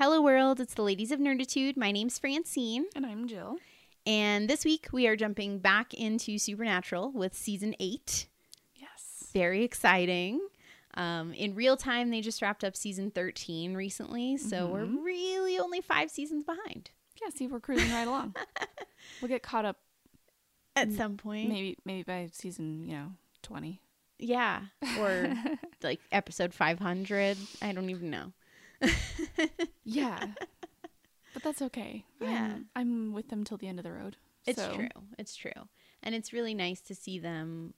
Hello, 0.00 0.22
world. 0.22 0.60
It's 0.60 0.72
the 0.72 0.82
Ladies 0.82 1.10
of 1.12 1.20
Nerditude. 1.20 1.76
My 1.76 1.92
name's 1.92 2.18
Francine. 2.18 2.86
And 2.96 3.04
I'm 3.04 3.28
Jill. 3.28 3.58
And 4.06 4.48
this 4.48 4.64
week 4.64 4.88
we 4.92 5.06
are 5.06 5.14
jumping 5.14 5.58
back 5.58 5.92
into 5.92 6.38
Supernatural 6.38 7.12
with 7.12 7.34
season 7.34 7.74
eight. 7.78 8.26
Yes. 8.74 9.26
Very 9.34 9.62
exciting. 9.62 10.40
Um, 10.94 11.34
in 11.34 11.54
real 11.54 11.76
time, 11.76 12.08
they 12.10 12.22
just 12.22 12.40
wrapped 12.40 12.64
up 12.64 12.76
season 12.76 13.10
13 13.10 13.74
recently. 13.74 14.38
So 14.38 14.68
we're 14.68 14.86
Mhm. 14.86 15.04
really 15.04 15.58
only 15.58 15.82
five 15.82 16.10
seasons 16.10 16.44
behind 16.44 16.90
Yeah, 17.20 17.28
see, 17.28 17.46
we're 17.46 17.60
cruising 17.60 17.90
right 17.92 18.08
along. 18.08 18.34
We'll 19.20 19.28
get 19.28 19.42
caught 19.42 19.64
up 19.66 19.80
at 20.76 20.88
Mm, 20.88 20.96
some 20.96 21.16
point. 21.18 21.48
maybe 21.50 21.76
maybe 21.84 22.02
by 22.04 22.28
season, 22.32 22.86
you 22.88 22.94
know, 22.94 23.12
20. 23.42 23.80
Yeah. 24.18 24.66
Or 24.98 25.34
like 25.82 26.00
episode 26.12 26.54
500. 26.54 27.36
I 27.60 27.72
don't 27.72 27.90
even 27.90 28.08
know. 28.10 28.32
yeah. 29.84 30.26
But 31.32 31.42
that's 31.42 31.62
okay. 31.62 32.04
Yeah. 32.20 32.54
I'm, 32.54 32.66
I'm 32.74 33.12
with 33.12 33.28
them 33.28 33.44
till 33.44 33.56
the 33.56 33.68
end 33.68 33.78
of 33.78 33.84
the 33.84 33.92
road. 33.92 34.16
It's 34.46 34.60
So, 34.60 34.72
true. 34.74 34.88
It's 35.18 35.36
true. 35.36 35.68
And 36.02 36.14
it's 36.14 36.32
really 36.32 36.54
nice 36.54 36.80
to 36.82 36.94
see 36.94 37.18
them 37.18 37.74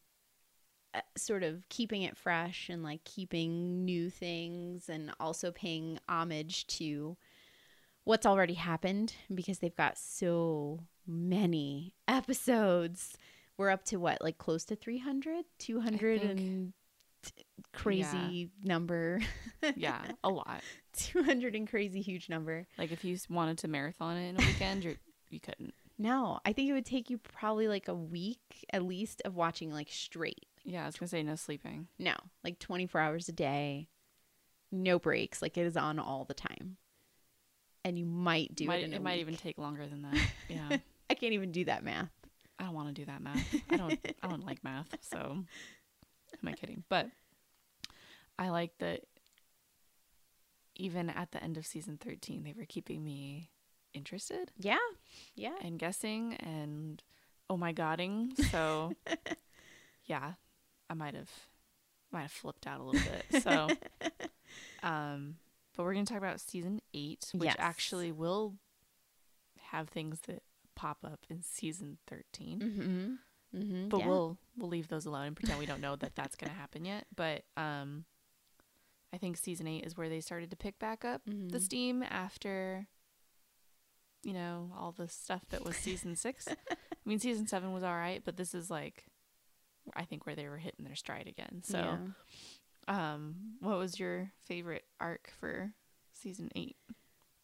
uh, 0.95 1.01
sort 1.17 1.43
of 1.43 1.69
keeping 1.69 2.03
it 2.03 2.17
fresh 2.17 2.69
and 2.69 2.83
like 2.83 3.05
keeping 3.05 3.85
new 3.85 4.11
things 4.11 4.89
and 4.89 5.11
also 5.19 5.51
paying 5.51 5.99
homage 6.09 6.67
to 6.69 7.17
what's 8.05 8.27
already 8.27 8.55
happened 8.55 9.15
because 9.35 9.59
they've 9.59 9.77
got 9.77 9.99
so 9.99 10.81
many 11.07 11.95
episodes. 12.09 13.17
We're 13.57 13.71
up 13.71 13.85
to 13.87 13.97
what, 13.97 14.23
like 14.23 14.39
close 14.39 14.65
to 14.67 14.77
300? 14.77 15.45
200 15.59 16.23
and 16.23 16.73
crazy 17.73 18.51
number. 18.63 19.21
Yeah, 19.77 20.03
a 20.25 20.29
lot. 20.29 20.61
200 20.95 21.55
and 21.55 21.69
crazy 21.71 22.01
huge 22.01 22.29
number. 22.29 22.67
Like 22.77 22.91
if 22.91 23.05
you 23.05 23.17
wanted 23.31 23.59
to 23.59 23.69
marathon 23.69 24.17
it 24.17 24.31
in 24.31 24.35
a 24.43 24.45
weekend, 24.45 24.83
you're, 24.83 24.97
you 25.31 25.39
couldn't. 25.39 25.73
No, 25.99 26.41
I 26.45 26.53
think 26.53 26.69
it 26.69 26.73
would 26.73 26.85
take 26.85 27.11
you 27.11 27.19
probably 27.19 27.69
like 27.69 27.87
a 27.87 27.95
week 27.95 28.41
at 28.73 28.83
least 28.83 29.23
of 29.25 29.37
watching 29.37 29.71
like 29.71 29.87
straight. 29.89 30.47
Yeah, 30.65 30.83
I 30.83 30.87
was 30.87 30.97
going 30.97 31.07
to 31.07 31.11
say 31.11 31.23
no 31.23 31.37
sleeping. 31.37 31.87
No, 31.97 32.15
like 32.43 32.59
24 32.59 33.01
hours 33.01 33.29
a 33.29 33.33
day, 33.33 33.87
no 34.73 34.99
breaks. 34.99 35.41
Like 35.41 35.57
it 35.57 35.65
is 35.65 35.77
on 35.77 36.01
all 36.01 36.25
the 36.25 36.35
time. 36.35 36.77
And 37.85 37.97
you 37.97 38.05
might 38.05 38.55
do 38.57 38.67
might, 38.67 38.83
it 38.83 38.93
it 38.93 39.01
might 39.03 39.13
week. 39.13 39.21
even 39.21 39.37
take 39.37 39.59
longer 39.59 39.87
than 39.87 40.03
that. 40.03 40.19
Yeah. 40.49 40.79
I 41.09 41.15
can't 41.15 41.35
even 41.35 41.53
do 41.53 41.65
that 41.67 41.85
math. 41.85 42.11
I 42.59 42.65
don't 42.65 42.75
want 42.75 42.89
to 42.89 42.95
do 42.95 43.05
that 43.07 43.23
math. 43.23 43.55
I 43.71 43.77
don't 43.77 43.99
I 44.23 44.29
don't 44.29 44.45
like 44.45 44.65
math, 44.65 44.89
so 45.03 45.45
am 46.41 46.49
I 46.49 46.53
kidding? 46.53 46.85
But 46.89 47.09
I 48.39 48.49
like 48.51 48.73
that 48.79 49.03
even 50.75 51.11
at 51.11 51.33
the 51.33 51.43
end 51.43 51.57
of 51.57 51.67
season 51.67 51.99
13 51.99 52.43
they 52.45 52.55
were 52.57 52.65
keeping 52.65 53.05
me 53.05 53.51
interested 53.95 54.51
Yeah. 54.59 54.79
Yeah. 55.35 55.55
and 55.63 55.79
guessing 55.79 56.35
and 56.37 57.03
oh 57.51 57.57
my 57.57 57.73
godding. 57.73 58.33
So 58.51 58.93
yeah, 60.07 60.33
I 60.89 60.95
might 60.95 61.15
have 61.15 61.31
might 62.11 62.23
have 62.23 62.31
flipped 62.33 62.67
out 62.67 62.81
a 62.81 62.83
little 62.83 63.11
bit. 63.31 63.43
So 63.43 63.69
um 64.83 65.37
but 65.77 65.85
we're 65.85 65.95
going 65.95 66.05
to 66.05 66.13
talk 66.13 66.21
about 66.23 66.41
season 66.41 66.81
8 66.93 67.31
which 67.35 67.47
Yes. 67.49 67.57
actually 67.59 68.13
will 68.13 68.55
have 69.71 69.89
things 69.89 70.21
that 70.27 70.43
pop 70.75 70.99
up 71.05 71.21
in 71.31 71.43
season 71.43 71.99
13 72.07 72.59
Mm-hmm. 72.61 73.59
Mm-hmm. 73.59 73.89
but 73.89 74.01
yeah. 74.01 74.07
we'll 74.09 74.17
we'll 74.19 74.32
leave 74.73 74.89
those 74.89 75.07
alone 75.07 75.27
and 75.29 75.37
pretend 75.37 75.59
we 75.61 75.67
don't 75.67 75.81
know 75.81 75.95
that 75.97 76.17
that's 76.17 76.35
going 76.35 76.51
to 76.51 76.57
happen 76.59 76.85
yet 76.85 77.07
but 77.15 77.45
um 77.57 78.05
i 79.13 79.19
think 79.19 79.37
season 79.37 79.69
8 79.69 79.85
is 79.85 79.97
where 79.97 80.09
they 80.09 80.21
started 80.21 80.51
to 80.51 80.57
pick 80.57 80.79
back 80.81 81.05
up 81.05 81.23
the 81.25 81.59
Mhm. 81.59 81.63
steam 81.63 82.03
after 82.03 82.89
you 84.25 84.33
know 84.33 84.73
all 84.79 84.93
the 84.93 85.09
stuff 85.09 85.43
that 85.51 85.65
was 85.65 85.77
season 85.77 86.17
6 86.17 86.49
i 86.71 86.77
mean 87.05 87.19
season 87.19 87.47
7 87.47 87.73
was 87.73 87.83
all 87.83 87.95
right 87.95 88.23
but 88.25 88.37
this 88.37 88.55
is 88.55 88.71
like 88.71 89.05
i 89.97 90.05
think 90.05 90.27
where 90.27 90.37
they 90.37 90.49
were 90.49 90.59
hitting 90.59 90.85
their 90.85 90.95
stride 90.95 91.27
again 91.27 91.63
so 91.65 91.79
Yeah. 91.79 91.99
um 92.89 93.35
what 93.61 93.79
was 93.79 93.99
your 94.01 94.33
favorite 94.47 94.85
arc 95.01 95.31
for 95.39 95.73
season 96.13 96.51
8 96.55 96.77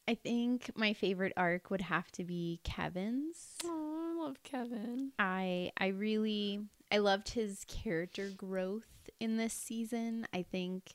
I 0.06 0.14
think 0.14 0.70
my 0.74 0.94
favorite 0.94 1.34
arc 1.36 1.70
would 1.70 1.82
have 1.82 2.10
to 2.12 2.24
be 2.24 2.60
Kevin's. 2.64 3.56
oh 3.64 4.14
i 4.20 4.24
love 4.24 4.42
kevin 4.42 5.12
I 5.18 5.70
I 5.78 5.88
really 5.88 6.60
I 6.90 6.98
loved 6.98 7.30
his 7.30 7.64
character 7.66 8.30
growth 8.30 9.10
in 9.20 9.36
this 9.36 9.52
season. 9.52 10.26
I 10.32 10.42
think 10.42 10.94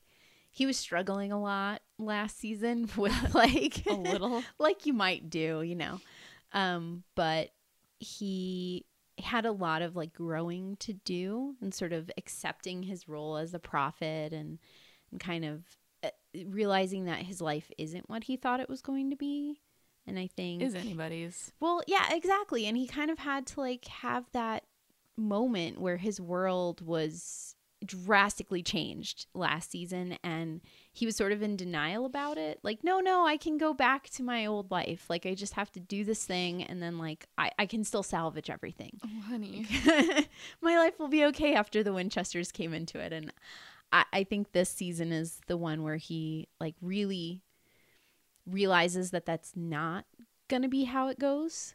he 0.50 0.66
was 0.66 0.76
struggling 0.76 1.32
a 1.32 1.40
lot 1.40 1.82
last 1.98 2.38
season 2.38 2.88
with 2.96 3.12
like 3.34 3.86
a 3.86 3.94
little 3.94 4.42
like 4.58 4.86
you 4.86 4.92
might 4.92 5.30
do, 5.30 5.62
you 5.62 5.74
know. 5.74 6.00
Um 6.52 7.04
but 7.14 7.50
he 7.98 8.86
had 9.18 9.46
a 9.46 9.52
lot 9.52 9.82
of 9.82 9.94
like 9.94 10.12
growing 10.12 10.76
to 10.76 10.92
do 10.92 11.54
and 11.60 11.72
sort 11.72 11.92
of 11.92 12.10
accepting 12.18 12.82
his 12.82 13.08
role 13.08 13.36
as 13.36 13.54
a 13.54 13.58
prophet 13.58 14.32
and 14.32 14.58
and 15.10 15.20
kind 15.20 15.44
of 15.44 15.62
uh, 16.02 16.10
realizing 16.46 17.04
that 17.04 17.20
his 17.20 17.40
life 17.40 17.70
isn't 17.78 18.10
what 18.10 18.24
he 18.24 18.36
thought 18.36 18.60
it 18.60 18.68
was 18.68 18.82
going 18.82 19.10
to 19.10 19.16
be. 19.16 19.60
And 20.06 20.18
I 20.18 20.26
think 20.26 20.60
is 20.60 20.74
anybody's 20.74 21.52
well, 21.60 21.80
yeah, 21.86 22.12
exactly. 22.12 22.66
And 22.66 22.76
he 22.76 22.86
kind 22.86 23.10
of 23.10 23.18
had 23.18 23.46
to 23.46 23.60
like 23.60 23.86
have 23.86 24.26
that 24.32 24.64
moment 25.16 25.80
where 25.80 25.96
his 25.96 26.20
world 26.20 26.80
was 26.80 27.54
drastically 27.84 28.62
changed 28.62 29.26
last 29.34 29.70
season 29.70 30.16
and 30.24 30.60
he 30.92 31.06
was 31.06 31.16
sort 31.16 31.32
of 31.32 31.42
in 31.42 31.56
denial 31.56 32.06
about 32.06 32.38
it. 32.38 32.58
Like, 32.62 32.82
no, 32.82 33.00
no, 33.00 33.26
I 33.26 33.36
can 33.36 33.58
go 33.58 33.74
back 33.74 34.08
to 34.10 34.22
my 34.22 34.46
old 34.46 34.70
life. 34.70 35.06
Like 35.08 35.26
I 35.26 35.34
just 35.34 35.54
have 35.54 35.70
to 35.72 35.80
do 35.80 36.04
this 36.04 36.24
thing 36.24 36.62
and 36.62 36.82
then 36.82 36.98
like 36.98 37.26
I, 37.36 37.50
I 37.58 37.66
can 37.66 37.84
still 37.84 38.02
salvage 38.02 38.50
everything. 38.50 38.98
oh 39.04 39.22
honey 39.28 39.66
my 40.60 40.78
life 40.78 40.98
will 40.98 41.08
be 41.08 41.24
okay 41.26 41.54
after 41.54 41.82
the 41.82 41.92
Winchesters 41.92 42.52
came 42.52 42.72
into 42.72 42.98
it. 42.98 43.12
And 43.12 43.32
I, 43.92 44.04
I 44.12 44.24
think 44.24 44.52
this 44.52 44.70
season 44.70 45.12
is 45.12 45.40
the 45.46 45.56
one 45.56 45.82
where 45.82 45.96
he 45.96 46.48
like 46.60 46.74
really 46.80 47.42
realizes 48.46 49.10
that 49.10 49.26
that's 49.26 49.52
not 49.56 50.04
gonna 50.48 50.68
be 50.68 50.84
how 50.84 51.08
it 51.08 51.18
goes. 51.18 51.74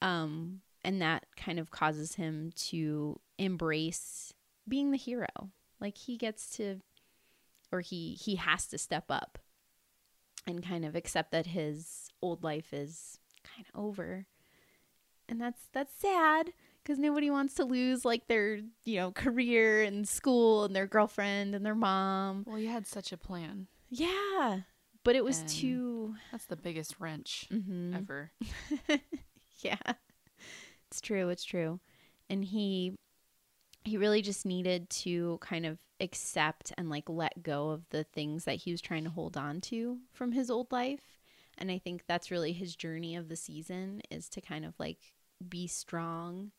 Um, 0.00 0.60
and 0.84 1.00
that 1.02 1.26
kind 1.36 1.58
of 1.58 1.70
causes 1.70 2.14
him 2.16 2.50
to 2.56 3.20
embrace 3.38 4.32
being 4.68 4.90
the 4.90 4.96
hero. 4.96 5.26
Like 5.80 5.96
he 5.98 6.16
gets 6.16 6.50
to 6.56 6.80
or 7.70 7.80
he 7.80 8.14
he 8.14 8.36
has 8.36 8.66
to 8.68 8.78
step 8.78 9.04
up 9.08 9.38
and 10.46 10.62
kind 10.66 10.84
of 10.84 10.94
accept 10.96 11.30
that 11.32 11.46
his 11.46 12.08
old 12.20 12.42
life 12.44 12.72
is 12.72 13.18
kind 13.44 13.66
of 13.72 13.80
over. 13.80 14.26
And 15.28 15.40
that's 15.40 15.62
that's 15.72 15.94
sad 15.94 16.52
because 16.82 16.98
nobody 16.98 17.30
wants 17.30 17.54
to 17.54 17.64
lose 17.64 18.04
like 18.04 18.26
their 18.26 18.56
you 18.84 18.96
know 18.96 19.12
career 19.12 19.82
and 19.82 20.06
school 20.08 20.64
and 20.64 20.74
their 20.76 20.86
girlfriend 20.86 21.54
and 21.54 21.64
their 21.64 21.76
mom 21.76 22.44
well 22.46 22.58
you 22.58 22.68
had 22.68 22.86
such 22.86 23.12
a 23.12 23.16
plan 23.16 23.68
yeah 23.88 24.60
but 25.04 25.14
it 25.14 25.24
was 25.24 25.40
And- 25.40 25.48
too 25.48 26.14
That's 26.32 26.46
the 26.46 26.56
biggest 26.56 26.96
wrench 26.98 27.46
Mhm. 27.52 27.96
ever. 27.96 28.32
yeah 29.60 29.76
it's 30.92 31.00
true 31.00 31.30
it's 31.30 31.44
true. 31.44 31.80
And 32.28 32.44
he 32.44 32.92
he 33.82 33.96
really 33.96 34.20
just 34.20 34.44
needed 34.44 34.90
to 34.90 35.38
kind 35.40 35.64
of 35.64 35.78
accept 36.00 36.70
and 36.76 36.90
like 36.90 37.08
let 37.08 37.42
go 37.42 37.70
of 37.70 37.88
the 37.88 38.04
things 38.04 38.44
that 38.44 38.56
he 38.56 38.70
was 38.72 38.82
trying 38.82 39.04
to 39.04 39.10
hold 39.10 39.36
on 39.38 39.62
to 39.62 39.98
from 40.12 40.32
his 40.32 40.50
old 40.50 40.70
life. 40.70 41.18
And 41.56 41.70
i 41.70 41.78
think 41.78 42.04
that's 42.06 42.30
really 42.30 42.52
his 42.52 42.76
journey 42.76 43.16
of 43.16 43.28
the 43.30 43.36
season 43.36 44.02
is 44.10 44.28
to 44.30 44.42
kind 44.42 44.66
of 44.66 44.74
like 44.78 44.98
be 45.48 45.66
strong 45.66 46.50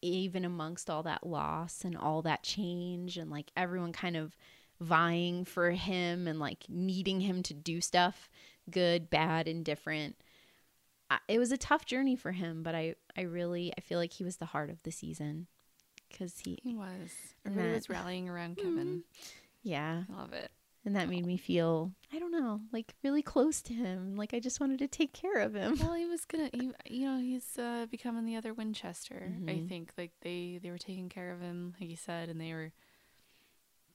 even 0.00 0.44
amongst 0.44 0.88
all 0.90 1.02
that 1.02 1.26
loss 1.26 1.84
and 1.84 1.96
all 1.96 2.22
that 2.22 2.42
change 2.44 3.16
and 3.16 3.30
like 3.30 3.50
everyone 3.56 3.92
kind 3.92 4.16
of 4.16 4.36
vying 4.80 5.44
for 5.44 5.70
him 5.70 6.28
and 6.28 6.38
like 6.38 6.64
needing 6.68 7.20
him 7.20 7.42
to 7.42 7.54
do 7.54 7.80
stuff 7.80 8.28
good 8.70 9.08
bad 9.10 9.48
and 9.48 9.68
I- 9.68 10.14
it 11.28 11.38
was 11.38 11.52
a 11.52 11.56
tough 11.56 11.84
journey 11.86 12.16
for 12.16 12.32
him 12.32 12.62
but 12.62 12.74
i 12.74 12.94
i 13.16 13.22
really 13.22 13.72
i 13.76 13.80
feel 13.80 13.98
like 13.98 14.12
he 14.12 14.24
was 14.24 14.36
the 14.38 14.46
heart 14.46 14.70
of 14.70 14.82
the 14.82 14.90
season 14.90 15.46
because 16.08 16.38
he 16.44 16.58
He 16.62 16.74
was. 16.74 17.10
Everybody 17.44 17.68
that- 17.70 17.74
was 17.74 17.88
rallying 17.88 18.28
around 18.28 18.56
Kevin. 18.56 19.02
yeah 19.62 20.04
I 20.12 20.16
love 20.16 20.32
it. 20.32 20.50
and 20.84 20.94
that 20.96 21.08
made 21.08 21.24
me 21.26 21.36
feel 21.36 21.92
i 22.12 22.18
don't 22.18 22.30
know 22.32 22.60
like 22.72 22.94
really 23.02 23.22
close 23.22 23.62
to 23.62 23.72
him 23.74 24.16
like 24.16 24.34
i 24.34 24.38
just 24.40 24.60
wanted 24.60 24.78
to 24.80 24.88
take 24.88 25.12
care 25.12 25.38
of 25.40 25.54
him 25.54 25.76
Well, 25.80 25.94
he 25.94 26.06
was 26.06 26.24
gonna, 26.30 26.50
he, 26.52 26.70
you 26.88 27.06
know, 27.06 27.18
he's 27.18 27.58
uh, 27.58 27.86
becoming 27.90 28.24
the 28.26 28.36
other 28.36 28.52
Winchester. 28.54 29.32
I 29.48 29.52
Mhm. 29.52 29.68
think 29.68 29.92
like 29.98 30.12
they 30.20 30.58
they 30.62 30.70
were 30.70 30.78
taking 30.78 31.08
care 31.08 31.32
of 31.32 31.40
him, 31.40 31.74
like 31.80 31.88
he 31.88 31.96
said, 31.96 32.28
and 32.28 32.40
they 32.40 32.52
were 32.52 32.72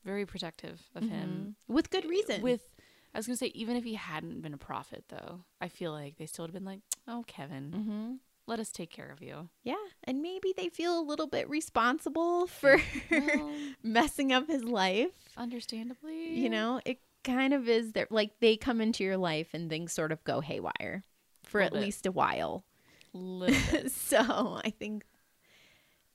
very 0.04 0.26
protective 0.26 0.82
of 0.96 1.04
him 1.04 1.56
Mhm. 1.70 1.74
with 1.74 1.90
good 1.90 2.06
reason 2.06 2.42
With, 2.42 2.66
I 3.14 3.18
was 3.18 3.26
gonna 3.28 3.38
say, 3.38 3.52
even 3.56 3.76
if 3.76 3.84
he 3.84 3.96
hadn't 3.96 4.42
been 4.42 4.54
a 4.54 4.58
prophet, 4.58 5.06
though, 5.10 5.42
I 5.60 5.68
feel 5.68 5.92
like 5.92 6.18
they 6.18 6.26
still 6.26 6.44
would 6.44 6.50
have 6.50 6.54
been 6.54 6.66
like, 6.66 6.82
"Oh, 7.08 7.24
Kevin, 7.28 7.72
mm-hmm. 7.72 8.14
let 8.48 8.60
us 8.60 8.72
take 8.72 8.90
care 8.92 9.12
of 9.12 9.22
you." 9.22 9.50
yeah 9.64 9.76
and 10.04 10.22
maybe 10.22 10.54
they 10.56 10.70
feel 10.70 11.00
a 11.00 11.02
little 11.02 11.28
bit 11.28 11.50
responsible 11.50 12.48
for 12.60 12.80
Well, 13.12 13.52
messing 13.84 14.32
up 14.32 14.48
his 14.48 14.64
life 14.64 15.12
understandably, 15.38 16.36
you 16.40 16.50
know 16.50 16.80
it 16.86 17.00
kind 17.24 17.54
of 17.54 17.68
is 17.68 17.92
there 17.94 18.08
like 18.10 18.40
they 18.40 18.56
come 18.56 18.80
into 18.80 19.04
your 19.04 19.18
life 19.18 19.50
and 19.54 19.70
things 19.70 19.92
sort 19.92 20.12
of 20.12 20.24
go 20.24 20.40
haywire 20.40 21.04
for 21.44 21.62
at 21.62 21.74
bit. 21.74 21.82
least 21.82 22.06
a 22.06 22.12
while. 22.12 22.64
Bit. 23.14 23.92
so 24.10 24.60
I 24.64 24.70
think 24.70 25.04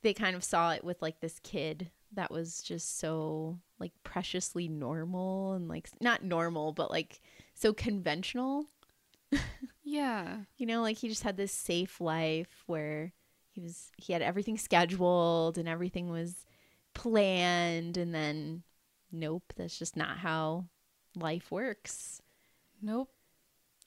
they 0.02 0.14
kind 0.14 0.37
of 0.37 0.44
saw 0.44 0.73
it 0.73 0.85
with 0.85 1.02
like 1.02 1.20
this 1.20 1.41
kid 1.43 1.91
that 2.14 2.31
was 2.31 2.62
just 2.62 2.99
so 2.99 3.58
like 3.78 3.93
preciously 4.02 4.69
normal 4.69 5.52
and 5.55 5.69
like 5.69 5.88
not 6.00 6.22
normal 6.25 6.72
but 6.72 6.90
like 6.90 7.20
so 7.55 7.72
conventional. 7.72 8.66
yeah. 9.82 10.38
You 10.56 10.66
know, 10.66 10.82
like 10.82 10.96
he 10.96 11.08
just 11.08 11.22
had 11.25 11.37
this 11.37 11.52
safe 11.52 12.00
life 12.00 12.62
where 12.66 13.12
he 13.50 13.61
was 13.61 13.90
he 13.96 14.12
had 14.12 14.22
everything 14.22 14.56
scheduled 14.56 15.58
and 15.58 15.69
everything 15.69 16.08
was 16.11 16.44
planned 16.94 17.96
and 17.96 18.14
then 18.14 18.62
nope, 19.12 19.52
that's 19.56 19.78
just 19.78 19.96
not 19.96 20.19
how 20.19 20.67
life 21.17 21.50
works. 21.50 22.22
Nope. 22.81 23.10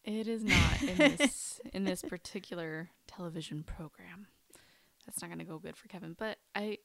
It 0.03 0.27
is 0.27 0.43
not 0.45 0.81
in 0.81 0.97
this 0.97 1.59
in 1.73 1.83
this 1.83 2.01
particular 2.01 2.89
television 3.07 3.63
program. 3.63 4.27
That's 5.05 5.21
not 5.21 5.29
going 5.29 5.39
to 5.39 5.45
go 5.45 5.57
good 5.57 5.77
for 5.77 5.87
Kevin. 5.87 6.15
But 6.17 6.37
I, 6.53 6.79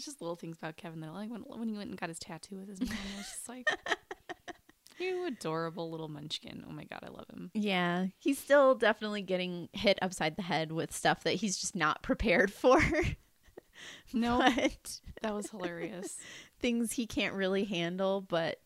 there's 0.00 0.14
just 0.14 0.22
little 0.22 0.36
things 0.36 0.56
about 0.56 0.76
Kevin 0.78 1.00
that 1.00 1.08
I 1.08 1.10
like 1.10 1.30
when 1.30 1.42
when 1.42 1.68
he 1.68 1.76
went 1.76 1.90
and 1.90 2.00
got 2.00 2.08
his 2.08 2.18
tattoo 2.18 2.56
with 2.56 2.68
his 2.68 2.80
mom. 2.80 2.90
I 2.90 3.18
was 3.18 3.26
just 3.26 3.48
like, 3.48 3.68
you 4.98 5.26
adorable 5.26 5.90
little 5.90 6.08
munchkin. 6.08 6.64
Oh 6.66 6.72
my 6.72 6.84
god, 6.84 7.00
I 7.02 7.08
love 7.08 7.26
him. 7.30 7.50
Yeah, 7.52 8.06
he's 8.18 8.38
still 8.38 8.74
definitely 8.74 9.20
getting 9.20 9.68
hit 9.74 9.98
upside 10.00 10.36
the 10.36 10.42
head 10.42 10.72
with 10.72 10.90
stuff 10.94 11.24
that 11.24 11.34
he's 11.34 11.58
just 11.58 11.76
not 11.76 12.02
prepared 12.02 12.52
for. 12.52 12.80
No, 14.12 14.40
but 14.40 15.00
that 15.22 15.34
was 15.34 15.48
hilarious. 15.48 16.18
things 16.60 16.92
he 16.92 17.06
can't 17.06 17.34
really 17.34 17.64
handle. 17.64 18.20
But 18.20 18.58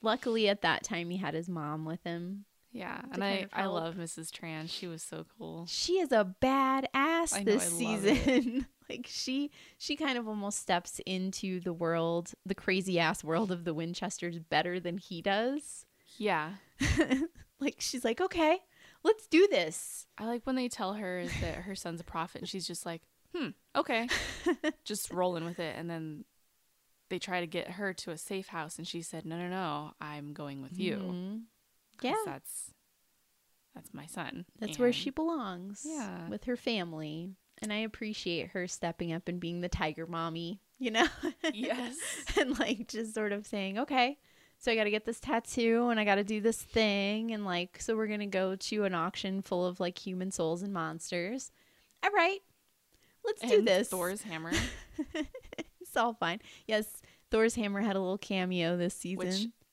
luckily, 0.00 0.48
at 0.48 0.62
that 0.62 0.82
time, 0.82 1.10
he 1.10 1.18
had 1.18 1.34
his 1.34 1.46
mom 1.46 1.84
with 1.84 2.02
him. 2.04 2.46
Yeah, 2.72 3.02
and 3.12 3.22
I 3.22 3.48
I 3.52 3.66
love 3.66 3.96
Mrs. 3.96 4.30
Tran. 4.30 4.70
She 4.70 4.86
was 4.86 5.02
so 5.02 5.26
cool. 5.36 5.66
She 5.68 5.98
is 5.98 6.10
a 6.10 6.34
badass 6.40 7.34
I 7.34 7.44
this 7.44 7.70
I 7.70 7.84
love 7.84 8.06
it. 8.06 8.16
season. 8.24 8.66
Like 8.90 9.06
she, 9.08 9.50
she 9.78 9.96
kind 9.96 10.18
of 10.18 10.26
almost 10.28 10.58
steps 10.58 11.00
into 11.06 11.60
the 11.60 11.72
world, 11.72 12.32
the 12.44 12.54
crazy 12.54 12.98
ass 12.98 13.22
world 13.24 13.50
of 13.52 13.64
the 13.64 13.72
Winchesters 13.74 14.38
better 14.38 14.78
than 14.80 14.98
he 14.98 15.22
does. 15.22 15.86
Yeah, 16.18 16.54
like 17.60 17.76
she's 17.78 18.04
like, 18.04 18.20
okay, 18.20 18.58
let's 19.02 19.26
do 19.26 19.46
this. 19.50 20.06
I 20.18 20.26
like 20.26 20.44
when 20.46 20.56
they 20.56 20.68
tell 20.68 20.94
her 20.94 21.24
that 21.40 21.54
her 21.56 21.74
son's 21.74 22.00
a 22.00 22.04
prophet, 22.04 22.40
and 22.42 22.48
she's 22.48 22.66
just 22.66 22.84
like, 22.84 23.02
hmm, 23.34 23.48
okay, 23.76 24.08
just 24.84 25.10
rolling 25.12 25.44
with 25.44 25.58
it. 25.60 25.76
And 25.78 25.88
then 25.88 26.24
they 27.08 27.18
try 27.18 27.40
to 27.40 27.46
get 27.46 27.72
her 27.72 27.92
to 27.94 28.10
a 28.10 28.18
safe 28.18 28.48
house, 28.48 28.76
and 28.76 28.86
she 28.86 29.02
said, 29.02 29.24
no, 29.24 29.36
no, 29.38 29.48
no, 29.48 29.92
I'm 30.00 30.32
going 30.32 30.60
with 30.62 30.78
you. 30.78 30.96
Mhm. 30.96 31.42
'cause 31.96 32.10
Yeah. 32.10 32.22
that's 32.26 32.74
that's 33.74 33.94
my 33.94 34.06
son. 34.06 34.46
That's 34.58 34.78
where 34.78 34.92
she 34.92 35.10
belongs. 35.10 35.86
Yeah. 35.88 36.28
With 36.28 36.44
her 36.44 36.56
family. 36.56 37.36
And 37.62 37.72
I 37.72 37.78
appreciate 37.78 38.48
her 38.50 38.66
stepping 38.66 39.12
up 39.12 39.28
and 39.28 39.38
being 39.38 39.60
the 39.60 39.68
tiger 39.68 40.06
mommy, 40.06 40.60
you 40.78 40.90
know? 40.90 41.06
Yes. 41.52 41.96
and 42.38 42.58
like 42.58 42.88
just 42.88 43.14
sort 43.14 43.32
of 43.32 43.46
saying, 43.46 43.78
okay, 43.78 44.18
so 44.58 44.72
I 44.72 44.76
got 44.76 44.84
to 44.84 44.90
get 44.90 45.04
this 45.04 45.20
tattoo 45.20 45.88
and 45.90 46.00
I 46.00 46.04
got 46.04 46.14
to 46.16 46.24
do 46.24 46.40
this 46.40 46.60
thing. 46.60 47.32
And 47.32 47.44
like, 47.44 47.80
so 47.80 47.96
we're 47.96 48.06
going 48.06 48.20
to 48.20 48.26
go 48.26 48.56
to 48.56 48.84
an 48.84 48.94
auction 48.94 49.42
full 49.42 49.66
of 49.66 49.78
like 49.80 49.98
human 49.98 50.30
souls 50.30 50.62
and 50.62 50.72
monsters. 50.72 51.52
All 52.02 52.10
right, 52.12 52.38
let's 53.26 53.42
do 53.42 53.60
this. 53.62 53.88
Thor's 53.90 54.22
hammer, 54.22 54.52
it's 55.80 55.96
all 55.96 56.14
fine. 56.14 56.40
Yes, 56.66 56.86
Thor's 57.30 57.54
hammer 57.56 57.80
had 57.82 57.96
a 57.96 58.00
little 58.00 58.16
cameo 58.18 58.76
this 58.78 58.94
season. 58.94 59.18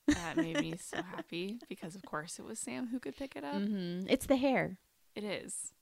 which 0.06 0.14
that 0.14 0.36
made 0.36 0.60
me 0.60 0.74
so 0.78 0.98
happy 1.16 1.58
because, 1.70 1.94
of 1.94 2.02
course, 2.04 2.38
it 2.38 2.44
was 2.44 2.58
Sam 2.58 2.88
who 2.88 3.00
could 3.00 3.16
pick 3.16 3.34
it 3.34 3.44
up. 3.44 3.54
hmm 3.54 4.00
It's 4.08 4.26
the 4.26 4.36
hair. 4.36 4.78
It 5.14 5.24
is. 5.24 5.72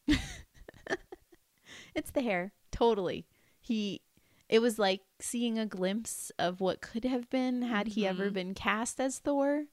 It's 1.97 2.11
the 2.13 2.23
hair. 2.23 2.53
Totally. 2.71 3.27
He 3.61 4.03
it 4.49 4.61
was 4.61 4.79
like 4.79 5.01
seeing 5.19 5.59
a 5.59 5.67
glimpse 5.67 6.31
of 6.39 6.61
what 6.61 6.81
could 6.81 7.05
have 7.05 7.29
been 7.31 7.63
had 7.63 7.89
he 7.89 8.07
ever 8.07 8.31
Mhm. 8.31 8.35
been 8.35 8.55
cast 8.55 9.01
as 9.01 9.19
Thor. 9.19 9.65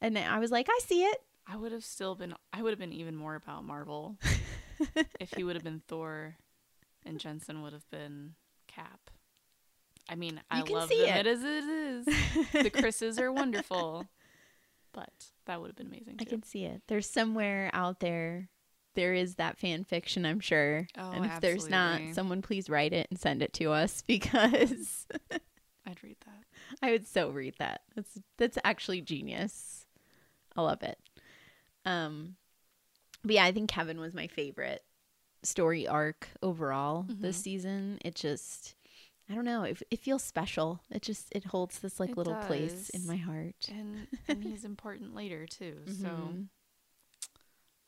And 0.00 0.16
I 0.16 0.38
was 0.38 0.50
like, 0.50 0.68
I 0.70 0.78
see 0.82 1.02
it. 1.04 1.18
I 1.46 1.56
would 1.56 1.72
have 1.72 1.84
still 1.84 2.14
been. 2.14 2.34
I 2.52 2.62
would 2.62 2.70
have 2.70 2.78
been 2.78 2.92
even 2.94 3.16
more 3.16 3.34
about 3.34 3.64
Marvel 3.64 4.16
if 5.20 5.34
he 5.34 5.44
would 5.44 5.56
have 5.56 5.64
been 5.64 5.82
Thor, 5.88 6.36
and 7.04 7.18
Jensen 7.20 7.60
would 7.62 7.72
have 7.74 7.88
been 7.90 8.34
Cap. 8.66 9.10
I 10.08 10.14
mean, 10.14 10.40
I 10.50 10.62
love 10.62 10.88
see 10.88 11.04
them 11.04 11.18
it. 11.18 11.26
as 11.26 11.42
it 11.42 11.64
is. 11.64 12.04
the 12.52 12.70
Chris's 12.70 13.18
are 13.18 13.32
wonderful, 13.32 14.06
but 14.92 15.12
that 15.46 15.60
would 15.60 15.68
have 15.68 15.76
been 15.76 15.88
amazing 15.88 16.16
I 16.20 16.24
can 16.24 16.42
see 16.42 16.64
it. 16.64 16.82
There's 16.86 17.10
somewhere 17.10 17.70
out 17.74 18.00
there 18.00 18.48
there 18.98 19.14
is 19.14 19.36
that 19.36 19.58
fan 19.58 19.84
fiction, 19.84 20.26
I'm 20.26 20.40
sure. 20.40 20.86
Oh, 20.98 21.10
and 21.12 21.24
if 21.24 21.40
there's 21.40 21.70
not, 21.70 22.00
someone 22.14 22.42
please 22.42 22.68
write 22.68 22.92
it 22.92 23.06
and 23.10 23.18
send 23.18 23.42
it 23.42 23.52
to 23.54 23.70
us 23.70 24.02
because 24.06 25.06
I'd 25.86 26.02
read 26.02 26.16
that. 26.26 26.42
I 26.82 26.90
would 26.90 27.06
so 27.06 27.30
read 27.30 27.54
that. 27.58 27.82
That's 27.94 28.18
that's 28.36 28.58
actually 28.64 29.00
genius. 29.00 29.86
I 30.56 30.62
love 30.62 30.82
it. 30.82 30.98
Um 31.84 32.36
but 33.24 33.34
yeah, 33.34 33.44
I 33.44 33.52
think 33.52 33.70
Kevin 33.70 34.00
was 34.00 34.14
my 34.14 34.26
favorite 34.26 34.82
story 35.42 35.86
arc 35.86 36.28
overall 36.42 37.06
this 37.20 37.36
Mhm. 37.36 37.42
season. 37.42 37.98
It 38.04 38.14
just 38.16 38.74
I 39.30 39.34
don't 39.34 39.44
know, 39.44 39.62
it, 39.62 39.82
it 39.90 40.00
feels 40.00 40.22
special. 40.22 40.80
It 40.90 41.02
just 41.02 41.28
it 41.32 41.44
holds 41.44 41.78
this 41.80 42.00
like 42.00 42.10
It 42.10 42.16
little 42.18 42.36
place 42.36 42.90
in 42.90 43.06
my 43.06 43.16
heart. 43.16 43.68
And 43.70 44.06
and 44.28 44.42
he's 44.42 44.64
important 44.64 45.14
later 45.14 45.46
too. 45.46 45.76
So, 45.86 45.98
Mhm. 46.02 46.46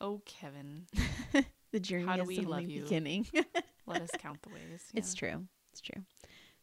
Oh 0.01 0.21
Kevin, 0.25 0.87
the 1.71 1.79
journey 1.79 2.05
how 2.07 2.17
do 2.17 2.23
is 2.23 2.27
we 2.27 2.39
only 2.39 2.49
love 2.51 2.69
you? 2.69 2.81
beginning. 2.83 3.27
let 3.87 4.01
us 4.01 4.09
count 4.17 4.41
the 4.41 4.49
ways. 4.49 4.83
It's 4.93 5.13
true. 5.13 5.47
It's 5.71 5.79
true. 5.81 6.03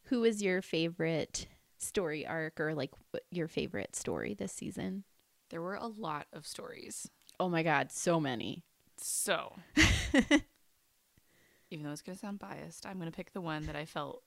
Who 0.05 0.23
is 0.23 0.41
your 0.43 0.61
favorite 0.61 1.47
story 1.79 2.27
arc 2.27 2.59
or 2.59 2.75
like 2.75 2.91
your 3.31 3.47
favorite 3.47 3.95
story 3.95 4.33
this 4.35 4.51
season? 4.53 5.03
There 5.49 5.61
were 5.61 5.75
a 5.75 5.87
lot 5.87 6.27
of 6.33 6.45
stories. 6.45 7.09
Oh 7.39 7.49
my 7.49 7.63
god, 7.63 7.91
so 7.91 8.19
many. 8.19 8.63
So, 8.97 9.55
even 11.71 11.85
though 11.85 11.91
it's 11.91 12.01
going 12.01 12.15
to 12.17 12.19
sound 12.19 12.39
biased, 12.39 12.85
I'm 12.85 12.97
going 12.99 13.09
to 13.11 13.15
pick 13.15 13.31
the 13.33 13.41
one 13.41 13.65
that 13.67 13.75
I 13.75 13.85
felt 13.85 14.23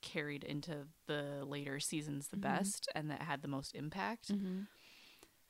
carried 0.00 0.44
into 0.44 0.86
the 1.06 1.44
later 1.44 1.80
seasons 1.80 2.28
the 2.28 2.36
Mhm. 2.36 2.42
best 2.42 2.88
and 2.94 3.10
that 3.10 3.22
had 3.22 3.42
the 3.42 3.48
most 3.48 3.74
impact. 3.74 4.32
Mm-hmm. 4.32 4.62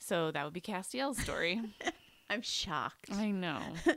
So 0.07 0.31
that 0.31 0.45
would 0.45 0.53
be 0.53 0.61
Castiel's 0.61 1.19
story. 1.19 1.61
I'm 2.31 2.43
shocked. 2.43 3.11
I 3.13 3.31
know. 3.31 3.61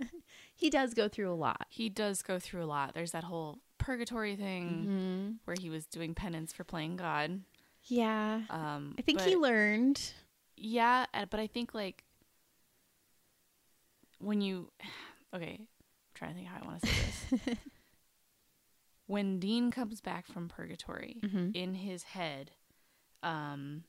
He 0.59 0.71
does 0.71 0.95
go 0.95 1.07
through 1.07 1.31
a 1.31 1.35
lot. 1.35 1.67
He 1.69 1.87
does 1.87 2.23
go 2.23 2.39
through 2.39 2.63
a 2.63 2.65
lot. 2.65 2.95
There's 2.95 3.11
that 3.11 3.23
whole 3.23 3.59
purgatory 3.77 4.35
thing 4.35 4.87
Mm-hmm. 4.87 5.31
where 5.45 5.55
he 5.59 5.69
was 5.69 5.85
doing 5.85 6.15
penance 6.15 6.51
for 6.51 6.63
playing 6.63 6.95
God. 6.95 7.41
Yeah. 7.83 8.41
Um, 8.49 8.95
I 8.97 9.03
think 9.03 9.21
he 9.21 9.35
learned. 9.35 10.01
Yeah, 10.55 11.05
uh, 11.13 11.25
but 11.29 11.39
I 11.39 11.45
think 11.45 11.75
like 11.75 12.03
when 14.19 14.41
you 14.41 14.71
okay, 15.35 15.57
I'm 15.59 15.67
trying 16.15 16.31
to 16.31 16.35
think 16.37 16.47
how 16.47 16.59
I 16.63 16.65
want 16.65 16.81
to 16.81 16.87
say 16.87 17.39
this. 17.45 17.57
when 19.05 19.39
Dean 19.39 19.71
comes 19.71 20.01
back 20.01 20.25
from 20.25 20.49
purgatory, 20.49 21.17
Mhm. 21.23 21.55
in 21.55 21.75
his 21.75 22.01
head, 22.03 22.51
um 23.23 23.83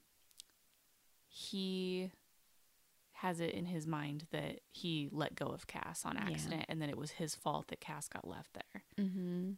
he 1.29 2.11
has 3.13 3.41
it 3.41 3.51
in 3.51 3.67
his 3.67 3.87
mind 3.87 4.27
that 4.31 4.61
he 4.71 5.09
let 5.11 5.35
go 5.35 5.47
of 5.47 5.67
Cass 5.67 6.05
on 6.05 6.15
Yeah. 6.15 6.27
accident 6.33 6.65
and 6.69 6.81
that 6.81 6.89
it 6.89 6.97
was 6.97 7.13
his 7.13 7.35
fault 7.35 7.69
that 7.69 7.81
Cass 7.81 8.09
got 8.09 8.27
left 8.27 8.55
there. 8.55 8.83
Mm-hmm. 9.05 9.53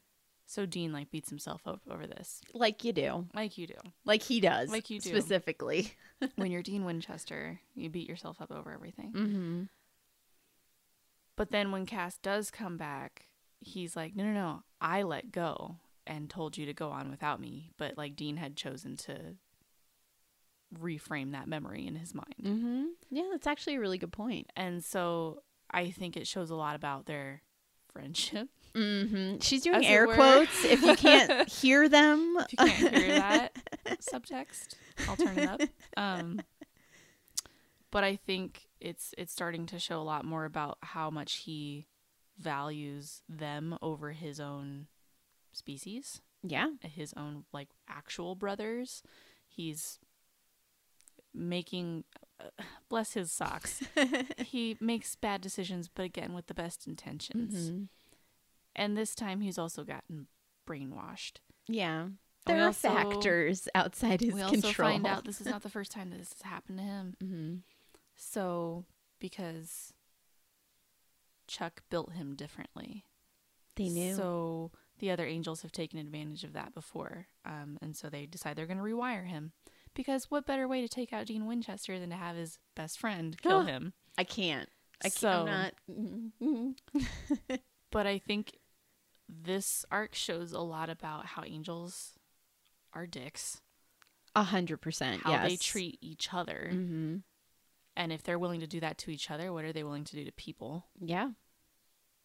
So 0.46 0.66
Dean 0.66 0.92
like 0.92 1.10
beats 1.10 1.28
himself 1.28 1.62
up 1.66 1.82
over 1.88 2.06
this. 2.06 2.40
Like 2.54 2.82
you 2.84 2.92
do. 2.92 3.26
Like 3.34 3.56
you 3.58 3.66
do. 3.66 3.74
Like 4.04 4.22
he 4.22 4.40
does. 4.40 4.70
Like 4.70 4.90
you 4.90 4.98
do. 4.98 5.10
Specifically. 5.10 5.92
when 6.36 6.50
you're 6.50 6.62
Dean 6.62 6.84
Winchester, 6.84 7.60
you 7.74 7.88
beat 7.90 8.08
yourself 8.08 8.40
up 8.40 8.50
over 8.50 8.72
everything. 8.72 9.12
Mm-hmm. 9.12 9.62
But 11.36 11.50
then 11.50 11.70
when 11.70 11.86
Cass 11.86 12.16
does 12.18 12.50
come 12.50 12.76
back, 12.76 13.26
he's 13.60 13.94
like, 13.94 14.16
no, 14.16 14.24
no, 14.24 14.32
no, 14.32 14.62
I 14.80 15.02
let 15.02 15.32
go 15.32 15.76
and 16.06 16.28
told 16.28 16.58
you 16.58 16.66
to 16.66 16.74
go 16.74 16.88
on 16.90 17.10
without 17.10 17.40
me. 17.40 17.70
But 17.76 17.96
like 17.96 18.16
Dean 18.16 18.36
had 18.36 18.56
chosen 18.56 18.96
to 18.98 19.36
reframe 20.78 21.32
that 21.32 21.48
memory 21.48 21.86
in 21.86 21.96
his 21.96 22.14
mind. 22.14 22.34
Mm-hmm. 22.42 22.84
Yeah, 23.10 23.28
that's 23.32 23.46
actually 23.46 23.76
a 23.76 23.80
really 23.80 23.98
good 23.98 24.12
point. 24.12 24.50
And 24.56 24.84
so 24.84 25.42
I 25.70 25.90
think 25.90 26.16
it 26.16 26.26
shows 26.26 26.50
a 26.50 26.54
lot 26.54 26.76
about 26.76 27.06
their 27.06 27.42
friendship. 27.92 28.48
Mm-hmm. 28.74 29.38
She's 29.40 29.62
doing 29.62 29.84
air 29.84 30.06
quotes. 30.06 30.64
If 30.64 30.82
you 30.82 30.94
can't 30.94 31.48
hear 31.52 31.88
them, 31.88 32.36
If 32.40 32.52
you 32.52 32.58
can't 32.58 32.96
hear 32.96 33.14
that 33.18 33.56
subtext, 34.00 34.74
I'll 35.08 35.16
turn 35.16 35.38
it 35.38 35.48
up. 35.48 35.60
Um, 35.96 36.40
but 37.90 38.04
I 38.04 38.14
think 38.14 38.68
it's 38.80 39.12
it's 39.18 39.32
starting 39.32 39.66
to 39.66 39.78
show 39.80 40.00
a 40.00 40.04
lot 40.04 40.24
more 40.24 40.44
about 40.44 40.78
how 40.82 41.10
much 41.10 41.38
he 41.38 41.88
values 42.38 43.22
them 43.28 43.76
over 43.82 44.12
his 44.12 44.38
own 44.40 44.86
species. 45.52 46.22
yeah. 46.42 46.68
his 46.82 47.12
own 47.16 47.44
like 47.52 47.68
actual 47.88 48.36
brothers. 48.36 49.02
He's 49.48 49.98
making 51.34 52.04
uh, 52.40 52.62
bless 52.88 53.14
his 53.14 53.30
socks. 53.32 53.82
he 54.38 54.76
makes 54.80 55.14
bad 55.16 55.40
decisions, 55.40 55.88
but 55.88 56.04
again 56.04 56.32
with 56.32 56.46
the 56.46 56.54
best 56.54 56.86
intentions. 56.86 57.70
Mhm. 57.70 57.88
And 58.76 58.96
this 58.96 59.14
time 59.14 59.40
he's 59.40 59.58
also 59.58 59.84
gotten 59.84 60.28
brainwashed. 60.68 61.38
Yeah. 61.68 62.08
There 62.46 62.56
we 62.56 62.62
are 62.62 62.66
also- 62.66 62.88
factors 62.88 63.68
outside 63.74 64.20
his 64.20 64.30
control. 64.30 64.50
we 64.50 64.56
also 64.56 64.72
find 64.72 65.06
out 65.06 65.24
this 65.24 65.40
is 65.40 65.46
not 65.50 65.62
the 65.62 65.68
first 65.68 65.90
time 65.92 66.10
that 66.10 66.18
this 66.18 66.32
has 66.32 66.42
happened 66.42 66.78
to 66.78 66.84
him. 66.84 67.14
hmm 67.20 67.54
So 68.16 68.84
because 69.18 69.92
Chuck 71.46 71.82
built 71.90 72.12
him 72.12 72.34
differently. 72.36 73.04
They 73.76 73.88
knew. 73.88 74.14
So 74.14 74.70
the 74.98 75.10
other 75.10 75.26
angels 75.26 75.62
have 75.62 75.72
taken 75.72 75.98
advantage 75.98 76.44
of 76.44 76.52
that 76.52 76.74
before. 76.74 77.26
Um, 77.44 77.78
and 77.82 77.96
so 77.96 78.08
they 78.08 78.26
decide 78.26 78.56
they're 78.56 78.66
going 78.66 78.78
to 78.78 78.84
rewire 78.84 79.26
him. 79.26 79.52
Because 79.94 80.30
what 80.30 80.46
better 80.46 80.66
way 80.68 80.80
to 80.80 80.88
take 80.88 81.12
out 81.12 81.26
Dean 81.26 81.46
Winchester 81.46 81.98
than 81.98 82.10
to 82.10 82.16
have 82.16 82.36
his 82.36 82.58
best 82.76 82.98
friend 82.98 83.36
kill 83.42 83.62
him? 83.62 83.92
I 84.16 84.24
can't. 84.24 84.68
I 85.02 85.08
can't. 85.08 85.14
So- 85.14 85.46
I'm 85.48 86.32
not. 86.38 87.60
But 87.92 88.06
I 88.06 88.18
think 88.18 88.56
this 89.28 89.84
arc 89.90 90.14
shows 90.14 90.52
a 90.52 90.60
lot 90.60 90.88
about 90.90 91.26
how 91.26 91.42
angels 91.44 92.12
are 92.92 93.04
dicks, 93.06 93.60
A 94.36 94.44
hundred 94.44 94.76
percent. 94.80 95.22
how 95.24 95.32
Yes. 95.32 95.48
they 95.48 95.56
treat 95.56 95.98
each 96.00 96.32
other. 96.32 96.70
Mm-hmm. 96.72 97.16
And 97.96 98.12
if 98.12 98.22
they're 98.22 98.38
willing 98.38 98.60
to 98.60 98.68
do 98.68 98.78
that 98.78 98.96
to 98.98 99.10
each 99.10 99.28
other, 99.28 99.52
what 99.52 99.64
are 99.64 99.72
they 99.72 99.82
willing 99.82 100.04
to 100.04 100.14
do 100.16 100.24
to 100.24 100.30
people? 100.32 100.86
Yeah. 101.00 101.30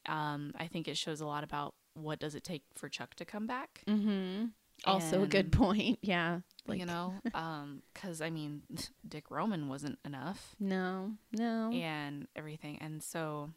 Um, 0.07 0.53
I 0.59 0.67
think 0.67 0.87
it 0.87 0.97
shows 0.97 1.19
a 1.19 1.25
lot 1.25 1.43
about 1.43 1.73
what 1.95 2.19
does 2.19 2.35
it 2.35 2.43
take 2.43 2.61
for 2.75 2.87
Chuck 2.87 3.15
to 3.15 3.25
come 3.25 3.47
back. 3.47 3.81
Mm-hmm. 3.87 4.45
Also 4.85 5.23
a 5.23 5.27
good 5.27 5.51
point. 5.51 5.97
Yeah. 6.03 6.41
Like 6.67 6.79
you 6.79 6.85
know, 6.85 7.13
because 7.93 8.21
I 8.21 8.29
mean, 8.29 8.63
Dick 9.07 9.29
Roman 9.29 9.67
wasn't 9.67 9.99
enough. 10.03 10.55
no, 10.59 11.11
no. 11.31 11.71
and 11.71 12.27
everything. 12.35 12.77
And 12.81 13.03
so 13.03 13.51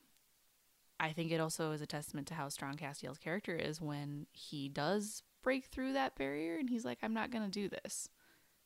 I 1.00 1.12
think 1.12 1.30
it 1.32 1.40
also 1.40 1.72
is 1.72 1.80
a 1.80 1.86
testament 1.86 2.26
to 2.28 2.34
how 2.34 2.48
strong 2.48 2.74
Castiel's 2.76 3.18
character 3.18 3.56
is 3.56 3.80
when 3.80 4.26
he 4.32 4.68
does 4.68 5.22
break 5.42 5.66
through 5.66 5.92
that 5.94 6.16
barrier 6.16 6.56
and 6.58 6.68
he's 6.68 6.84
like, 6.84 6.98
I'm 7.02 7.14
not 7.14 7.30
going 7.30 7.44
to 7.44 7.50
do 7.50 7.68
this. 7.68 8.08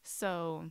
So 0.02 0.70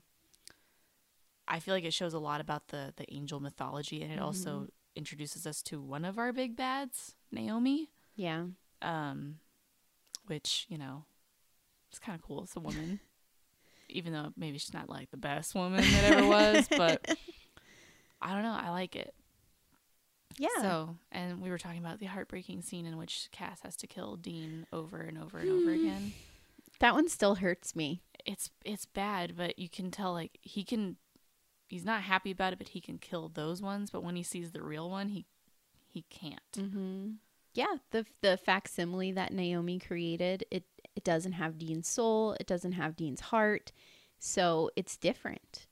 I 1.48 1.60
feel 1.60 1.74
like 1.74 1.84
it 1.86 1.94
shows 1.94 2.14
a 2.14 2.20
lot 2.20 2.42
about 2.42 2.70
the, 2.70 2.94
the 2.98 3.06
angel 3.14 3.40
mythology 3.40 4.02
and 4.02 4.12
it 4.12 4.20
also 4.20 4.68
introduces 4.96 5.46
us 5.48 5.62
to 5.64 5.80
one 5.80 6.04
of 6.04 6.18
our 6.18 6.34
big 6.34 6.56
bads, 6.58 7.16
Naomi, 7.32 7.90
Yeah. 8.16 8.46
um, 8.82 9.36
which, 10.28 10.66
you 10.68 10.78
know, 10.78 11.06
it's 11.90 12.00
kind 12.00 12.16
of 12.18 12.22
cool. 12.22 12.44
It's 12.44 12.56
a 12.56 12.60
woman. 12.60 13.00
Even 13.92 14.14
though 14.14 14.32
maybe 14.38 14.58
she's 14.58 14.74
not 14.74 14.90
like 14.90 15.12
the 15.12 15.18
best 15.18 15.56
woman 15.56 15.82
that 15.82 16.12
ever 16.12 16.28
was, 16.28 16.68
but 16.70 17.16
I 18.22 18.34
don't 18.34 18.44
know. 18.44 18.58
I 18.60 18.70
like 18.70 18.96
it. 18.96 19.14
Yeah. 20.38 20.48
So, 20.62 20.96
and 21.12 21.42
we 21.42 21.50
were 21.50 21.58
talking 21.58 21.80
about 21.80 22.00
the 22.00 22.06
heartbreaking 22.06 22.62
scene 22.62 22.86
in 22.86 22.98
which 22.98 23.28
Cass 23.32 23.62
has 23.62 23.76
to 23.78 23.88
kill 23.88 24.16
Dean 24.16 24.66
over 24.72 24.98
and 25.02 25.18
over 25.18 25.38
and 25.40 25.50
over 25.50 25.72
again. 25.72 26.14
that 26.80 26.94
one 26.94 27.10
still 27.10 27.36
hurts 27.36 27.76
me. 27.76 28.02
It's 28.26 28.50
it's 28.64 28.86
bad, 28.86 29.36
but 29.36 29.60
you 29.60 29.70
can 29.70 29.92
tell 29.92 30.14
like 30.14 30.38
he 30.42 30.64
can 30.64 30.98
he's 31.68 31.86
not 31.86 32.04
happy 32.04 32.32
about 32.32 32.54
it, 32.54 32.60
but 32.60 32.70
he 32.70 32.82
can 32.82 32.98
kill 32.98 33.30
those 33.30 33.62
ones, 33.62 33.90
but 33.90 34.04
when 34.04 34.16
he 34.16 34.24
sees 34.24 34.52
the 34.52 34.62
real 34.62 34.90
one, 34.90 35.10
he 35.10 35.26
he 35.88 36.06
can't. 36.10 36.40
Mm-hmm. 36.56 37.10
Yeah. 37.54 37.76
The 37.92 38.06
the 38.22 38.38
facsimile 38.38 39.12
that 39.14 39.34
Naomi 39.34 39.80
created 39.80 40.46
it 40.52 40.64
it 40.96 41.04
doesn't 41.04 41.34
have 41.34 41.58
Dean's 41.58 41.88
soul. 41.88 42.34
It 42.40 42.48
doesn't 42.48 42.74
have 42.74 42.96
Dean's 42.96 43.22
heart. 43.22 43.72
So 44.20 44.70
it's 44.76 44.98
different 44.98 45.68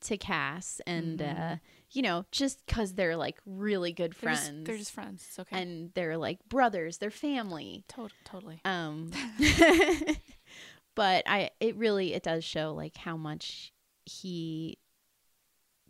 to 0.00 0.16
Cass 0.16 0.80
and 0.86 1.18
Mhm. 1.18 1.40
uh 1.40 1.56
you 1.90 2.02
know 2.02 2.24
just 2.30 2.64
because 2.66 2.94
they're 2.94 3.16
like 3.16 3.38
really 3.44 3.92
good 3.92 4.12
They're 4.12 4.34
friends 4.36 4.48
just, 4.48 4.64
they're 4.64 4.76
just 4.78 4.92
friends. 4.92 5.24
It's 5.26 5.38
okay. 5.40 5.60
and 5.60 5.90
they're 5.94 6.16
like 6.16 6.38
brothers 6.48 6.98
they're 6.98 7.10
family 7.10 7.84
Tot- 7.88 8.12
totally. 8.24 8.60
um 8.64 9.10
but 10.94 11.24
i 11.26 11.50
it 11.58 11.74
really 11.76 12.14
it 12.14 12.22
does 12.22 12.44
show 12.44 12.72
like 12.74 12.96
how 12.96 13.16
much 13.16 13.72
he 14.04 14.78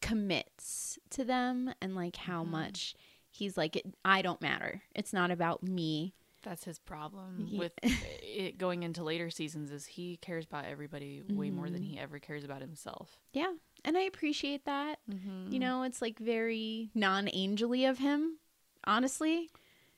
commits 0.00 0.98
to 1.10 1.24
them 1.24 1.72
and 1.82 1.94
like 1.94 2.16
how 2.16 2.44
Mhm. 2.44 2.48
much 2.50 2.94
he's 3.30 3.56
like 3.56 3.76
it, 3.76 3.94
i 4.04 4.22
don't 4.22 4.40
matter 4.40 4.82
it's 4.94 5.12
not 5.12 5.30
about 5.30 5.62
me 5.62 6.14
That's 6.48 6.64
his 6.64 6.78
problem 6.78 7.50
with 7.58 7.72
it 7.82 8.56
going 8.58 8.82
into 8.82 9.02
later 9.04 9.28
seasons 9.30 9.70
is 9.70 9.84
he 9.86 10.16
cares 10.16 10.44
about 10.46 10.64
everybody 10.64 11.22
way 11.28 11.50
more 11.50 11.68
than 11.68 11.82
he 11.82 11.98
ever 11.98 12.18
cares 12.18 12.42
about 12.44 12.60
himself. 12.62 13.18
yeah 13.32 13.52
and 13.84 13.96
i 13.96 14.00
appreciate 14.02 14.64
that 14.64 14.98
Mm-hmm. 15.10 15.52
you 15.52 15.58
know 15.58 15.82
it's 15.82 16.00
like 16.02 16.18
very 16.18 16.90
non-angely 16.94 17.88
of 17.88 17.98
him 17.98 18.38
honestly 18.84 19.50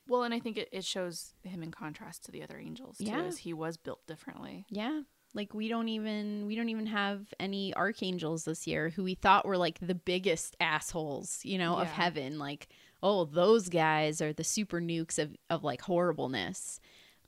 Well, 0.07 0.23
and 0.23 0.33
I 0.33 0.39
think 0.39 0.57
it, 0.57 0.67
it 0.71 0.83
shows 0.83 1.33
him 1.43 1.63
in 1.63 1.71
contrast 1.71 2.25
to 2.25 2.31
the 2.31 2.43
other 2.43 2.57
angels 2.57 2.97
too, 2.97 3.05
Yeah. 3.05 3.21
as 3.23 3.37
he 3.37 3.53
was 3.53 3.77
built 3.77 4.05
differently. 4.07 4.65
Yeah. 4.69 5.03
Like 5.33 5.53
we 5.53 5.69
don't 5.69 5.87
even 5.87 6.45
we 6.47 6.55
don't 6.57 6.67
even 6.69 6.87
have 6.87 7.33
any 7.39 7.73
archangels 7.75 8.43
this 8.43 8.67
year 8.67 8.89
who 8.89 9.03
we 9.03 9.15
thought 9.15 9.45
were 9.45 9.57
like 9.57 9.79
the 9.79 9.95
biggest 9.95 10.57
assholes, 10.59 11.39
you 11.43 11.57
know, 11.57 11.77
of 11.77 11.87
heaven. 11.87 12.37
Like, 12.37 12.67
oh, 13.03 13.25
those 13.25 13.69
guys 13.69 14.21
are 14.21 14.33
the 14.33 14.43
super 14.43 14.79
nukes 14.79 15.17
of, 15.19 15.35
of 15.49 15.63
like 15.63 15.81
horribleness. 15.81 16.79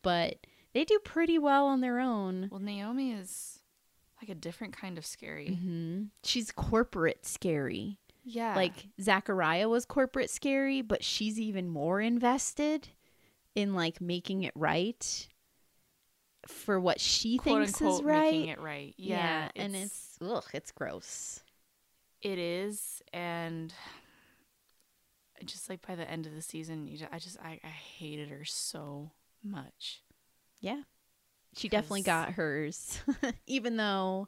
But 0.01 0.37
they 0.73 0.83
do 0.85 0.99
pretty 1.03 1.39
well 1.39 1.65
on 1.67 1.81
their 1.81 1.99
own. 1.99 2.49
Well, 2.51 2.59
Naomi 2.59 3.11
is 3.13 3.59
like 4.21 4.29
a 4.29 4.35
different 4.35 4.75
kind 4.77 4.97
of 4.97 5.05
scary. 5.05 5.55
hmm 5.55 6.03
She's 6.23 6.51
corporate 6.51 7.25
scary. 7.25 7.97
Yeah. 8.23 8.55
Like 8.55 8.87
Zachariah 9.01 9.67
was 9.67 9.85
corporate 9.85 10.29
scary, 10.29 10.81
but 10.81 11.03
she's 11.03 11.39
even 11.39 11.67
more 11.67 11.99
invested 11.99 12.89
in 13.55 13.73
like 13.73 13.99
making 13.99 14.43
it 14.43 14.53
right 14.55 15.27
for 16.47 16.79
what 16.79 16.99
she 16.99 17.37
quote 17.37 17.65
thinks 17.65 17.81
unquote 17.81 17.99
is 18.01 18.05
right. 18.05 18.31
making 18.31 18.47
it 18.49 18.59
right. 18.61 18.93
Yeah. 18.97 19.49
and 19.55 19.75
it's 19.75 20.17
ugh, 20.21 20.45
it's 20.53 20.71
gross. 20.71 21.41
it 22.21 22.37
is 22.39 23.01
and 23.13 23.73
just 25.45 25.69
like 25.69 25.85
by 25.85 25.95
the 25.95 26.09
end 26.09 26.25
of 26.25 26.33
the 26.35 26.41
season, 26.41 26.87
you 26.87 26.97
just, 26.97 27.11
I 27.13 27.19
just 27.19 27.37
I, 27.39 27.59
I 27.63 27.67
hated 27.67 28.29
her 28.29 28.45
so 28.45 29.11
much. 29.43 30.01
Yeah, 30.59 30.81
she 31.55 31.67
definitely 31.69 32.03
got 32.03 32.31
hers, 32.33 32.99
even 33.47 33.77
though 33.77 34.27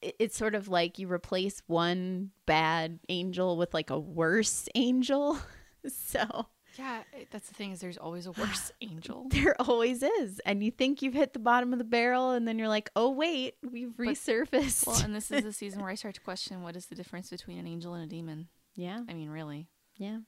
it, 0.00 0.14
it's 0.18 0.36
sort 0.36 0.54
of 0.54 0.68
like 0.68 0.98
you 0.98 1.10
replace 1.10 1.62
one 1.66 2.30
bad 2.46 3.00
angel 3.08 3.56
with 3.56 3.74
like 3.74 3.90
a 3.90 3.98
worse 3.98 4.68
angel. 4.74 5.38
so 5.88 6.46
Yeah, 6.78 7.02
that's 7.30 7.48
the 7.48 7.54
thing 7.54 7.72
is 7.72 7.80
there's 7.80 7.98
always 7.98 8.26
a 8.26 8.32
worse 8.38 8.70
angel. 8.80 9.26
there 9.30 9.60
always 9.60 10.02
is, 10.04 10.40
and 10.46 10.62
you 10.62 10.70
think 10.70 11.02
you've 11.02 11.14
hit 11.14 11.32
the 11.32 11.38
bottom 11.40 11.72
of 11.72 11.78
the 11.78 11.84
barrel, 11.84 12.30
and 12.30 12.46
then 12.46 12.58
you're 12.58 12.68
like, 12.68 12.90
oh 12.94 13.10
wait, 13.10 13.54
we've 13.68 13.96
But- 13.96 14.06
resurfaced. 14.06 14.86
Well, 14.86 15.02
and 15.02 15.14
this 15.14 15.30
is 15.32 15.42
the 15.42 15.52
season 15.52 15.80
where 15.80 15.90
I 15.90 15.94
start 15.96 16.14
to 16.14 16.20
question 16.20 16.62
what 16.62 16.76
is 16.76 16.86
the 16.86 16.94
difference 16.94 17.28
between 17.30 17.58
an 17.58 17.66
angel 17.66 17.94
and 17.94 18.04
a 18.04 18.06
demon. 18.06 18.46
yeah, 18.76 19.00
I 19.08 19.14
mean, 19.14 19.30
really. 19.30 19.66
Yeah. 19.96 20.18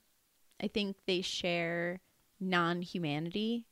I 0.60 0.68
think 0.68 0.96
they 1.06 1.20
share 1.20 2.00
non-humanity, 2.40 3.66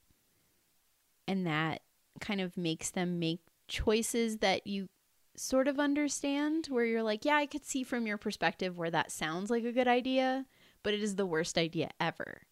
and 1.26 1.46
that 1.46 1.82
kind 2.20 2.40
of 2.40 2.56
makes 2.56 2.90
them 2.90 3.18
make 3.18 3.40
choices 3.68 4.38
that 4.38 4.66
you 4.66 4.88
sort 5.36 5.66
of 5.66 5.80
understand 5.80 6.66
where 6.66 6.84
you're 6.84 7.02
like 7.02 7.24
yeah 7.24 7.34
i 7.34 7.44
could 7.44 7.64
see 7.64 7.82
from 7.82 8.06
your 8.06 8.16
perspective 8.16 8.78
where 8.78 8.90
that 8.90 9.10
sounds 9.10 9.50
like 9.50 9.64
a 9.64 9.72
good 9.72 9.88
idea 9.88 10.46
but 10.84 10.94
it 10.94 11.02
is 11.02 11.16
the 11.16 11.26
worst 11.26 11.58
idea 11.58 11.90
ever 11.98 12.42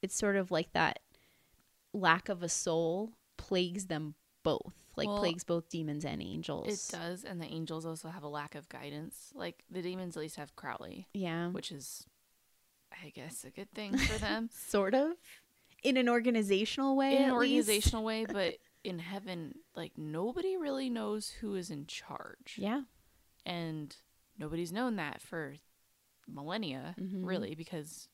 it's 0.00 0.16
sort 0.16 0.36
of 0.36 0.50
like 0.50 0.72
that 0.72 1.00
lack 1.92 2.30
of 2.30 2.42
a 2.42 2.48
soul 2.48 3.12
plagues 3.36 3.86
them 3.86 4.14
both 4.42 4.72
like 4.96 5.08
Well, 5.08 5.18
plagues 5.18 5.44
both 5.44 5.68
demons 5.68 6.04
and 6.04 6.22
angels 6.22 6.68
It 6.68 6.96
does, 6.96 7.24
and 7.24 7.40
the 7.40 7.46
angels 7.46 7.84
also 7.84 8.08
have 8.08 8.22
a 8.22 8.28
lack 8.28 8.54
of 8.54 8.68
guidance. 8.68 9.32
Like 9.34 9.64
the 9.68 9.82
demons 9.82 10.16
at 10.16 10.20
least 10.20 10.36
have 10.36 10.54
Crowley, 10.54 11.08
yeah 11.12 11.48
which 11.48 11.72
is, 11.72 12.06
I 13.02 13.10
guess, 13.10 13.44
a 13.44 13.50
good 13.50 13.70
thing 13.72 13.96
for 13.96 14.18
them 14.18 14.50
sort 14.68 14.94
of 14.94 15.12
in 15.82 15.96
an 15.96 16.08
organizational 16.08 16.96
way 16.96 17.16
in 17.16 17.24
an 17.24 17.30
organizational 17.30 18.04
way. 18.04 18.24
But 18.26 18.56
in 18.82 18.98
heaven, 18.98 19.54
like 19.74 19.92
nobody 19.96 20.56
really 20.56 20.90
knows 20.90 21.30
who 21.40 21.54
is 21.54 21.70
in 21.70 21.86
charge, 21.86 22.56
yeah 22.58 22.82
and 23.46 23.94
nobody's 24.38 24.72
known 24.72 24.96
that 24.96 25.20
for 25.20 25.56
millennia, 26.26 26.94
Mhm. 26.98 27.26
really, 27.26 27.54
because 27.54 28.08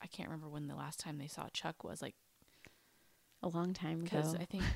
I 0.00 0.06
can't 0.06 0.28
remember 0.28 0.48
when 0.48 0.68
the 0.68 0.74
last 0.76 1.00
time 1.00 1.18
they 1.18 1.26
saw 1.28 1.48
Chuck 1.52 1.82
was. 1.84 2.00
Like, 2.02 2.14
a 3.42 3.48
long 3.48 3.72
time 3.74 4.00
ago 4.02 4.04
because 4.04 4.34
I 4.34 4.44
think. 4.44 4.62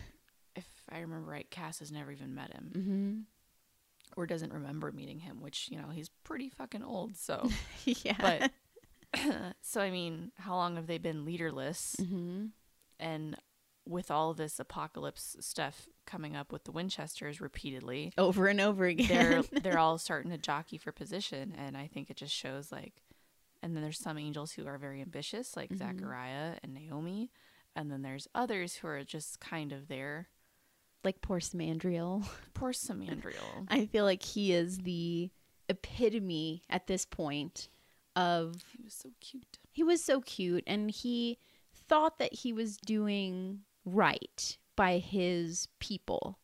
If 0.59 0.67
I 0.89 1.01
remember 1.01 1.31
right, 1.31 1.51
Cass 1.51 1.81
has 1.81 1.93
never 1.93 2.11
even 2.11 2.35
met 2.35 2.51
him 2.51 2.73
mm-hmm. 2.75 3.19
or 4.17 4.27
doesn't 4.27 4.55
remember 4.55 4.91
meeting 4.91 5.19
him, 5.19 5.43
which, 5.43 5.69
you 5.71 5.77
know, 5.77 5.91
he's 5.93 6.09
pretty 6.25 6.49
fucking 6.49 6.83
old. 6.83 7.15
So, 7.19 7.51
yeah 7.85 8.17
But- 8.19 8.51
so 9.63 9.81
I 9.81 9.91
mean, 9.91 10.33
how 10.39 10.55
long 10.57 10.77
have 10.77 10.87
they 10.87 10.99
been 10.99 11.25
leaderless? 11.25 11.97
mm-hmm. 12.01 12.47
And 12.99 13.37
with 13.89 14.11
all 14.11 14.35
this 14.35 14.59
apocalypse 14.59 15.37
stuff 15.41 15.87
coming 16.07 16.35
up 16.35 16.51
with 16.53 16.65
the 16.65 16.73
Winchesters 16.73 17.41
repeatedly. 17.41 18.13
over 18.19 18.47
and 18.49 18.61
over 18.61 18.85
again. 18.87 19.09
They're 19.09 19.43
they're 19.63 19.79
all 19.79 19.99
starting 19.99 20.31
to 20.33 20.39
jockey 20.39 20.79
for 20.79 20.91
position, 20.93 21.55
and 21.57 21.77
I 21.77 21.87
think 21.87 22.11
it 22.11 22.17
just 22.17 22.35
shows 22.35 22.73
like. 22.73 22.95
And 23.63 23.75
then 23.75 23.83
there's 23.83 23.99
some 23.99 24.19
angels 24.19 24.53
who 24.53 24.67
are 24.67 24.79
very 24.79 25.01
ambitious, 25.01 25.57
like 25.57 25.71
Mhm. 25.71 25.79
Zachariah 25.79 26.55
and 26.63 26.75
Naomi, 26.75 27.31
and 27.75 27.91
then 27.91 28.03
there's 28.03 28.29
others 28.35 28.77
who 28.77 28.87
are 28.89 29.03
just 29.05 29.41
kind 29.41 29.73
of 29.73 29.89
there. 29.89 30.29
like 31.05 31.21
poor 31.21 31.39
Samandriel. 31.39 32.27
Poor 32.55 32.73
Samandriel. 32.73 33.67
I 33.69 33.87
feel 33.87 34.05
like 34.05 34.23
he 34.25 34.53
is 34.53 34.79
the 34.79 35.31
epitome 35.69 36.63
at 36.69 36.87
this 36.89 37.05
point 37.07 37.69
of 38.17 38.65
he 38.73 38.83
was 38.83 38.95
so 38.95 39.11
cute. 39.21 39.59
he 39.71 39.83
was 39.83 40.03
so 40.03 40.21
cute 40.23 40.65
and 40.67 40.91
he 40.91 41.39
thought 41.89 42.19
that 42.19 42.33
he 42.33 42.53
was 42.53 42.79
doing 42.79 43.61
right 43.85 44.59
by 44.75 44.99
his 44.99 45.69
people. 45.79 46.39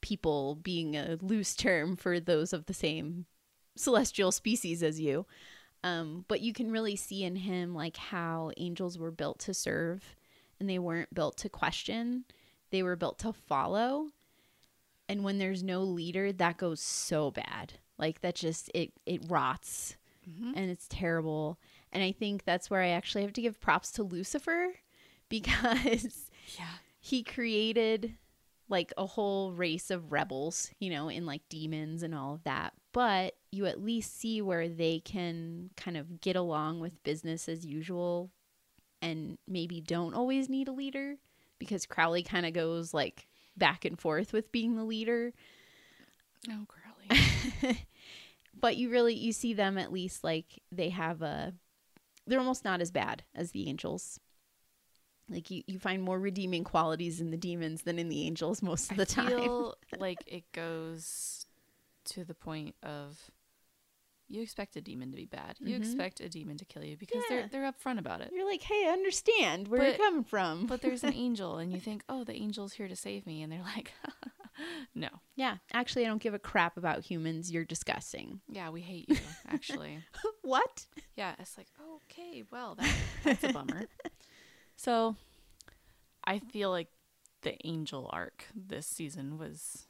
People 0.00 0.54
being 0.56 0.94
a 0.94 1.18
loose 1.20 1.56
term 1.56 1.96
for 1.96 2.20
those 2.20 2.52
of 2.52 2.66
the 2.66 2.74
same 2.74 3.24
celestial 3.76 4.30
species 4.30 4.82
as 4.82 5.00
you. 5.00 5.26
Um, 5.82 6.24
but 6.28 6.40
you 6.40 6.52
can 6.52 6.70
really 6.70 6.96
see 6.96 7.24
in 7.24 7.36
him 7.36 7.74
like 7.74 7.96
how 7.96 8.50
angels 8.56 8.98
were 8.98 9.10
built 9.10 9.38
to 9.40 9.54
serve 9.54 10.14
and 10.60 10.68
they 10.68 10.78
weren't 10.78 11.14
built 11.14 11.36
to 11.38 11.48
question. 11.48 12.24
They 12.70 12.82
were 12.82 12.96
built 12.96 13.18
to 13.20 13.32
follow. 13.32 14.08
And 15.08 15.24
when 15.24 15.38
there's 15.38 15.62
no 15.62 15.82
leader, 15.82 16.32
that 16.32 16.56
goes 16.56 16.80
so 16.80 17.30
bad. 17.30 17.74
Like 17.98 18.20
that 18.22 18.34
just 18.34 18.70
it 18.74 18.92
it 19.06 19.22
rots 19.28 19.96
Mm-hmm. 20.28 20.52
and 20.56 20.70
it's 20.70 20.86
terrible. 20.88 21.58
And 21.92 22.02
I 22.02 22.12
think 22.12 22.44
that's 22.44 22.70
where 22.70 22.80
I 22.82 22.88
actually 22.88 23.22
have 23.22 23.32
to 23.34 23.42
give 23.42 23.60
props 23.60 23.90
to 23.92 24.02
Lucifer 24.02 24.74
because 25.28 26.30
Yeah. 26.58 26.66
he 27.00 27.22
created 27.22 28.14
like 28.68 28.92
a 28.96 29.04
whole 29.06 29.52
race 29.52 29.90
of 29.90 30.10
rebels, 30.12 30.70
you 30.80 30.88
know, 30.90 31.08
in 31.08 31.26
like 31.26 31.42
demons 31.50 32.02
and 32.02 32.14
all 32.14 32.34
of 32.34 32.44
that. 32.44 32.72
But 32.92 33.34
you 33.52 33.66
at 33.66 33.82
least 33.84 34.18
see 34.18 34.40
where 34.40 34.68
they 34.68 35.00
can 35.00 35.70
kind 35.76 35.96
of 35.96 36.20
get 36.20 36.36
along 36.36 36.80
with 36.80 37.02
business 37.02 37.48
as 37.48 37.66
usual 37.66 38.30
and 39.02 39.36
maybe 39.46 39.80
don't 39.82 40.14
always 40.14 40.48
need 40.48 40.68
a 40.68 40.72
leader 40.72 41.16
because 41.58 41.84
Crowley 41.86 42.22
kind 42.22 42.46
of 42.46 42.52
goes 42.54 42.94
like 42.94 43.26
back 43.56 43.84
and 43.84 43.98
forth 44.00 44.32
with 44.32 44.50
being 44.50 44.76
the 44.76 44.84
leader 44.84 45.32
Oh, 46.50 46.66
Crowley. 46.68 47.78
but 48.58 48.76
you 48.76 48.88
really 48.90 49.14
you 49.14 49.32
see 49.32 49.52
them 49.54 49.78
at 49.78 49.92
least 49.92 50.22
like 50.24 50.62
they 50.72 50.90
have 50.90 51.22
a 51.22 51.52
they're 52.26 52.38
almost 52.38 52.64
not 52.64 52.80
as 52.80 52.90
bad 52.90 53.22
as 53.34 53.50
the 53.52 53.68
angels 53.68 54.18
like 55.30 55.50
you, 55.50 55.62
you 55.66 55.78
find 55.78 56.02
more 56.02 56.18
redeeming 56.20 56.64
qualities 56.64 57.20
in 57.20 57.30
the 57.30 57.36
demons 57.38 57.82
than 57.82 57.98
in 57.98 58.08
the 58.10 58.26
angels 58.26 58.62
most 58.62 58.90
of 58.90 58.96
the 58.98 59.02
I 59.02 59.06
time 59.06 59.28
feel 59.28 59.74
like 59.98 60.18
it 60.26 60.44
goes 60.52 61.46
to 62.06 62.24
the 62.24 62.34
point 62.34 62.74
of 62.82 63.18
you 64.28 64.40
expect 64.42 64.74
a 64.76 64.80
demon 64.80 65.10
to 65.10 65.16
be 65.16 65.26
bad. 65.26 65.56
You 65.60 65.76
Mhm. 65.76 65.80
expect 65.80 66.20
a 66.20 66.28
demon 66.30 66.56
to 66.56 66.64
kill 66.64 66.82
you 66.82 66.96
because 66.96 67.22
Yeah. 67.30 67.46
they're 67.48 67.48
they're 67.62 67.72
upfront 67.72 67.98
about 67.98 68.20
it. 68.22 68.30
you're 68.34 68.48
like 68.50 68.62
hey 68.62 68.86
I 68.88 68.92
understand 68.92 69.68
where 69.68 69.80
But- 69.80 69.86
you're 69.88 69.96
coming 70.06 70.24
from 70.24 70.66
But 70.66 70.80
there's 70.82 71.04
an 71.04 71.12
angel, 71.26 71.58
and 71.58 71.72
you 71.72 71.80
think, 71.80 72.02
oh, 72.08 72.24
the 72.24 72.32
angel's 72.34 72.72
here 72.74 72.88
to 72.88 72.96
save 72.96 73.26
me, 73.26 73.42
and 73.42 73.52
they're 73.52 73.62
like, 73.62 73.92
no, 74.94 75.08
yeah 75.36 75.56
actually 75.72 76.04
i 76.04 76.08
don't 76.08 76.22
give 76.22 76.34
a 76.34 76.38
crap 76.38 76.76
about 76.76 77.02
humans 77.04 77.50
you're 77.50 77.64
disgusting 77.64 78.40
yeah, 78.48 78.70
we 78.70 78.80
hate 78.80 79.08
you. 79.08 79.16
Actually, 79.48 79.98
what 80.42 80.86
yeah, 81.16 81.34
it's 81.38 81.56
like, 81.58 81.66
okay, 81.96 82.42
well, 82.50 82.74
that, 82.76 82.94
that's 83.24 83.44
a 83.44 83.52
bummer. 83.52 83.84
So, 84.76 85.14
I 86.24 86.38
feel 86.40 86.70
like 86.70 86.88
the 87.42 87.54
angel 87.64 88.10
arc 88.12 88.46
this 88.54 88.86
season 88.86 89.38
was 89.38 89.86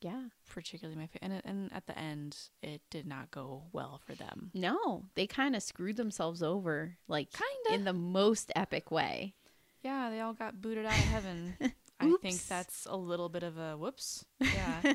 yeah 0.00 0.24
particularly 0.50 0.98
my 0.98 1.06
favorite, 1.06 1.22
and, 1.22 1.42
and 1.44 1.72
at 1.72 1.86
the 1.86 1.98
end, 1.98 2.36
it 2.62 2.82
did 2.90 3.06
not 3.06 3.30
go 3.30 3.62
well 3.72 4.00
for 4.04 4.14
them. 4.14 4.50
no 4.54 5.04
they 5.14 5.26
kind 5.26 5.54
of 5.56 5.62
screwed 5.62 5.96
themselves 5.96 6.42
over 6.42 6.96
like 7.08 7.28
Kinda. 7.32 7.74
in 7.78 7.84
the 7.84 7.92
most 7.92 8.50
epic 8.56 8.90
way 8.90 9.34
Yeah, 9.82 10.10
they 10.10 10.20
all 10.20 10.34
got 10.34 10.60
booted 10.60 10.84
out 10.86 10.92
of 10.92 11.04
heaven. 11.06 11.56
I 12.02 12.14
think 12.20 12.46
that's 12.46 12.86
a 12.88 12.96
little 12.96 13.28
bit 13.28 13.42
of 13.42 13.58
a 13.58 13.76
whoops. 13.76 14.24
Yeah. 14.40 14.94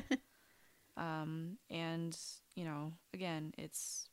um, 0.96 1.58
and 1.70 2.16
you 2.54 2.64
know, 2.64 2.92
again, 3.14 3.54
it's 3.56 4.08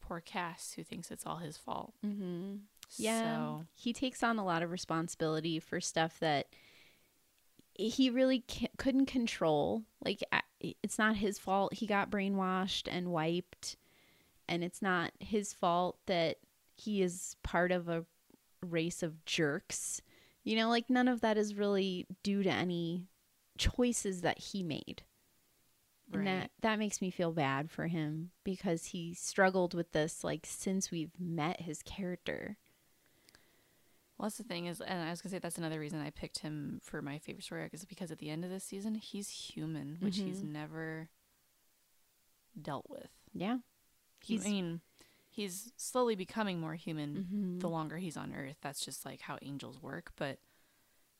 poor 0.00 0.20
Cass 0.20 0.72
who 0.74 0.82
thinks 0.82 1.10
it's 1.10 1.26
all 1.26 1.36
his 1.36 1.56
fault. 1.56 1.94
mm-hmm. 2.04 2.56
Yeah. 2.96 3.36
So 3.36 3.64
He 3.74 3.92
takes 3.92 4.22
on 4.22 4.38
a 4.38 4.44
lot 4.44 4.62
of 4.62 4.70
responsibility 4.70 5.60
for 5.60 5.80
stuff 5.80 6.18
that 6.20 6.48
he 7.74 8.10
really 8.10 8.44
couldn't 8.78 9.06
control. 9.06 9.84
Like, 10.04 10.22
it's 10.60 10.98
not 10.98 11.16
his 11.16 11.38
fault 11.38 11.74
he 11.74 11.86
got 11.86 12.10
brainwashed 12.10 12.88
and 12.90 13.12
wiped. 13.12 13.76
And 14.48 14.64
it's 14.64 14.82
not 14.82 15.12
his 15.20 15.52
fault 15.52 15.98
that 16.06 16.38
he 16.76 17.02
is 17.02 17.36
part 17.42 17.70
of 17.70 17.88
a 17.88 18.04
race 18.66 19.02
of 19.02 19.24
jerks. 19.24 20.02
You 20.44 20.56
know, 20.56 20.68
like, 20.68 20.88
none 20.88 21.08
of 21.08 21.20
that 21.20 21.36
is 21.36 21.54
really 21.54 22.06
due 22.22 22.42
to 22.42 22.50
any 22.50 23.06
choices 23.58 24.22
that 24.22 24.38
he 24.38 24.62
made. 24.62 25.02
And 26.12 26.26
that, 26.26 26.50
that 26.62 26.78
makes 26.80 27.00
me 27.00 27.10
feel 27.10 27.30
bad 27.30 27.70
for 27.70 27.86
him 27.86 28.30
because 28.42 28.86
he 28.86 29.14
struggled 29.14 29.74
with 29.74 29.92
this, 29.92 30.24
like, 30.24 30.44
since 30.44 30.90
we've 30.90 31.12
met 31.20 31.60
his 31.60 31.82
character. 31.82 32.56
Well, 34.18 34.26
that's 34.26 34.36
the 34.38 34.42
thing 34.44 34.66
is, 34.66 34.80
and 34.80 35.02
I 35.06 35.10
was 35.10 35.22
gonna 35.22 35.30
say 35.30 35.38
that's 35.38 35.56
another 35.56 35.78
reason 35.78 36.00
I 36.00 36.10
picked 36.10 36.40
him 36.40 36.80
for 36.82 37.00
my 37.00 37.18
favorite 37.18 37.44
story 37.44 37.62
arc 37.62 37.74
is 37.74 37.84
because 37.84 38.10
at 38.10 38.18
the 38.18 38.28
end 38.28 38.44
of 38.44 38.50
this 38.50 38.64
season, 38.64 38.96
he's 38.96 39.28
human, 39.30 39.98
which 40.00 40.16
he's 40.16 40.40
Mhm. 40.42 40.50
never 40.50 41.08
dealt 42.60 42.90
with. 42.90 43.08
Yeah. 43.32 43.58
He, 44.20 44.34
He's- 44.34 44.46
I 44.46 44.50
mean, 44.50 44.80
he's 45.40 45.72
slowly 45.76 46.14
becoming 46.14 46.60
more 46.60 46.74
human 46.74 47.10
Mm-hmm. 47.16 47.58
the 47.60 47.68
longer 47.68 47.96
he's 47.96 48.16
on 48.16 48.34
Earth. 48.34 48.56
That's 48.60 48.84
just 48.84 49.04
like 49.06 49.20
how 49.22 49.38
angels 49.42 49.80
work. 49.80 50.12
But 50.16 50.38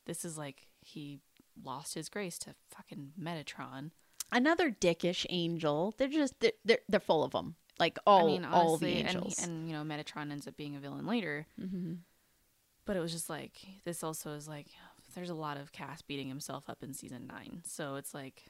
this 0.06 0.24
is 0.24 0.36
like 0.36 0.66
he 0.80 1.20
lost 1.62 1.94
his 1.94 2.08
grace 2.08 2.38
to 2.40 2.54
fucking 2.68 3.12
Metatron. 3.20 3.90
Another 4.32 4.70
dickish 4.70 5.26
angel. 5.30 5.94
They're 5.96 6.08
just 6.08 6.38
they're 6.40 6.52
they're, 6.64 6.78
they're 6.88 7.00
full 7.00 7.24
of 7.24 7.32
them. 7.32 7.56
Like 7.78 7.98
all 8.06 8.24
I 8.24 8.32
mean, 8.32 8.44
all 8.44 8.76
the 8.76 8.86
honestly, 8.86 9.00
and, 9.00 9.08
angels. 9.08 9.42
and 9.42 9.68
you 9.68 9.74
know, 9.74 9.82
Metatron 9.82 10.30
ends 10.30 10.46
up 10.46 10.56
being 10.56 10.76
a 10.76 10.80
villain 10.80 11.06
later. 11.06 11.46
mm-hmm. 11.60 11.94
But 12.84 12.96
it 12.96 13.00
was 13.00 13.12
just 13.12 13.30
like 13.30 13.52
this. 13.84 14.02
Also 14.04 14.32
is 14.32 14.46
like 14.48 14.66
there's 15.14 15.30
a 15.30 15.34
lot 15.34 15.56
of 15.56 15.72
Cass 15.72 16.02
beating 16.02 16.28
himself 16.28 16.68
up 16.68 16.82
in 16.82 16.92
season 16.94 17.26
nine. 17.26 17.62
So 17.64 17.96
it's 17.96 18.14
like, 18.14 18.44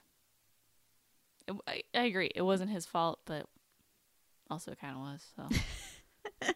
it, 1.49 1.55
I, 1.67 1.83
I 1.95 2.03
agree. 2.05 2.31
It 2.35 2.43
wasn't 2.43 2.71
his 2.71 2.87
fault, 2.87 3.21
but 3.25 3.47
also 4.51 4.73
it 4.73 4.81
kind 4.81 4.95
of 4.97 5.01
was. 5.03 5.25
So 5.37 6.49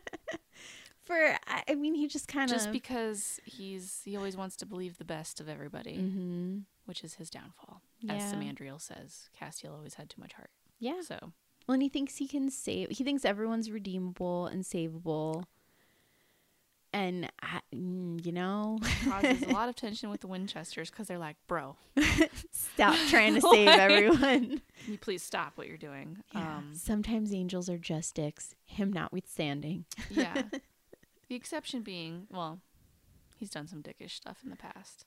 For 1.05 1.37
I 1.69 1.75
mean, 1.75 1.95
he 1.95 2.09
just 2.09 2.29
kind 2.29 2.51
of 2.51 2.57
just 2.57 2.73
because 2.73 3.39
he's 3.45 4.01
he 4.05 4.17
always 4.17 4.37
wants 4.39 4.57
to 4.57 4.67
believe 4.67 4.97
the 4.97 5.05
best 5.05 5.39
of 5.41 5.49
everybody, 5.49 5.97
hmm 5.97 6.59
which 6.87 7.03
is 7.05 7.15
his 7.15 7.31
downfall. 7.31 7.81
Yeah. 8.01 8.15
As 8.15 8.23
Samandriel 8.33 8.79
says, 8.81 9.31
Castiel 9.41 9.75
always 9.75 9.95
had 9.95 10.11
too 10.11 10.21
much 10.21 10.35
heart. 10.35 10.51
Yeah. 10.79 11.01
So 11.03 11.19
Well, 11.67 11.75
and 11.75 11.83
he 11.83 11.89
thinks 11.89 12.17
he 12.17 12.29
can 12.29 12.51
save. 12.51 12.91
He 12.91 13.05
thinks 13.05 13.25
everyone's 13.25 13.71
redeemable 13.71 14.47
and 14.47 14.65
savable. 14.65 15.45
And 16.95 17.29
I, 17.43 17.61
mm, 17.75 18.25
you 18.25 18.31
know, 18.31 18.79
causes 19.05 19.43
a 19.43 19.49
lot 19.49 19.69
of 19.69 19.75
tension 19.85 20.11
with 20.11 20.21
the 20.21 20.29
Winchesters 20.29 20.91
because 20.91 21.09
they're 21.09 21.19
like, 21.19 21.35
"Bro, 21.49 21.75
stop 22.53 22.97
trying 23.11 23.35
to 23.35 23.41
save 23.41 23.67
Like- 23.67 23.79
everyone. 23.81 24.19
can 24.85 24.93
you 24.93 24.99
please 24.99 25.21
stop 25.21 25.55
what 25.57 25.67
you're 25.67 25.77
doing?" 25.77 26.19
Yeah. 26.33 26.59
Um, 26.59 26.71
Sometimes 26.73 27.35
angels 27.35 27.69
are 27.69 27.79
just 27.79 28.15
dicks. 28.15 28.55
Him 28.65 28.93
notwithstanding. 28.93 29.87
yeah. 30.09 30.43
the 31.29 31.35
exception 31.35 31.83
being, 31.83 32.29
well, 32.31 32.61
he's 33.39 33.51
done 33.51 33.67
some 33.67 33.83
dickish 33.83 34.13
stuff 34.13 34.39
in 34.45 34.51
the 34.51 34.57
past, 34.57 35.05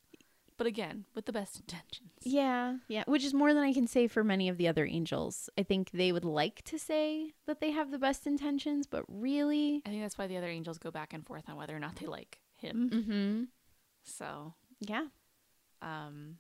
but 0.58 0.68
again, 0.68 1.06
with 1.16 1.26
the 1.26 1.32
best 1.32 1.60
intentions. 1.60 2.12
Yeah, 2.24 2.78
yeah, 2.88 3.04
which 3.08 3.24
is 3.24 3.34
more 3.34 3.54
than 3.54 3.64
I 3.64 3.74
can 3.74 3.88
say 3.88 4.08
for 4.08 4.24
many 4.24 4.50
of 4.50 4.58
the 4.58 4.68
other 4.68 4.86
angels. 4.86 5.50
I 5.58 5.64
think 5.64 5.92
they 5.92 6.12
would 6.12 6.26
like 6.26 6.64
to 6.66 6.80
say 6.80 7.34
that 7.46 7.62
they 7.62 7.72
have 7.72 7.92
the 7.92 8.00
best 8.00 8.28
intentions, 8.28 8.88
but 8.88 9.04
really, 9.08 9.82
I 9.86 9.90
think 9.90 10.02
that's 10.02 10.18
why 10.18 10.28
the 10.28 10.38
other 10.38 10.48
angels 10.48 10.78
go 10.78 10.92
back 10.92 11.14
and 11.14 11.26
forth 11.26 11.48
on 11.48 11.56
whether 11.56 11.76
or 11.76 11.80
not 11.80 11.96
they 11.98 12.08
like 12.08 12.40
him. 12.56 12.90
mm-hmm. 12.92 13.44
So, 14.04 14.54
yeah. 14.80 15.06
um, 15.82 16.38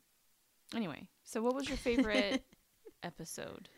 anyway, 0.75 1.07
so 1.23 1.41
what 1.41 1.53
was 1.53 1.67
your 1.67 1.77
favorite 1.77 2.43
episode 3.03 3.69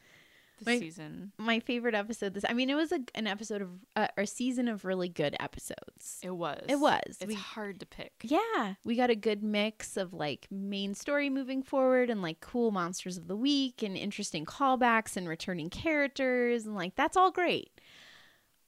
this 0.59 0.65
My- 0.67 0.79
season? 0.79 1.31
My 1.37 1.59
favorite 1.59 1.95
episode. 1.95 2.33
This, 2.33 2.45
I 2.47 2.53
mean, 2.53 2.69
it 2.69 2.75
was 2.75 2.91
a, 2.91 2.99
an 3.15 3.27
episode 3.27 3.61
of 3.61 3.69
uh, 3.95 4.07
a 4.17 4.25
season 4.27 4.67
of 4.67 4.85
really 4.85 5.09
good 5.09 5.35
episodes. 5.39 6.19
It 6.21 6.31
was. 6.31 6.61
It 6.67 6.79
was. 6.79 7.01
It's 7.07 7.25
We- 7.25 7.33
hard 7.35 7.79
to 7.79 7.85
pick. 7.85 8.11
Yeah, 8.23 8.75
we 8.85 8.95
got 8.95 9.09
a 9.09 9.15
good 9.15 9.41
mix 9.43 9.97
of 9.97 10.13
like 10.13 10.47
main 10.51 10.93
story 10.93 11.29
moving 11.29 11.63
forward 11.63 12.09
and 12.09 12.21
like 12.21 12.39
cool 12.41 12.71
monsters 12.71 13.17
of 13.17 13.27
the 13.27 13.35
week 13.35 13.81
and 13.83 13.97
interesting 13.97 14.45
callbacks 14.45 15.17
and 15.17 15.27
returning 15.27 15.69
characters 15.69 16.65
and 16.65 16.75
like 16.75 16.95
that's 16.95 17.17
all 17.17 17.31
great. 17.31 17.71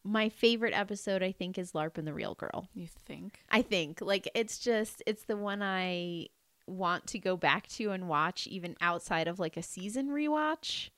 My 0.03 0.29
favorite 0.29 0.73
episode 0.73 1.21
I 1.21 1.31
think 1.31 1.57
is 1.59 1.73
LARP 1.73 1.97
and 1.99 2.07
the 2.07 2.13
Real 2.13 2.33
Girl. 2.33 2.67
You 2.73 2.87
think? 2.87 3.39
I 3.51 3.61
think 3.61 4.01
like 4.01 4.27
it's 4.33 4.57
just 4.57 5.03
it's 5.05 5.23
the 5.25 5.37
one 5.37 5.61
I 5.61 6.27
want 6.67 7.05
to 7.07 7.19
go 7.19 7.35
back 7.37 7.67
to 7.67 7.91
and 7.91 8.07
watch 8.07 8.47
even 8.47 8.75
outside 8.81 9.27
of 9.27 9.39
like 9.39 9.57
a 9.57 9.61
season 9.63 10.07
rewatch. 10.09 10.89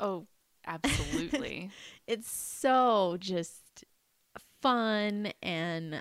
Oh, 0.00 0.26
absolutely. 0.66 1.70
It's 2.06 2.30
so 2.30 3.16
just 3.18 3.84
fun 4.62 5.32
and 5.42 6.00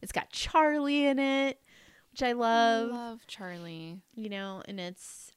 it's 0.00 0.12
got 0.12 0.30
Charlie 0.30 1.06
in 1.06 1.18
it, 1.18 1.60
which 2.12 2.22
I 2.22 2.32
love, 2.32 2.90
I 2.90 2.94
Love 2.94 3.26
Charlie. 3.26 4.00
you 4.14 4.28
know, 4.28 4.62
and 4.68 4.78
it's 4.78 5.32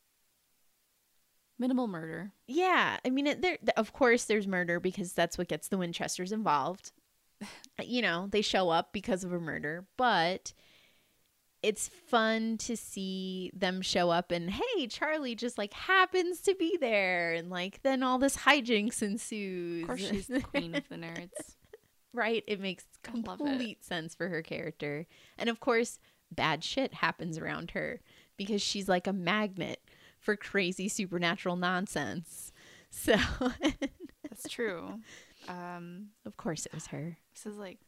Minimal 1.60 1.88
murder. 1.88 2.32
yeah, 2.46 2.98
I 3.04 3.10
mean 3.10 3.26
it 3.26 3.42
there 3.42 3.58
of 3.78 3.92
course 3.92 4.26
there's 4.26 4.46
murder 4.46 4.80
because 4.80 5.14
that's 5.14 5.40
what 5.40 5.48
gets 5.48 5.70
the 5.70 5.78
Winchesters 5.80 6.32
involved. 6.32 6.92
you 7.84 8.04
know, 8.04 8.28
they 8.30 8.44
show 8.44 8.70
up 8.70 8.94
because 8.94 9.24
of 9.24 9.34
a 9.34 9.40
murder, 9.40 9.88
but 9.98 10.54
it's 11.64 11.88
fun 11.88 12.58
to 12.60 12.78
see 12.78 13.52
them 13.54 13.82
show 13.82 14.10
up 14.10 14.32
and 14.32 14.50
hey, 14.52 14.88
Charlie 14.88 15.36
just 15.36 15.58
like 15.58 15.74
happens 15.74 16.42
to 16.42 16.56
be 16.56 16.78
there 16.80 17.34
and 17.34 17.50
like 17.50 17.82
then 17.84 18.04
all 18.04 18.20
this 18.20 18.38
hijinks 18.38 19.02
ensues. 19.02 19.84
Of 19.84 19.88
course, 19.88 20.08
she's 20.08 20.28
the 20.28 20.42
queen 20.42 20.76
of 20.76 20.88
the 20.90 20.96
nerds. 20.96 21.56
right? 22.14 22.44
It 22.48 22.60
makes 22.60 22.86
love 23.14 23.40
it. 23.42 23.46
complete 23.46 23.84
sense 23.84 24.16
for 24.16 24.28
her 24.30 24.42
character. 24.42 25.08
And 25.38 25.50
of 25.50 25.60
course, 25.60 26.00
bad 26.32 26.64
shit 26.64 26.96
happens 26.96 27.38
around 27.38 27.72
her 27.72 28.02
because 28.38 28.62
she's 28.62 28.90
like 28.90 29.08
a 29.08 29.14
magnet 29.14 29.82
for 30.20 30.36
crazy 30.36 30.90
supernatural 30.90 31.56
nonsense. 31.56 32.52
So, 32.90 33.16
That's 34.24 34.50
true. 34.50 35.00
Um, 35.48 36.08
of 36.26 36.38
course, 36.38 36.66
it 36.66 36.74
was 36.74 36.88
her. 36.88 37.18
this 37.34 37.46
is 37.46 37.58
like, 37.58 37.80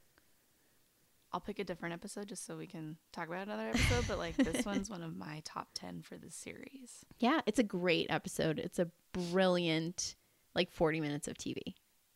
I'll 1.31 1.39
pick 1.39 1.59
a 1.59 1.63
different 1.63 1.93
episode 1.93 2.27
just 2.27 2.45
so 2.45 2.57
we 2.57 2.65
can 2.67 2.97
talk 3.11 3.27
about 3.27 3.43
another 3.47 3.69
episode. 3.69 4.05
But 4.07 4.17
like, 4.17 4.35
this 4.35 4.65
one's 4.65 4.89
one 4.89 5.03
of 5.03 5.15
my 5.15 5.41
top 5.45 5.69
ten 5.73 6.01
for 6.01 6.17
the 6.17 6.31
series. 6.31 7.05
Yeah, 7.19 7.41
it's 7.45 7.59
a 7.59 7.63
great 7.63 8.07
episode. 8.09 8.57
It's 8.59 8.79
a 8.79 8.89
brilliant, 9.13 10.15
like, 10.55 10.71
40 10.71 10.99
minutes 11.01 11.27
of 11.27 11.35
TV. 11.37 11.75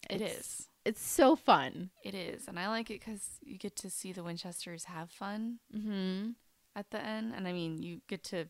It 0.09 0.21
It's- 0.21 0.67
It's 0.85 1.01
so 1.01 1.35
fun. 1.37 1.91
It 2.03 2.13
is, 2.13 2.47
and 2.49 2.59
I 2.59 2.67
like 2.67 2.89
it 2.89 2.99
because 2.99 3.39
you 3.41 3.57
get 3.57 3.75
to 3.77 3.89
see 3.89 4.11
the 4.11 4.23
Winchesters 4.23 4.83
have 4.85 5.09
fun 5.09 5.59
Mm-hmm. 5.73 6.31
at 6.75 6.89
the 6.91 6.99
end, 7.01 7.33
and 7.35 7.47
I 7.47 7.53
mean, 7.53 7.81
you 7.81 8.01
get 8.09 8.23
to, 8.25 8.47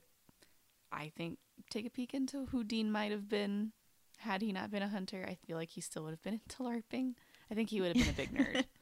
I 0.92 1.12
think, 1.16 1.38
take 1.70 1.86
a 1.86 1.90
peek 1.92 2.14
into 2.16 2.46
who 2.48 2.64
Dean 2.64 2.92
might 2.92 3.12
have 3.12 3.30
been 3.30 3.72
had 4.18 4.42
he 4.42 4.52
not 4.52 4.72
been 4.72 4.82
a 4.82 4.88
hunter. 4.88 5.24
I 5.28 5.36
feel 5.46 5.58
like 5.58 5.70
he 5.72 5.82
still 5.82 6.04
would 6.04 6.12
have 6.12 6.24
been 6.24 6.34
into 6.46 6.64
LARPing. 6.64 7.14
I 7.52 7.54
think 7.54 7.70
he 7.70 7.82
would 7.82 7.96
have 7.96 8.04
been 8.04 8.14
a 8.14 8.18
big 8.18 8.34
nerd. 8.34 8.64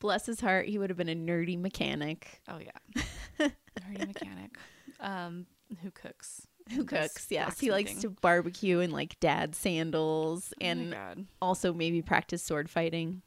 Bless 0.00 0.26
his 0.26 0.40
heart, 0.40 0.66
he 0.68 0.78
would 0.78 0.90
have 0.90 0.96
been 0.96 1.08
a 1.08 1.14
nerdy 1.14 1.58
mechanic 1.58 2.40
Oh 2.48 2.58
yeah, 2.58 3.02
nerdy 3.80 4.06
mechanic. 4.06 4.56
Um, 5.00 5.46
who 5.82 5.90
cooks? 5.90 6.46
who 6.70 6.84
cooks. 6.84 7.26
Yes, 7.30 7.58
he 7.58 7.70
likes 7.70 7.94
to 8.02 8.10
barbecue 8.10 8.80
in 8.80 8.90
like 8.90 9.18
dad 9.20 9.54
sandals 9.54 10.52
Oh 10.60 10.64
and 10.64 11.26
also 11.40 11.72
maybe 11.72 12.02
practice 12.02 12.42
sword 12.42 12.68
fighting 12.68 13.22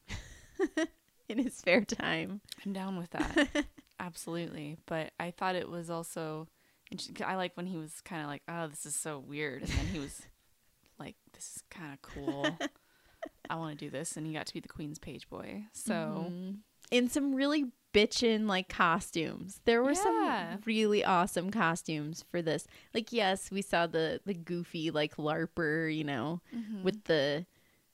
in 1.30 1.38
his 1.38 1.56
spare 1.56 1.84
time. 1.84 2.42
I'm 2.66 2.74
down 2.74 2.98
with 2.98 3.10
that. 3.12 3.66
Absolutely, 4.00 4.78
but 4.86 5.12
I 5.20 5.32
thought 5.32 5.56
it 5.56 5.70
was 5.70 5.90
also. 5.90 6.48
I 7.26 7.36
like 7.36 7.56
when 7.56 7.68
he 7.68 7.78
was 7.78 8.02
kind 8.02 8.22
of 8.22 8.28
like, 8.28 8.42
"Oh, 8.50 8.68
this 8.68 8.86
is 8.86 8.96
so 8.96 9.20
weird," 9.20 9.62
and 9.62 9.72
then 9.72 9.86
he 9.88 10.00
was 10.00 10.22
like, 11.00 11.16
"This 11.34 11.56
is 11.56 11.64
kind 11.70 11.94
of 11.94 12.02
cool. 12.02 12.58
I 13.50 13.56
want 13.56 13.78
to 13.78 13.86
do 13.86 13.90
this," 13.90 14.16
and 14.18 14.26
he 14.26 14.34
got 14.34 14.46
to 14.48 14.54
be 14.54 14.60
the 14.60 14.68
queen's 14.68 15.00
page 15.00 15.30
boy. 15.30 15.66
So 15.74 16.28
Mhm. 16.30 16.58
in 16.92 17.10
some 17.10 17.34
really 17.36 17.72
bitchin' 17.94 18.48
like 18.48 18.70
costumes. 18.70 19.60
There 19.66 19.84
were 19.84 19.92
Yeah. 19.92 20.52
some 20.54 20.62
really 20.66 21.04
awesome 21.04 21.52
costumes 21.52 22.24
for 22.32 22.42
this. 22.42 22.66
Like 22.94 23.12
yes, 23.12 23.52
we 23.52 23.62
saw 23.62 23.86
the 23.88 24.22
the 24.26 24.34
goofy 24.34 24.92
like 24.92 25.18
larper, 25.18 25.94
you 25.94 26.04
know, 26.06 26.42
mhm. 26.56 26.84
with 26.84 27.04
the 27.06 27.46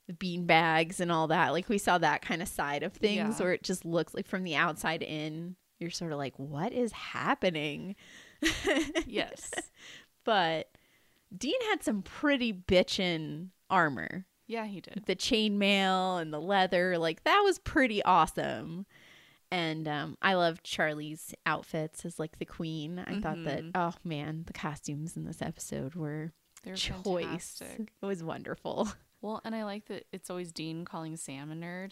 the 0.05 0.13
bean 0.13 0.45
bags 0.45 0.99
and 1.01 1.11
all 1.11 1.27
that. 1.27 1.49
Like 1.49 1.67
we 1.67 1.77
saw 1.79 1.97
that 1.97 2.21
kind 2.21 2.41
of 2.41 2.47
side 2.47 2.81
of 2.83 2.93
things 2.93 3.15
Yeah. 3.39 3.43
where 3.43 3.53
it 3.53 3.63
just 3.63 3.83
looks 3.83 4.13
like 4.13 4.25
from 4.27 4.43
the 4.43 4.55
outside 4.55 5.01
in, 5.03 5.57
you're 5.79 5.89
sort 5.89 6.13
of 6.13 6.17
like, 6.17 6.37
what 6.39 6.71
is 6.71 6.91
happening? 6.93 7.95
yes, 9.05 9.51
But 10.23 10.69
Dean 11.35 11.59
had 11.69 11.83
some 11.83 12.03
pretty 12.03 12.53
bitchin' 12.53 13.49
armor. 13.69 14.25
Yeah, 14.47 14.65
he 14.65 14.81
did. 14.81 15.03
the 15.05 15.15
chainmail 15.15 16.21
and 16.21 16.33
the 16.33 16.39
leather 16.41 16.97
like 16.97 17.23
that 17.25 17.41
was 17.43 17.59
pretty 17.59 18.01
awesome 18.03 18.85
and 19.51 19.87
um, 19.87 20.17
i 20.21 20.33
love 20.33 20.61
charlie's 20.63 21.33
outfits 21.45 22.03
as 22.05 22.19
like 22.19 22.37
the 22.39 22.45
queen 22.45 22.99
i 23.07 23.19
thought 23.19 23.43
that 23.45 23.63
Mhm. 23.63 23.71
oh 23.75 23.93
man 24.03 24.43
the 24.47 24.53
costumes 24.53 25.15
in 25.15 25.23
this 25.25 25.41
episode 25.41 25.95
were 25.95 26.31
They're 26.63 26.75
choice 26.75 27.23
fantastic. 27.57 27.91
it 28.01 28.05
was 28.05 28.23
wonderful 28.23 28.89
Well, 29.19 29.41
and 29.43 29.55
I 29.55 29.63
like 29.63 29.85
that 29.87 30.05
it's 30.13 30.29
always 30.29 30.51
Dean 30.51 30.85
calling 30.85 31.17
Sam 31.17 31.51
a 31.51 31.55
nerd, 31.55 31.89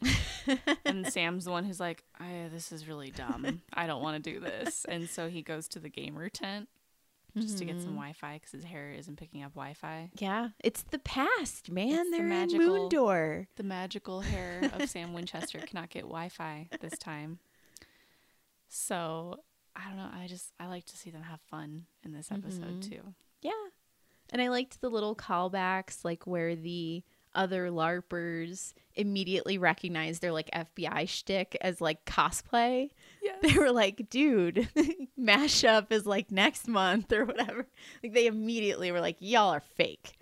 and 0.85 1.11
Sam's 1.11 1.45
the 1.45 1.51
one 1.51 1.63
who's 1.65 1.79
like, 1.79 2.03
"This 2.51 2.71
is 2.71 2.87
really 2.87 3.09
dumb. 3.09 3.63
I 3.73 3.87
don't 3.87 4.03
want 4.03 4.23
to 4.23 4.31
do 4.31 4.39
this." 4.39 4.85
And 4.87 5.09
so 5.09 5.27
he 5.27 5.41
goes 5.41 5.67
to 5.69 5.79
the 5.79 5.89
gamer 5.89 6.29
tent 6.29 6.69
just 7.37 7.57
to 7.57 7.65
get 7.65 7.79
some 7.81 7.91
Mhm. 7.91 7.95
Wi-Fi 7.97 8.33
because 8.35 8.51
his 8.51 8.63
hair 8.63 8.91
isn't 8.91 9.17
picking 9.17 9.43
up 9.43 9.53
Wi-Fi. 9.53 10.09
yeah 10.19 10.49
it's 10.63 10.83
the 10.83 10.99
past 10.99 11.69
man 11.69 11.89
It's 11.89 12.03
the 12.09 12.11
they're 12.17 12.21
in 12.23 12.29
magical- 12.29 12.67
Moondoor 12.67 13.47
The 13.55 13.63
magical 13.63 14.21
hair 14.21 14.69
of 14.73 14.89
Sam 14.89 15.13
Winchester 15.13 15.59
cannot 15.59 15.89
get 15.89 16.01
Wi-Fi 16.03 16.69
this 16.81 16.97
time. 16.97 17.39
So 18.67 19.39
I 19.75 19.87
don't 19.89 19.97
know. 19.97 20.09
I 20.13 20.27
just 20.27 20.53
I 20.59 20.67
like 20.67 20.85
to 20.85 20.97
see 20.97 21.09
them 21.09 21.23
have 21.23 21.41
fun 21.41 21.85
in 22.03 22.13
this 22.13 22.31
episode 22.31 22.81
Mhm. 22.81 22.89
too. 22.89 23.13
yeah 23.41 23.51
and 24.31 24.41
i 24.41 24.47
liked 24.47 24.81
the 24.81 24.89
little 24.89 25.15
callbacks 25.15 26.03
like 26.03 26.25
where 26.25 26.55
the 26.55 27.03
other 27.35 27.69
larpers 27.69 28.73
immediately 28.95 29.57
recognize 29.59 30.19
their 30.19 30.31
like 30.31 30.49
fbi 30.51 31.07
shtick 31.07 31.55
as 31.61 31.79
like 31.81 32.05
cosplay. 32.05 32.89
They 33.47 33.57
were 33.57 33.71
like, 33.71 34.09
dude, 34.09 34.69
mashup 35.19 35.91
is 35.91 36.05
like 36.05 36.31
next 36.31 36.67
month 36.67 37.11
or 37.11 37.25
whatever. 37.25 37.67
Like 38.03 38.13
they 38.13 38.27
immediately 38.27 38.91
were 38.91 39.01
like, 39.01 39.17
y'all 39.19 39.53
are 39.53 39.63
fake. 39.75 40.17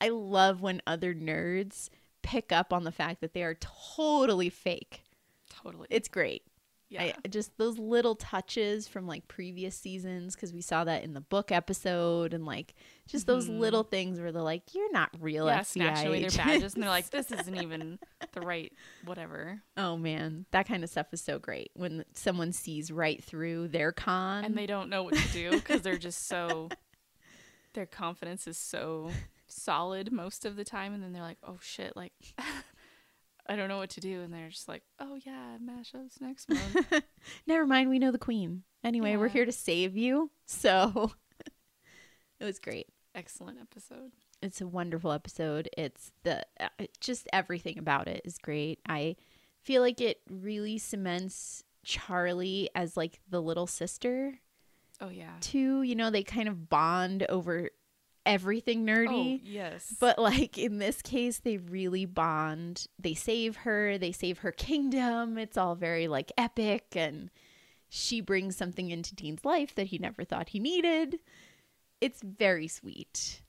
I 0.00 0.10
love 0.10 0.60
when 0.60 0.82
other 0.86 1.14
nerds 1.14 1.90
pick 2.22 2.52
up 2.52 2.72
on 2.72 2.84
the 2.84 2.92
fact 2.92 3.20
that 3.20 3.34
they 3.34 3.42
are 3.42 3.58
totally 3.60 4.50
fake. 4.50 5.02
Totally. 5.50 5.88
It's 5.90 6.08
great. 6.08 6.42
Yeah. 6.90 7.02
I 7.24 7.28
just 7.28 7.56
those 7.58 7.78
little 7.78 8.14
touches 8.14 8.88
from 8.88 9.06
like 9.06 9.28
previous 9.28 9.76
seasons 9.76 10.34
because 10.34 10.52
we 10.54 10.62
saw 10.62 10.84
that 10.84 11.04
in 11.04 11.12
the 11.14 11.20
book 11.20 11.52
episode 11.52 12.32
and 12.34 12.46
like 12.46 12.74
just 13.06 13.26
those 13.26 13.48
Mhm. 13.48 13.58
little 13.58 13.82
things 13.82 14.18
where 14.20 14.32
they're 14.32 14.40
like, 14.42 14.74
you're 14.74 14.90
not 14.92 15.10
real 15.20 15.46
yeah, 15.46 15.62
snatching 15.62 16.08
away 16.08 16.20
their 16.20 16.30
badges, 16.30 16.74
and 16.74 16.82
they're 16.82 16.90
like, 16.90 17.10
"This 17.10 17.30
isn't 17.30 17.56
even 17.56 17.98
the 18.32 18.40
right 18.40 18.72
whatever." 19.04 19.60
oh 19.76 19.96
man, 19.96 20.46
that 20.50 20.66
kind 20.66 20.82
of 20.82 20.90
stuff 20.90 21.06
is 21.12 21.20
so 21.20 21.38
great 21.38 21.70
when 21.74 22.04
someone 22.14 22.52
sees 22.52 22.90
right 22.90 23.22
through 23.22 23.68
their 23.68 23.92
con 23.92 24.44
and 24.44 24.56
they 24.56 24.66
don't 24.66 24.88
know 24.88 25.02
what 25.02 25.14
to 25.14 25.28
do 25.32 25.50
because 25.52 25.82
they're 25.82 25.98
just 25.98 26.26
so 26.26 26.68
their 27.74 27.86
confidence 27.86 28.46
is 28.46 28.56
so 28.58 29.10
solid 29.46 30.10
most 30.12 30.44
of 30.44 30.56
the 30.56 30.64
time 30.64 30.92
and 30.94 31.02
then 31.02 31.12
they're 31.12 31.22
like 31.22 31.38
oh 31.42 31.58
shit 31.60 31.94
like 31.96 32.12
i 33.48 33.56
don't 33.56 33.68
know 33.68 33.78
what 33.78 33.90
to 33.90 34.00
do 34.00 34.20
and 34.22 34.32
they're 34.32 34.48
just 34.48 34.68
like 34.68 34.82
oh 35.00 35.18
yeah 35.24 35.56
mashups 35.62 36.20
next 36.20 36.48
month 36.50 37.02
Never 37.46 37.66
mind, 37.66 37.90
we 37.90 37.98
know 37.98 38.10
the 38.12 38.18
queen. 38.18 38.62
Anyway, 38.84 39.16
we're 39.16 39.28
here 39.28 39.44
to 39.44 39.52
save 39.52 39.96
you. 39.96 40.30
So 40.46 41.12
it 42.40 42.44
was 42.44 42.58
great. 42.58 42.86
excellent 43.14 43.58
episode 43.60 44.12
It's 44.42 44.60
a 44.60 44.66
wonderful 44.66 45.12
episode. 45.12 45.68
It's 45.76 46.12
the 46.22 46.44
uh, 46.60 46.68
just 47.00 47.26
everything 47.32 47.78
about 47.78 48.06
it 48.08 48.22
is 48.24 48.38
great. 48.38 48.78
I 48.88 49.16
feel 49.62 49.82
like 49.82 50.00
it 50.00 50.20
really 50.30 50.78
cements 50.78 51.64
Charlie 51.84 52.70
as 52.74 52.96
like 52.96 53.20
the 53.28 53.42
little 53.42 53.66
sister 53.66 54.38
oh 55.00 55.08
yeah 55.08 55.32
too. 55.40 55.82
You 55.82 55.96
know, 55.96 56.10
they 56.10 56.22
kind 56.22 56.48
of 56.48 56.68
bond 56.68 57.24
over 57.28 57.70
everything 58.28 58.86
nerdy. 58.86 59.40
oh 59.40 59.44
yes 59.44 59.94
But 59.98 60.18
like 60.18 60.56
in 60.58 60.78
this 60.78 61.02
case, 61.02 61.38
they 61.38 61.56
really 61.56 62.04
bond. 62.04 62.86
They 62.98 63.14
save 63.14 63.56
her, 63.58 63.98
they 63.98 64.12
save 64.12 64.38
her 64.38 64.52
kingdom. 64.52 65.38
It's 65.38 65.56
all 65.56 65.74
very 65.74 66.06
like 66.08 66.30
epic 66.38 66.86
and 66.94 67.30
she 67.88 68.20
brings 68.20 68.54
something 68.56 68.90
into 68.90 69.14
Dean's 69.14 69.44
life 69.44 69.74
that 69.74 69.86
he 69.88 69.98
never 69.98 70.22
thought 70.24 70.50
he 70.50 70.60
needed. 70.60 71.20
It's 72.00 72.22
very 72.22 72.68
sweet. 72.68 73.42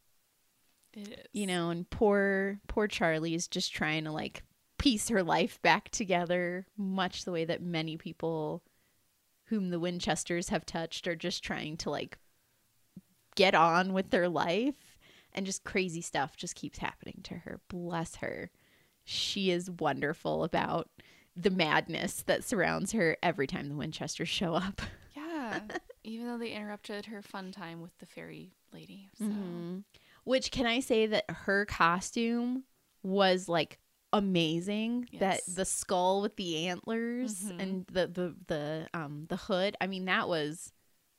it 0.93 1.07
is 1.09 1.15
You 1.33 1.45
know, 1.45 1.69
and 1.69 1.89
poor 1.89 2.59
poor 2.67 2.87
Charlie 2.87 3.35
is 3.35 3.47
just 3.47 3.73
trying 3.73 4.05
to 4.05 4.11
like 4.11 4.43
piece 4.77 5.09
her 5.09 5.21
life 5.21 5.61
back 5.61 5.89
together, 5.89 6.65
much 6.77 7.25
the 7.25 7.31
way 7.33 7.43
that 7.45 7.61
many 7.61 7.97
people 7.97 8.63
whom 9.47 9.69
the 9.71 9.79
Winchesters 9.79 10.49
have 10.49 10.65
touched 10.65 11.07
are 11.07 11.15
just 11.15 11.43
trying 11.43 11.75
to 11.77 11.89
like 11.89 12.17
get 13.39 13.55
on 13.55 13.93
with 13.93 14.09
their 14.09 14.27
life 14.29 14.97
and 15.33 15.45
just 15.45 15.63
crazy 15.63 16.01
stuff 16.01 16.35
just 16.35 16.55
keeps 16.55 16.79
happening 16.79 17.21
to 17.23 17.35
her. 17.35 17.61
Bless 17.69 18.15
her. 18.17 18.51
She 19.05 19.49
is 19.51 19.69
wonderful 19.71 20.43
about 20.43 20.89
the 21.35 21.49
madness 21.49 22.23
that 22.23 22.43
surrounds 22.43 22.91
her 22.91 23.15
every 23.23 23.47
time 23.47 23.69
the 23.69 23.75
Winchesters 23.75 24.27
show 24.29 24.53
up. 24.55 24.81
yeah 25.15 25.59
even 26.03 26.27
though 26.27 26.37
they 26.37 26.51
interrupted 26.51 27.05
her 27.05 27.21
fun 27.21 27.51
time 27.51 27.81
with 27.81 27.97
the 27.99 28.05
fairy 28.05 28.53
lady. 28.73 29.09
So 29.17 29.25
Mhm. 29.25 29.83
Which 30.25 30.51
can 30.51 30.65
I 30.65 30.79
say 30.81 31.05
that 31.07 31.25
her 31.29 31.65
costume 31.65 32.63
was 33.03 33.47
like 33.47 33.79
amazing. 34.11 35.07
That 35.19 35.41
the 35.55 35.65
skull 35.65 36.21
with 36.21 36.35
the 36.35 36.67
antlers 36.67 37.43
Mhm. 37.43 37.59
and 37.61 37.85
the 37.87 38.07
the 38.07 38.35
the 38.47 38.87
um 38.93 39.25
the 39.29 39.37
hood. 39.37 39.75
I 39.81 39.87
mean, 39.87 40.05
that 40.05 40.27
was 40.27 40.71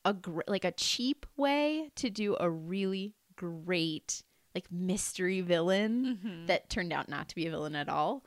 a 0.05 0.15
gr- 0.15 0.41
like 0.49 0.65
a 0.65 0.73
cheap 0.73 1.27
way 1.37 1.91
to 1.97 2.09
do 2.11 2.37
a 2.41 2.49
really 2.51 3.15
great 3.37 4.23
like 4.55 4.71
mystery 4.71 5.41
villain 5.41 6.19
Mhm. 6.25 6.47
that 6.47 6.69
turned 6.71 6.93
out 6.93 7.09
not 7.09 7.29
to 7.29 7.35
be 7.35 7.47
a 7.47 7.51
villain 7.51 7.77
at 7.77 7.89
all 7.89 8.25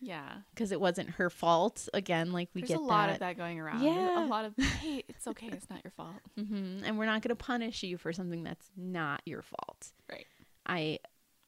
yeah. 0.00 0.38
because 0.54 0.72
it 0.72 0.80
wasn't 0.80 1.10
her 1.10 1.28
fault. 1.28 1.88
Again, 1.92 2.32
like 2.32 2.48
we 2.54 2.62
There's 2.62 2.68
get 2.70 2.78
a 2.78 2.80
lot 2.80 3.08
that. 3.08 3.12
of 3.14 3.18
that 3.20 3.36
going 3.36 3.60
around. 3.60 3.82
Yeah. 3.82 4.24
A 4.24 4.26
lot 4.26 4.44
of 4.46 4.56
hey, 4.56 5.04
it's 5.08 5.26
okay, 5.28 5.48
it's 5.48 5.68
not 5.68 5.80
your 5.84 5.90
fault. 5.90 6.14
hmm 6.36 6.78
And 6.84 6.96
we're 6.98 7.06
not 7.06 7.20
going 7.22 7.28
to 7.30 7.36
punish 7.36 7.82
you 7.82 7.98
for 7.98 8.12
something 8.12 8.42
that's 8.42 8.70
not 8.76 9.20
your 9.26 9.42
fault. 9.42 9.92
Right. 10.10 10.26
I 10.64 10.98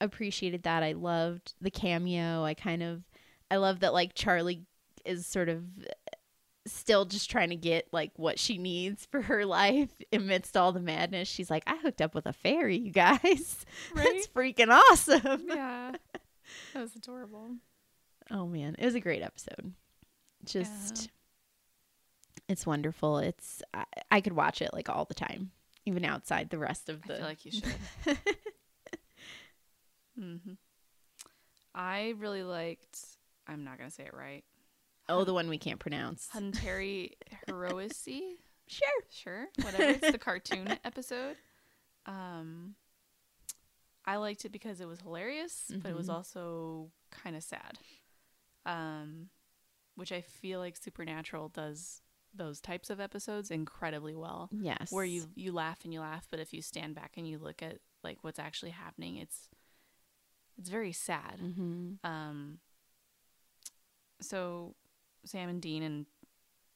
appreciated 0.01 0.63
that. 0.65 0.83
I 0.83 0.93
loved 0.93 1.55
the 1.61 1.71
cameo. 1.71 2.45
I 2.45 2.55
kind 2.55 2.83
of, 2.83 3.03
I 3.51 3.57
love 3.57 3.81
that 3.81 3.93
like 3.95 4.15
Charlie 4.15 4.67
is 5.05 5.27
sort 5.27 5.49
of 5.49 5.65
still 6.67 7.05
just 7.05 7.31
trying 7.31 7.51
to 7.51 7.57
get 7.57 7.89
like 7.93 8.13
what 8.17 8.39
she 8.39 8.59
needs 8.59 9.07
for 9.07 9.23
her 9.23 9.45
life 9.47 9.91
amidst 10.13 10.57
all 10.57 10.73
the 10.73 10.81
madness. 10.81 11.29
She's 11.29 11.51
like, 11.51 11.63
I 11.67 11.77
hooked 11.79 12.03
up 12.03 12.15
with 12.15 12.27
a 12.27 12.33
fairy, 12.33 12.77
you 12.77 12.91
guys. 12.93 13.65
That's 13.95 14.27
freaking 14.29 14.69
awesome. 14.71 15.45
yeah. 15.49 15.93
That 16.73 16.81
was 16.81 16.97
adorable. 16.97 17.47
Oh 18.31 18.47
man, 18.47 18.75
it 18.79 18.85
was 18.87 18.95
a 18.95 19.01
great 19.01 19.23
episode. 19.23 19.75
Just, 20.47 21.11
it's 22.49 22.67
wonderful. 22.67 23.19
It's 23.19 23.63
I, 23.75 23.85
I 24.11 24.21
could 24.23 24.33
watch 24.33 24.63
it 24.63 24.71
like 24.73 24.89
all 24.89 25.05
the 25.05 25.13
time, 25.15 25.51
even 25.85 26.07
outside 26.07 26.49
the 26.49 26.57
rest 26.59 26.89
of 26.89 27.01
I 27.05 27.07
the. 27.07 27.15
feel 27.17 27.25
like 27.27 27.45
you 27.45 27.53
should. 27.53 28.19
hmm 30.19 30.37
I 31.75 32.15
really 32.19 32.43
liked. 32.43 32.99
I'm 33.47 33.65
not 33.65 33.79
gonna 33.79 33.91
say 33.91 34.05
it 34.05 34.15
right. 34.15 34.45
Oh, 35.09 35.25
the 35.25 35.35
one 35.35 35.49
we 35.49 35.59
can't 35.59 35.79
pronounce. 35.81 36.29
Hunteri 36.35 37.13
Heroici. 37.49 38.21
Sure. 38.71 39.03
Sure, 39.11 39.47
whatever. 39.63 39.85
It's 39.85 40.13
the 40.13 40.19
cartoon 40.19 40.69
episode. 40.85 41.37
Um, 42.05 42.75
I 44.05 44.17
liked 44.17 44.45
it 44.45 44.53
because 44.53 44.83
it 44.83 44.87
was 44.87 45.01
hilarious, 45.01 45.73
but 45.83 45.91
it 45.91 45.97
was 45.97 46.09
Mhm. 46.09 46.13
also 46.15 46.91
kind 47.11 47.35
of 47.35 47.43
sad. 47.43 47.79
Um, 48.67 49.31
which 49.95 50.13
I 50.13 50.21
feel 50.21 50.61
like 50.61 50.77
Supernatural 50.77 51.49
does 51.49 52.03
those 52.35 52.61
types 52.61 52.91
of 52.91 53.01
episodes 53.01 53.51
incredibly 53.51 54.15
well. 54.15 54.51
Yes. 54.53 54.93
Where 54.93 55.05
you 55.07 55.31
you 55.35 55.53
laugh 55.53 55.79
and 55.85 55.93
you 55.95 56.01
laugh, 56.01 56.29
but 56.31 56.39
if 56.39 56.53
you 56.53 56.61
stand 56.61 56.95
back 56.95 57.13
and 57.17 57.27
you 57.27 57.39
look 57.39 57.63
at 57.63 57.79
like 58.05 58.19
what's 58.21 58.39
actually 58.39 58.73
happening, 58.73 59.17
it's 59.17 59.49
it's 60.59 60.69
very 60.69 60.93
sad. 60.93 61.39
hmm 61.41 61.93
Um, 62.05 62.59
so 64.21 64.75
Sam 65.25 65.49
and 65.49 65.61
Dean 65.61 65.83
and 65.83 66.07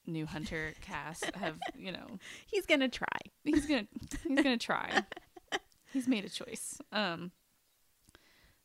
new 0.06 0.26
Hunter 0.26 0.74
Cass 0.80 1.22
have 1.34 1.56
you 1.76 1.92
know 1.92 2.18
He's 2.46 2.66
gonna 2.66 2.88
try. 2.88 3.06
he's 3.44 3.66
gonna 3.66 3.86
he's 4.26 4.36
gonna 4.42 4.58
try. 4.58 5.02
he's 5.92 6.08
made 6.08 6.24
a 6.24 6.28
choice. 6.28 6.80
Um, 6.92 7.30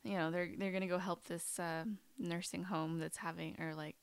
you 0.03 0.17
know 0.17 0.31
they're 0.31 0.49
they're 0.57 0.71
gonna 0.71 0.87
go 0.87 0.97
help 0.97 1.25
this 1.27 1.59
uh, 1.59 1.83
nursing 2.17 2.63
home 2.63 2.99
that's 2.99 3.17
having 3.17 3.55
or 3.59 3.73
like 3.75 3.95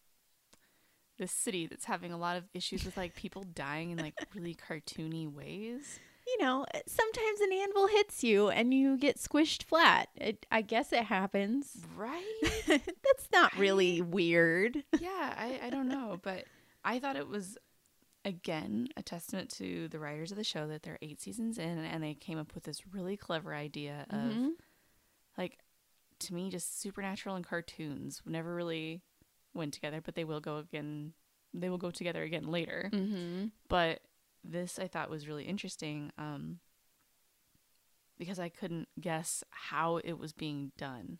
this 1.18 1.32
city 1.32 1.66
that's 1.66 1.84
having 1.84 2.12
a 2.12 2.18
lot 2.18 2.36
of 2.36 2.44
issues 2.54 2.84
with 2.84 2.96
like 2.96 3.14
people 3.14 3.44
dying 3.54 3.90
in 3.90 3.98
like 3.98 4.14
really 4.34 4.54
cartoony 4.54 5.32
ways. 5.32 6.00
You 6.38 6.44
know, 6.44 6.66
sometimes 6.86 7.40
an 7.40 7.52
anvil 7.52 7.86
hits 7.86 8.24
you 8.24 8.48
and 8.48 8.74
you 8.74 8.96
get 8.96 9.18
squished 9.18 9.62
flat. 9.62 10.08
It, 10.16 10.46
I 10.50 10.62
guess 10.62 10.92
it 10.92 11.04
happens. 11.04 11.76
Right? 11.96 12.24
That's 12.66 13.28
not 13.32 13.56
really 13.56 14.00
weird. 14.02 14.82
yeah, 15.00 15.34
I 15.36 15.60
I 15.64 15.70
don't 15.70 15.88
know, 15.88 16.18
but 16.22 16.44
I 16.84 16.98
thought 16.98 17.14
it 17.16 17.28
was 17.28 17.56
again 18.24 18.88
a 18.96 19.02
testament 19.02 19.50
to 19.50 19.86
the 19.88 19.98
writers 19.98 20.30
of 20.30 20.36
the 20.38 20.44
show 20.44 20.66
that 20.66 20.82
they're 20.82 20.98
eight 21.02 21.20
seasons 21.20 21.58
in 21.58 21.78
and 21.78 22.02
they 22.02 22.14
came 22.14 22.38
up 22.38 22.54
with 22.54 22.64
this 22.64 22.86
really 22.92 23.16
clever 23.18 23.54
idea 23.54 24.06
of 24.08 24.18
Mhm. 24.32 24.50
like 25.36 25.58
to 26.20 26.32
me 26.34 26.48
just 26.48 26.80
supernatural 26.80 27.36
and 27.36 27.44
cartoons 27.46 28.22
never 28.24 28.54
really 28.54 29.02
went 29.52 29.74
together 29.74 30.00
but 30.00 30.14
they 30.14 30.24
will 30.24 30.40
go 30.40 30.56
again 30.56 31.12
they 31.52 31.68
will 31.68 31.76
go 31.76 31.90
together 31.90 32.22
again 32.22 32.44
later 32.50 32.88
Mhm. 32.94 33.50
but 33.68 34.00
this 34.44 34.78
i 34.78 34.86
thought 34.86 35.08
was 35.10 35.26
really 35.26 35.44
interesting 35.44 36.10
um 36.18 36.58
because 38.18 38.38
i 38.38 38.48
couldn't 38.48 38.88
guess 39.00 39.42
how 39.50 39.96
it 39.98 40.18
was 40.18 40.32
being 40.32 40.70
done 40.76 41.18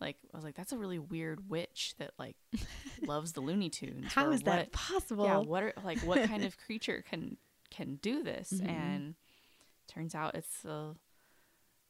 like 0.00 0.16
i 0.32 0.36
was 0.36 0.44
like 0.44 0.54
that's 0.54 0.72
a 0.72 0.78
really 0.78 0.98
weird 0.98 1.48
witch 1.50 1.94
that 1.98 2.12
like 2.18 2.36
loves 3.06 3.32
the 3.32 3.40
looney 3.40 3.70
tunes 3.70 4.12
How 4.12 4.30
is 4.30 4.42
that 4.42 4.72
possible? 4.72 5.24
yeah 5.24 5.38
what 5.38 5.62
are 5.62 5.72
like 5.84 5.98
what 6.00 6.28
kind 6.28 6.44
of 6.44 6.56
creature 6.66 7.02
can 7.08 7.36
can 7.70 7.96
do 7.96 8.22
this 8.22 8.52
Mhm. 8.52 8.68
and 8.68 9.14
turns 9.88 10.14
out 10.14 10.34
it's 10.34 10.64
a 10.64 10.94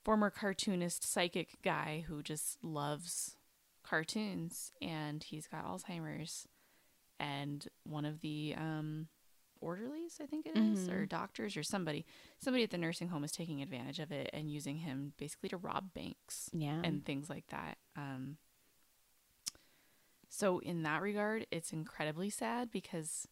former 0.04 0.30
cartoonist 0.30 1.04
psychic 1.04 1.60
guy 1.62 2.04
who 2.06 2.22
just 2.22 2.62
loves 2.62 3.36
cartoons 3.82 4.72
and 4.80 5.22
he's 5.24 5.46
got 5.48 5.64
alzheimer's 5.66 6.46
and 7.18 7.66
one 7.84 8.04
of 8.04 8.20
the 8.20 8.54
um 8.56 9.08
orderlies 9.60 10.18
i 10.22 10.26
think 10.26 10.46
it 10.46 10.56
is, 10.56 10.88
or 10.88 11.04
Mhm. 11.04 11.08
doctors 11.08 11.56
or 11.56 11.62
somebody 11.62 12.04
somebody 12.38 12.62
at 12.64 12.70
the 12.70 12.78
nursing 12.78 13.08
home 13.08 13.24
is 13.24 13.32
taking 13.32 13.62
advantage 13.62 13.98
of 13.98 14.10
it 14.12 14.30
and 14.32 14.50
using 14.50 14.78
him 14.78 15.12
basically 15.16 15.48
to 15.48 15.56
rob 15.56 15.92
banks 15.94 16.50
yeah. 16.52 16.80
and 16.84 17.04
things 17.04 17.28
like 17.30 17.46
that. 17.48 17.78
Um, 17.96 18.36
so 20.28 20.58
in 20.58 20.82
that 20.82 21.02
regard, 21.02 21.46
it's 21.50 21.72
incredibly 21.72 22.30
sad 22.30 22.70
because 22.70 23.26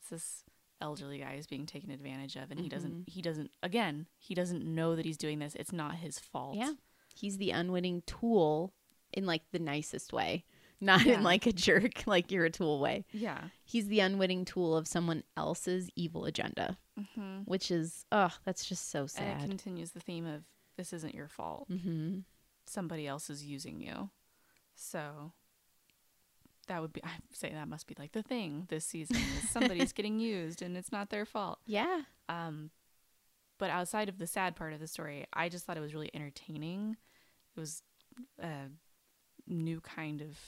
it's 0.00 0.10
this 0.10 0.44
elderly 0.80 1.18
guy 1.18 1.34
is 1.34 1.46
being 1.46 1.64
taken 1.64 1.90
advantage 1.90 2.36
of, 2.36 2.50
and 2.50 2.60
he 2.60 2.68
doesn't. 2.68 3.08
He 3.08 3.22
doesn't. 3.22 3.50
Again, 3.62 4.06
he 4.18 4.34
doesn't 4.34 4.64
know 4.64 4.96
that 4.96 5.04
he's 5.06 5.16
doing 5.16 5.38
this. 5.38 5.54
It's 5.54 5.72
not 5.72 5.96
his 5.96 6.18
fault. 6.18 6.56
yeah. 6.56 6.72
He's 7.14 7.38
the 7.38 7.50
unwitting 7.52 8.02
tool 8.06 8.74
in 9.12 9.24
like 9.24 9.42
the 9.52 9.60
nicest 9.60 10.12
way, 10.12 10.44
not 10.80 11.04
Yeah. 11.04 11.14
in 11.14 11.22
like 11.22 11.46
a 11.46 11.52
jerk, 11.52 12.02
like 12.06 12.30
you're 12.30 12.44
a 12.44 12.50
tool 12.50 12.80
way. 12.80 13.04
Yeah. 13.12 13.40
He's 13.64 13.88
the 13.88 14.00
unwitting 14.00 14.44
tool 14.44 14.76
of 14.76 14.86
someone 14.86 15.22
else's 15.36 15.88
evil 15.96 16.24
agenda, 16.24 16.78
Mm-hmm. 16.98 17.38
which 17.46 17.70
is, 17.70 18.04
oh, 18.12 18.30
that's 18.44 18.64
just 18.64 18.90
so 18.90 19.06
sad. 19.06 19.24
And 19.26 19.42
it 19.42 19.48
continues 19.48 19.90
the 19.92 20.00
theme 20.00 20.26
of 20.26 20.42
this 20.76 20.92
isn't 20.92 21.14
your 21.14 21.28
fault. 21.28 21.68
mm-hmm. 21.70 22.18
Somebody 22.66 23.06
else 23.06 23.28
is 23.30 23.44
using 23.44 23.80
you. 23.80 24.10
So 24.74 25.32
that 26.66 26.80
would 26.80 26.92
be. 26.92 27.02
I 27.04 27.10
say 27.32 27.50
that 27.52 27.68
must 27.68 27.86
be 27.86 27.94
like 27.98 28.12
the 28.12 28.22
thing 28.22 28.66
this 28.70 28.84
season. 28.86 29.16
Is 29.16 29.50
somebody's 29.50 29.92
getting 29.98 30.18
used, 30.18 30.62
and 30.62 30.76
it's 30.76 30.90
not 30.90 31.10
their 31.10 31.26
fault. 31.26 31.58
Yeah. 31.66 32.02
Um, 32.28 32.70
but 33.58 33.70
outside 33.70 34.08
of 34.08 34.18
the 34.18 34.26
sad 34.26 34.56
part 34.56 34.72
of 34.72 34.80
the 34.80 34.86
story, 34.88 35.26
I 35.32 35.48
just 35.50 35.64
thought 35.66 35.76
it 35.76 35.80
was 35.80 35.92
really 35.94 36.10
entertaining. 36.14 36.96
It 37.56 37.60
was 37.60 37.82
a 38.42 38.70
new 39.46 39.80
kind 39.82 40.22
of 40.22 40.38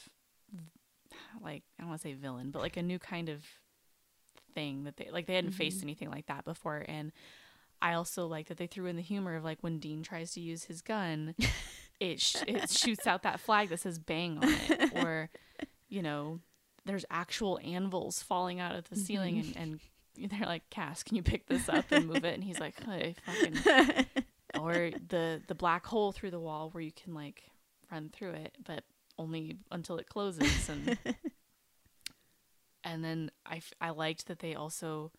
like 1.43 1.63
I 1.79 1.83
don't 1.83 1.89
want 1.91 2.01
to 2.03 2.09
say 2.09 2.15
villain, 2.15 2.51
but 2.51 2.63
like 2.63 2.77
a 2.77 2.83
new 2.83 2.99
kind 2.99 3.29
of 3.29 3.45
thing 4.55 4.85
that 4.85 4.97
they 4.97 5.11
like 5.11 5.27
they 5.27 5.35
hadn't 5.35 5.53
faced 5.53 5.81
Mhm. 5.81 5.85
anything 5.85 6.11
like 6.11 6.27
that 6.27 6.45
before 6.45 6.83
and 6.89 7.13
I 7.83 7.93
also 7.93 8.27
like 8.27 8.47
that 8.49 8.57
they 8.57 8.67
threw 8.67 8.87
in 8.87 8.97
the 8.97 9.03
humor 9.03 9.37
of 9.37 9.45
like 9.45 9.59
when 9.61 9.79
Dean 9.79 10.03
tries 10.03 10.33
to 10.33 10.41
use 10.41 10.65
his 10.65 10.81
gun, 10.81 11.35
it 12.01 12.21
sh- 12.23 12.37
it 12.47 12.71
shoots 12.71 13.07
out 13.07 13.23
that 13.25 13.39
flag 13.39 13.69
that 13.69 13.81
says 13.81 13.99
"bang" 13.99 14.39
on 14.39 14.49
it, 14.49 14.93
or 14.95 15.29
you 15.91 16.01
know, 16.03 16.41
there's 16.87 17.05
actual 17.11 17.61
anvils 17.63 18.23
falling 18.23 18.61
out 18.61 18.75
of 18.75 18.89
the 18.89 18.97
ceiling, 18.97 19.39
and, 19.57 19.81
and 20.19 20.31
they're 20.31 20.47
like, 20.49 20.69
"Cass, 20.71 21.03
can 21.03 21.17
you 21.17 21.23
pick 21.23 21.47
this 21.49 21.69
up 21.69 21.85
and 21.93 22.07
move 22.07 22.25
it?" 22.25 22.33
And 22.35 22.43
he's 22.43 22.59
like, 22.59 22.83
"Hey, 22.83 23.15
fucking," 23.27 24.07
or 24.59 24.91
the 25.09 25.43
the 25.47 25.55
black 25.55 25.85
hole 25.85 26.13
through 26.13 26.31
the 26.31 26.41
wall 26.41 26.71
where 26.71 26.83
you 26.83 26.93
can 26.93 27.13
like 27.13 27.43
run 27.93 28.09
through 28.09 28.31
it, 28.33 28.57
but 28.65 28.85
only 29.19 29.59
until 29.71 29.97
it 29.99 30.09
closes, 30.09 30.69
and 30.69 30.99
and 32.85 33.05
then 33.05 33.31
I 33.45 33.57
f- 33.57 33.73
I 33.81 33.91
liked 33.91 34.27
that 34.29 34.39
they 34.41 34.55
also 34.55 35.13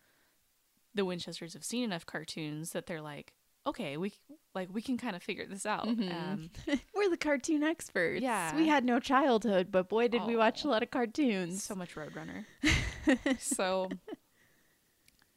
the 0.94 1.04
Winchesters 1.04 1.52
have 1.54 1.64
seen 1.64 1.84
enough 1.84 2.06
cartoons 2.06 2.70
that 2.72 2.86
they're 2.86 3.02
like, 3.02 3.32
okay, 3.66 3.96
we 3.96 4.12
like 4.54 4.68
we 4.72 4.82
can 4.82 4.96
kind 4.96 5.14
of 5.14 5.22
figure 5.22 5.46
this 5.46 5.66
out. 5.66 5.86
Mhm. 5.86 6.12
Um, 6.12 6.50
We're 6.94 7.10
the 7.10 7.16
cartoon 7.16 7.62
experts. 7.62 8.22
Yeah. 8.22 8.56
We 8.56 8.66
had 8.66 8.84
no 8.84 8.98
childhood, 8.98 9.68
but 9.70 9.88
boy, 9.88 10.08
did 10.08 10.24
we 10.24 10.36
watch 10.36 10.64
a 10.64 10.68
lot 10.68 10.82
of 10.82 10.90
cartoons. 10.90 11.62
so 11.62 11.74
much 11.74 11.94
Roadrunner. 11.94 12.44
so 13.38 13.90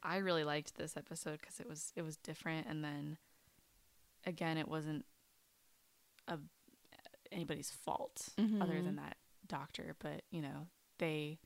I 0.02 0.16
really 0.16 0.44
liked 0.44 0.76
this 0.76 0.96
episode 0.96 1.40
because 1.40 1.60
it 1.60 1.68
was 1.68 1.92
it 1.94 2.02
was 2.02 2.16
different, 2.16 2.66
and 2.66 2.82
then 2.82 3.18
again, 4.26 4.56
it 4.56 4.66
wasn't 4.68 5.04
a 6.26 6.38
anybody's 7.32 7.70
fault 7.70 8.28
other 8.38 8.74
Mhm. 8.74 8.84
than 8.84 8.96
that 8.96 9.16
doctor, 9.46 9.96
but 9.98 10.22
you 10.30 10.40
know 10.42 10.68
they 10.98 11.38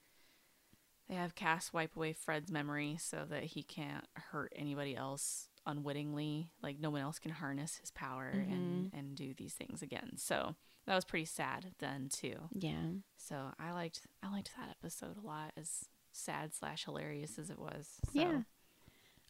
they 1.09 1.15
have 1.15 1.35
Cass 1.37 1.73
wipe 1.73 1.95
away 1.97 2.13
Fred's 2.13 2.51
memory 2.51 2.97
so 3.01 3.25
that 3.29 3.45
he 3.45 3.63
can't 3.63 4.05
hurt 4.15 4.53
anybody 4.57 4.97
else 4.97 5.49
unwittingly. 5.65 6.51
Like 6.63 6.79
no 6.81 6.91
one 6.91 7.01
else 7.01 7.19
can 7.21 7.31
harness 7.31 7.77
his 7.77 7.91
power 7.93 8.27
and 8.29 8.93
and 8.93 9.17
do 9.17 9.33
these 9.35 9.55
things 9.55 9.83
again. 9.83 10.17
So 10.17 10.57
that 10.87 10.95
was 10.95 11.05
pretty 11.05 11.25
sad 11.27 11.75
then 11.79 12.09
too. 12.09 12.49
Yeah. 12.53 12.87
So 13.17 13.53
I 13.59 13.71
liked 13.73 14.07
I 14.23 14.31
liked 14.31 14.51
that 14.57 14.71
episode 14.71 15.17
a 15.17 15.21
lot, 15.27 15.53
as 15.57 15.89
sad 16.13 16.55
slash 16.55 16.85
hilarious 16.85 17.39
as 17.39 17.51
it 17.51 17.59
was. 17.59 18.01
So, 18.13 18.21
Yeah. 18.21 18.43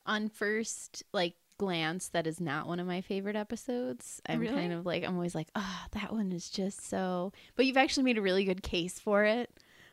On 0.06 0.28
first 0.30 1.02
like 1.12 1.34
glance, 1.58 2.08
that 2.08 2.26
is 2.26 2.40
not 2.40 2.66
one 2.66 2.80
of 2.80 2.86
my 2.86 3.00
favorite 3.00 3.36
episodes. 3.36 4.20
I'm 4.28 4.40
Really? 4.40 4.54
kind 4.54 4.72
of 4.72 4.84
like 4.86 5.04
I'm 5.04 5.14
always 5.14 5.34
like, 5.34 5.48
oh, 5.54 5.84
that 5.92 6.12
one 6.12 6.32
is 6.32 6.48
just 6.50 6.88
so. 6.88 7.32
But 7.56 7.66
you've 7.66 7.76
actually 7.76 8.04
made 8.04 8.18
a 8.18 8.22
really 8.22 8.44
good 8.44 8.62
case 8.62 8.98
for 8.98 9.24
it. 9.24 9.50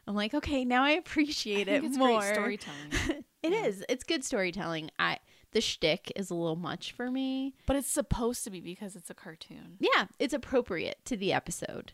I'm 0.08 0.16
like, 0.16 0.34
okay, 0.34 0.66
now 0.66 0.84
I 0.84 0.92
appreciate 0.92 1.70
I 1.70 1.74
it 1.74 1.84
it's 1.86 1.98
more. 1.98 2.22
storytelling. 2.22 2.92
It 3.44 3.52
Yeah. 3.52 3.66
is. 3.66 3.84
It's 3.90 4.06
good 4.06 4.24
storytelling. 4.24 4.90
I 4.98 5.18
the 5.52 5.60
shtick 5.62 6.12
is 6.16 6.30
a 6.32 6.36
little 6.36 6.56
much 6.56 6.94
for 6.94 7.12
me. 7.12 7.54
but 7.66 7.76
it's 7.76 7.90
supposed 7.90 8.44
to 8.46 8.50
be 8.50 8.62
because 8.62 8.96
it's 8.96 9.10
a 9.10 9.14
cartoon. 9.14 9.76
Yeah, 9.80 10.06
it's 10.18 10.34
appropriate 10.34 11.00
to 11.06 11.18
the 11.18 11.34
episode. 11.34 11.92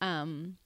Um, 0.00 0.56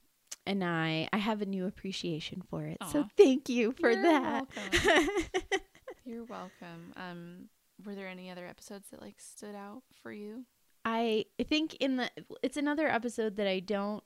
and 0.46 0.62
I 0.62 1.08
I 1.12 1.18
have 1.18 1.42
a 1.42 1.46
new 1.46 1.66
appreciation 1.66 2.40
for 2.48 2.64
it. 2.66 2.78
So 2.92 3.06
thank 3.16 3.48
you 3.48 3.72
for 3.72 3.90
You're 3.90 4.02
that. 4.02 4.46
welcome. 4.54 5.08
You're 6.04 6.24
welcome. 6.24 6.92
Um, 6.96 7.48
were 7.86 7.94
there 7.94 8.08
any 8.08 8.30
other 8.30 8.46
episodes 8.46 8.88
that 8.90 9.00
like 9.02 9.18
stood 9.18 9.54
out 9.54 9.82
for 10.02 10.12
you? 10.12 10.44
I 10.84 11.26
think 11.48 11.74
in 11.76 11.96
the 11.96 12.10
it's 12.42 12.56
another 12.56 12.88
episode 12.88 13.36
that 13.36 13.46
I 13.46 13.60
don't 13.60 14.02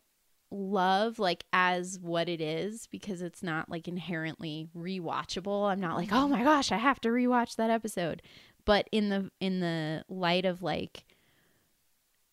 love 0.50 1.18
like 1.18 1.44
as 1.52 1.98
what 2.00 2.28
it 2.28 2.40
is 2.40 2.86
because 2.86 3.20
it's 3.22 3.42
not 3.42 3.68
like 3.70 3.88
inherently 3.88 4.68
rewatchable. 4.76 5.70
I'm 5.70 5.80
not 5.80 5.96
like, 5.96 6.10
"Oh 6.12 6.28
my 6.28 6.42
gosh, 6.42 6.70
I 6.72 6.76
have 6.76 7.00
to 7.00 7.08
rewatch 7.08 7.56
that 7.56 7.70
episode." 7.70 8.22
But 8.64 8.88
in 8.92 9.08
the 9.08 9.30
in 9.40 9.60
the 9.60 10.04
light 10.08 10.44
of 10.44 10.62
like 10.62 11.04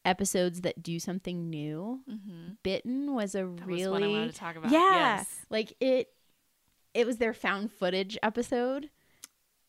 episodes 0.06 0.62
that 0.62 0.84
do 0.84 1.00
something 1.00 1.50
new, 1.50 2.02
Mm-hmm. 2.10 2.54
Bitten 2.64 3.14
was 3.14 3.36
a 3.36 3.46
That 3.46 3.66
really 3.66 3.88
was 3.88 4.02
what 4.02 4.04
I 4.04 4.28
to 4.28 4.34
talk 4.34 4.56
about. 4.58 4.72
Yeah. 4.72 4.80
Yes. 5.18 5.46
like 5.50 5.74
it 5.80 6.10
it 6.94 7.08
was 7.08 7.18
their 7.18 7.34
found 7.34 7.72
footage 7.72 8.18
episode 8.22 8.90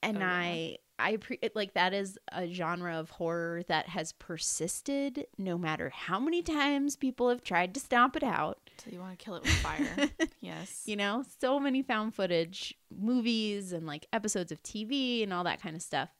and 0.02 0.18
Oh, 0.18 0.20
yeah. 0.20 0.28
i 0.32 0.76
i 0.98 1.16
pre- 1.16 1.38
it, 1.42 1.54
like 1.57 1.74
that 1.74 1.92
is 1.92 2.18
a 2.33 2.46
genre 2.52 2.94
of 2.98 3.11
horror 3.11 3.62
that 3.68 3.88
has 3.88 4.12
persisted 4.12 5.26
no 5.38 5.59
matter 5.59 5.90
how 5.90 6.18
many 6.20 6.42
times 6.42 6.96
people 6.96 7.28
have 7.28 7.42
tried 7.42 7.74
to 7.74 7.80
stomp 7.80 8.16
it 8.16 8.22
out 8.22 8.59
So 8.78 8.90
you 8.90 9.00
want 9.00 9.18
to 9.18 9.24
kill 9.24 9.35
it 9.37 9.42
with 9.42 9.52
fire? 9.54 10.11
yes. 10.40 10.83
you 10.87 10.96
know 10.96 11.24
so 11.40 11.59
many 11.59 11.83
found 11.83 12.14
footage 12.14 12.74
movies 12.96 13.72
and 13.72 13.87
like 13.87 14.07
episodes 14.12 14.52
of 14.52 14.62
tv 14.62 15.22
and 15.22 15.33
all 15.33 15.44
that 15.44 15.61
kind 15.61 15.74
of 15.76 15.83
stuff 15.83 16.11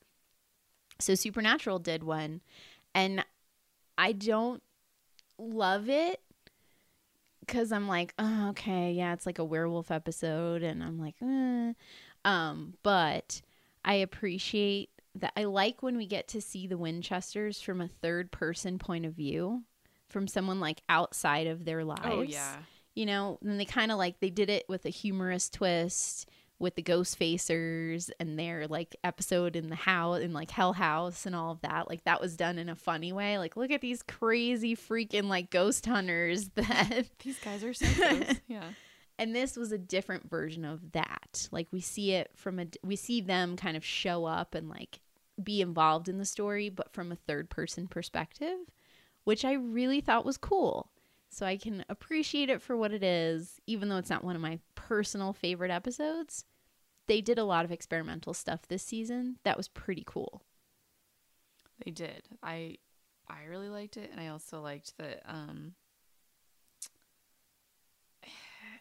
so 1.01 1.15
supernatural 1.15 1.79
did 1.79 2.03
one 2.05 2.41
and 2.95 3.25
i 3.99 4.13
don't 4.13 4.63
love 5.39 5.89
it 5.89 6.21
because 7.41 7.73
i'm 7.73 7.87
like 7.89 8.15
oh, 8.19 8.51
okay 8.51 8.93
yeah 8.93 9.13
it's 9.13 9.27
like 9.27 9.39
a 9.39 9.45
werewolf 9.45 9.91
episode 9.91 10.63
and 10.63 10.83
i'm 10.83 10.99
like 11.01 11.15
eh. 11.23 11.73
um 12.25 12.75
but 12.83 13.43
i 13.85 13.95
appreciate 13.95 14.91
that 15.15 15.33
i 15.37 15.45
like 15.45 15.83
when 15.83 15.97
we 15.97 16.07
get 16.07 16.29
to 16.29 16.41
see 16.41 16.67
the 16.67 16.79
winchesters 16.79 17.61
from 17.61 17.81
a 17.81 17.89
third 17.89 18.31
person 18.33 18.79
point 18.79 19.05
of 19.07 19.13
view 19.15 19.63
from 20.09 20.27
someone 20.27 20.61
like 20.61 20.83
outside 20.89 21.47
of 21.47 21.65
their 21.65 21.85
lives 21.85 22.01
Oh 22.05 22.23
yeah. 22.23 22.57
you 22.95 23.07
know 23.07 23.39
and 23.43 23.59
they 23.59 23.65
kind 23.65 23.91
of 23.93 23.99
like 23.99 24.21
they 24.21 24.31
did 24.31 24.51
it 24.51 24.65
with 24.69 24.85
a 24.87 24.91
humorous 24.91 25.49
twist 25.51 26.29
with 26.61 26.77
the 26.77 26.83
ghost 26.83 27.19
facers 27.19 28.11
and 28.21 28.39
their 28.39 28.69
like 28.69 28.95
episode 29.03 29.57
in 29.57 29.69
the 29.71 29.75
house 29.77 30.21
in 30.21 30.33
like 30.33 30.51
hell 30.53 30.73
house 30.73 31.27
and 31.27 31.35
all 31.35 31.51
of 31.51 31.61
that 31.63 31.89
like 31.91 32.05
that 32.05 32.21
was 32.21 32.37
done 32.37 32.59
in 32.59 32.69
a 32.69 32.77
funny 32.77 33.13
way 33.13 33.39
like 33.39 33.57
look 33.57 33.73
at 33.73 33.81
these 33.81 34.03
crazy 34.03 34.77
freaking 34.77 35.25
like 35.25 35.51
ghost 35.51 35.85
hunters 35.85 36.49
that 36.55 37.07
These 37.25 37.39
guys 37.41 37.65
are 37.65 37.73
psychos. 37.73 38.41
yeah. 38.47 38.63
And 39.19 39.35
this 39.35 39.57
was 39.57 39.73
a 39.73 39.79
different 39.79 40.29
version 40.29 40.65
of 40.65 40.93
that. 40.93 41.49
Like 41.53 41.69
we 41.71 41.81
see 41.81 42.13
it 42.13 42.31
from 42.35 42.59
a 42.59 42.67
we 42.83 42.97
see 42.97 43.21
them 43.21 43.57
kind 43.57 43.77
of 43.77 43.85
show 43.85 44.25
up 44.25 44.55
and 44.55 44.69
like 44.69 45.01
be 45.43 45.61
involved 45.61 46.09
in 46.09 46.19
the 46.19 46.25
story 46.25 46.69
but 46.69 46.93
from 46.93 47.11
a 47.11 47.17
third 47.17 47.51
person 47.51 47.89
perspective 47.89 48.57
which 49.25 49.45
i 49.45 49.53
really 49.53 50.01
thought 50.01 50.25
was 50.25 50.37
cool. 50.37 50.91
So 51.31 51.47
i 51.47 51.57
can 51.57 51.85
appreciate 51.89 52.51
it 52.51 52.63
for 52.63 52.77
what 52.77 52.93
it 52.93 53.03
is 53.03 53.61
even 53.67 53.89
though 53.89 53.97
it's 53.99 54.11
not 54.11 54.25
one 54.25 54.37
of 54.37 54.43
my 54.43 54.59
personal 54.75 55.33
favorite 55.33 55.71
episodes. 55.71 56.45
They 57.07 57.21
did 57.21 57.39
a 57.39 57.45
lot 57.45 57.65
of 57.65 57.73
experimental 57.73 58.33
stuff 58.35 58.67
this 58.67 58.83
season 58.83 59.37
that 59.45 59.57
was 59.57 59.69
pretty 59.69 60.05
cool. 60.07 60.43
They 61.85 61.91
did. 61.91 62.23
I 62.43 62.79
I 63.29 63.45
really 63.45 63.69
liked 63.69 63.97
it 63.97 64.11
and 64.11 64.21
I 64.21 64.29
also 64.29 64.61
liked 64.61 64.97
that 64.99 65.23
um 65.27 65.75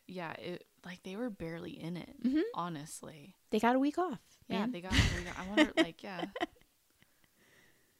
yeah, 0.07 0.33
it 0.33 0.65
like 0.85 1.01
they 1.03 1.15
were 1.15 1.29
barely 1.29 1.71
in 1.71 1.95
it, 1.97 2.15
Mhm. 2.25 2.41
honestly. 2.55 3.35
they 3.51 3.59
got 3.59 3.75
a 3.75 3.79
week 3.79 3.97
off 3.97 4.19
Yeah, 4.47 4.59
man. 4.59 4.71
they 4.71 4.81
got, 4.81 4.91
they 4.91 5.23
got 5.23 5.37
I 5.39 5.47
wonder 5.47 5.71
like 5.77 6.03
yeah. 6.03 6.25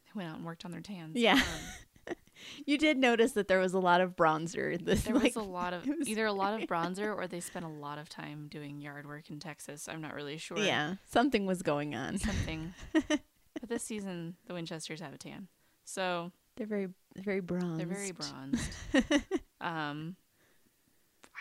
They 0.06 0.12
went 0.16 0.30
out 0.30 0.36
and 0.38 0.46
worked 0.46 0.66
on 0.66 0.72
their 0.72 0.82
tans. 0.82 1.16
Yeah. 1.16 1.42
Um, 2.08 2.16
you 2.66 2.78
did 2.78 2.98
notice 2.98 3.32
that 3.34 3.48
there 3.48 3.60
was 3.60 3.74
a 3.74 3.80
lot 3.80 4.02
of 4.02 4.16
bronzer 4.16 4.84
this 4.84 5.04
there 5.04 5.14
like, 5.16 5.36
was 5.36 5.36
a 5.38 5.42
lot 5.42 5.74
of 5.74 5.88
either 6.06 6.26
a 6.26 6.34
lot 6.34 6.60
of 6.62 6.68
bronzer 6.68 7.16
or 7.16 7.26
they 7.28 7.40
spent 7.40 7.64
a 7.66 7.70
lot 7.70 7.98
of 7.98 8.10
time 8.10 8.48
doing 8.50 8.82
yard 8.82 9.08
work 9.08 9.30
in 9.30 9.40
Texas. 9.40 9.88
I'm 9.88 10.02
not 10.02 10.14
really 10.14 10.38
sure. 10.38 10.58
yeah 10.60 10.96
something 11.10 11.46
was 11.46 11.62
going 11.62 11.96
on 11.96 12.18
Something. 12.18 12.74
but 12.94 13.70
this 13.70 13.84
season 13.84 14.36
the 14.46 14.54
Winchesters 14.54 15.00
have 15.00 15.14
a 15.14 15.18
tan. 15.18 15.48
So 15.86 16.32
they're 16.58 16.68
very 16.68 16.90
very 17.16 17.40
bronzed 17.40 17.80
They're 17.80 17.88
very 17.88 18.12
bronzed. 18.12 18.70
um, 19.62 20.16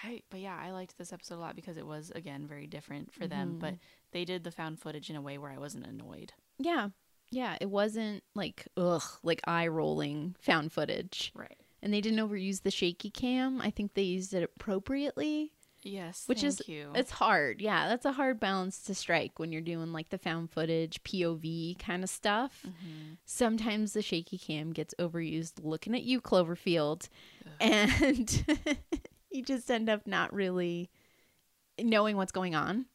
I 0.03 0.23
but 0.31 0.41
yeah, 0.41 0.59
I 0.61 0.71
liked 0.73 0.99
this 0.99 1.13
episode 1.13 1.37
a 1.37 1.41
lot 1.41 1.57
because 1.57 1.77
it 1.77 1.87
was 1.87 2.11
again 2.15 2.47
very 2.47 2.67
different 2.67 3.13
for 3.13 3.27
them. 3.27 3.59
But 3.59 3.75
they 4.13 4.25
did 4.25 4.45
the 4.45 4.51
found 4.51 4.81
footage 4.81 5.11
in 5.11 5.17
a 5.17 5.21
way 5.23 5.39
where 5.39 5.51
I 5.51 5.59
wasn't 5.59 5.87
annoyed. 5.87 6.33
Yeah. 6.59 6.89
Yeah. 7.31 7.57
It 7.61 7.71
wasn't 7.71 8.23
like, 8.35 8.67
ugh, 8.77 9.03
like 9.23 9.41
eye 9.47 9.67
rolling 9.69 10.37
found 10.41 10.73
footage. 10.73 11.33
Right. 11.35 11.57
And 11.83 11.93
they 11.93 12.01
didn't 12.01 12.19
overuse 12.27 12.63
the 12.63 12.71
shaky 12.71 13.11
cam. 13.11 13.61
I 13.61 13.71
think 13.71 13.95
they 13.95 14.03
used 14.03 14.35
it 14.35 14.43
appropriately, 14.45 15.53
Yes. 15.83 16.25
which 16.27 16.45
is, 16.45 16.63
you. 16.69 16.93
it's 16.95 17.11
hard. 17.11 17.61
Yeah. 17.61 17.89
That's 17.89 18.05
a 18.05 18.13
hard 18.13 18.39
balance 18.39 18.83
to 18.85 18.95
strike 18.95 19.39
when 19.39 19.51
you're 19.51 19.63
doing 19.63 19.93
like 19.93 20.11
the 20.11 20.19
found 20.19 20.51
footage, 20.53 21.03
POV 21.05 21.79
kind 21.79 22.05
of 22.05 22.11
stuff. 22.11 22.65
Mhm. 22.67 23.17
Sometimes 23.25 23.93
the 23.95 24.03
shaky 24.03 24.39
cam 24.39 24.73
gets 24.73 24.95
overused 24.99 25.55
looking 25.65 25.95
at 25.95 26.03
you, 26.03 26.21
Cloverfield, 26.21 27.09
Ugh. 27.47 27.53
and 27.61 28.45
you 29.33 29.43
just 29.43 29.71
end 29.71 29.89
up 29.89 30.07
not 30.07 30.33
really 30.33 30.91
knowing 31.81 32.17
what's 32.17 32.33
going 32.33 32.55
on. 32.55 32.87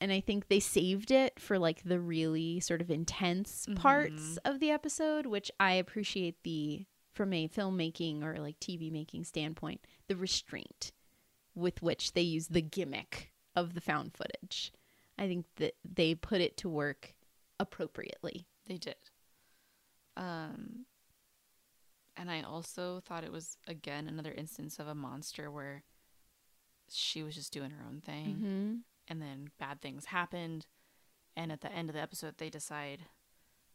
And 0.00 0.12
I 0.12 0.20
think 0.20 0.48
they 0.48 0.60
saved 0.60 1.10
it 1.10 1.40
for 1.40 1.58
like 1.58 1.82
the 1.82 1.98
really 1.98 2.60
sort 2.60 2.82
of 2.82 2.90
intense 2.90 3.66
parts 3.76 4.38
of 4.44 4.60
the 4.60 4.70
episode, 4.70 5.26
which 5.26 5.50
I 5.58 5.72
appreciate 5.72 6.42
the 6.42 6.84
from 7.14 7.32
a 7.32 7.48
filmmaking 7.48 8.22
or 8.22 8.36
like 8.36 8.60
TV 8.60 8.92
making 8.92 9.24
standpoint, 9.24 9.80
the 10.06 10.16
restraint 10.16 10.92
with 11.54 11.82
which 11.82 12.12
they 12.12 12.20
use 12.20 12.48
the 12.48 12.60
gimmick 12.60 13.32
of 13.54 13.72
the 13.72 13.80
found 13.80 14.12
footage. 14.14 14.70
I 15.18 15.26
think 15.26 15.46
that 15.56 15.74
they 15.82 16.14
put 16.14 16.42
it 16.42 16.58
to 16.58 16.68
work 16.68 17.14
appropriately. 17.58 18.46
They 18.66 18.76
did. 18.76 18.96
Um, 20.14 20.84
and 22.16 22.30
I 22.30 22.42
also 22.42 23.00
thought 23.04 23.24
it 23.24 23.32
was 23.32 23.56
again 23.66 24.06
another 24.08 24.32
instance 24.32 24.78
of 24.78 24.86
a 24.88 24.94
monster 24.94 25.50
where 25.50 25.84
she 26.88 27.22
was 27.22 27.34
just 27.34 27.52
doing 27.52 27.70
her 27.70 27.84
own 27.86 28.00
thing, 28.00 28.26
Mm-hmm. 28.36 28.74
and 29.08 29.22
then 29.22 29.48
bad 29.58 29.80
things 29.80 30.06
happened, 30.06 30.66
and 31.36 31.50
at 31.52 31.60
the 31.60 31.72
end 31.72 31.88
of 31.90 31.94
the 31.94 32.00
episode 32.02 32.38
they 32.38 32.48
decide, 32.50 33.00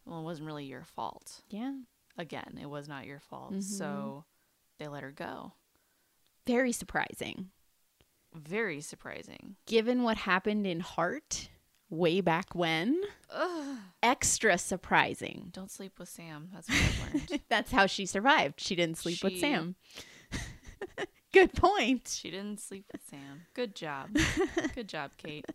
well, 0.05 0.19
it 0.21 0.23
wasn't 0.23 0.47
really 0.47 0.65
your 0.65 0.83
fault. 0.83 1.41
Yeah. 1.49 1.73
Again, 2.17 2.57
it 2.61 2.67
was 2.69 2.87
not 2.87 3.05
your 3.05 3.19
fault, 3.19 3.53
Mhm. 3.53 3.63
so 3.63 4.25
they 4.79 4.87
let 4.87 5.03
her 5.03 5.11
go. 5.11 5.53
Very 6.47 6.71
surprising. 6.71 7.51
Very 8.33 8.81
surprising. 8.81 9.57
Given 9.67 10.03
what 10.03 10.17
happened 10.17 10.65
in 10.65 10.79
Heart 10.79 11.49
way 11.91 12.21
back 12.21 12.55
when, 12.55 12.99
Ugh. 13.29 13.77
extra 14.01 14.57
surprising. 14.57 15.49
Don't 15.51 15.69
sleep 15.69 15.99
with 15.99 16.09
Sam. 16.09 16.49
That's 16.53 16.67
what 16.67 16.77
I've 16.77 17.13
learned. 17.29 17.41
That's 17.49 17.71
how 17.71 17.85
she 17.85 18.05
survived. 18.07 18.59
She 18.59 18.75
didn't 18.75 18.97
sleep 18.97 19.23
with 19.23 19.37
Sam. 19.37 19.75
Good 21.33 21.53
point. 21.53 22.07
she 22.19 22.31
didn't 22.31 22.59
sleep 22.59 22.85
with 22.91 23.01
Sam. 23.09 23.43
Good 23.53 23.75
job. 23.75 24.09
Good 24.75 24.87
job, 24.89 25.11
Kate. 25.17 25.45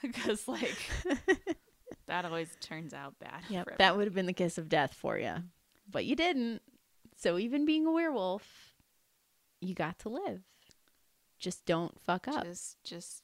Because 0.00 0.48
like 0.48 0.90
that 2.06 2.24
always 2.24 2.48
turns 2.60 2.92
out 2.94 3.18
bad. 3.20 3.42
Yep, 3.48 3.78
that 3.78 3.96
would 3.96 4.06
have 4.06 4.14
been 4.14 4.26
the 4.26 4.32
kiss 4.32 4.58
of 4.58 4.68
death 4.68 4.94
for 4.94 5.18
you. 5.18 5.34
But 5.88 6.06
you 6.06 6.16
didn't. 6.16 6.62
So 7.16 7.38
even 7.38 7.64
being 7.64 7.86
a 7.86 7.92
werewolf, 7.92 8.74
you 9.60 9.74
got 9.74 9.98
to 10.00 10.08
live. 10.08 10.42
Just 11.38 11.66
don't 11.66 12.00
fuck 12.00 12.26
up. 12.26 12.44
Just, 12.44 12.82
just 12.82 13.22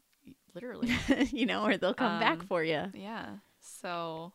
literally. 0.54 0.90
you 1.32 1.46
know, 1.46 1.64
or 1.64 1.76
they'll 1.76 1.94
come 1.94 2.18
back 2.20 2.40
Um, 2.40 2.46
for 2.46 2.62
you. 2.64 2.84
yeah. 2.94 3.36
So 3.60 4.32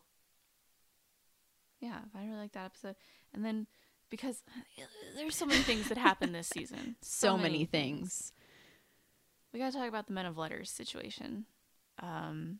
yeah, 1.79 1.99
I 2.15 2.25
really 2.25 2.37
like 2.37 2.53
that 2.53 2.65
episode. 2.65 2.95
And 3.33 3.43
then 3.43 3.67
because 4.09 4.43
there's 5.15 5.35
so 5.35 5.45
many 5.45 5.61
things 5.61 5.89
that 5.89 5.97
happen 5.97 6.31
this 6.31 6.47
season. 6.53 6.95
So, 7.01 7.37
many, 7.37 7.65
things. 7.65 8.31
We 9.53 9.59
got 9.59 9.71
to 9.71 9.77
talk 9.77 9.87
about 9.89 10.07
the 10.07 10.13
Men 10.13 10.25
of 10.25 10.37
Letters 10.37 10.69
situation. 10.71 11.45
Um, 12.01 12.59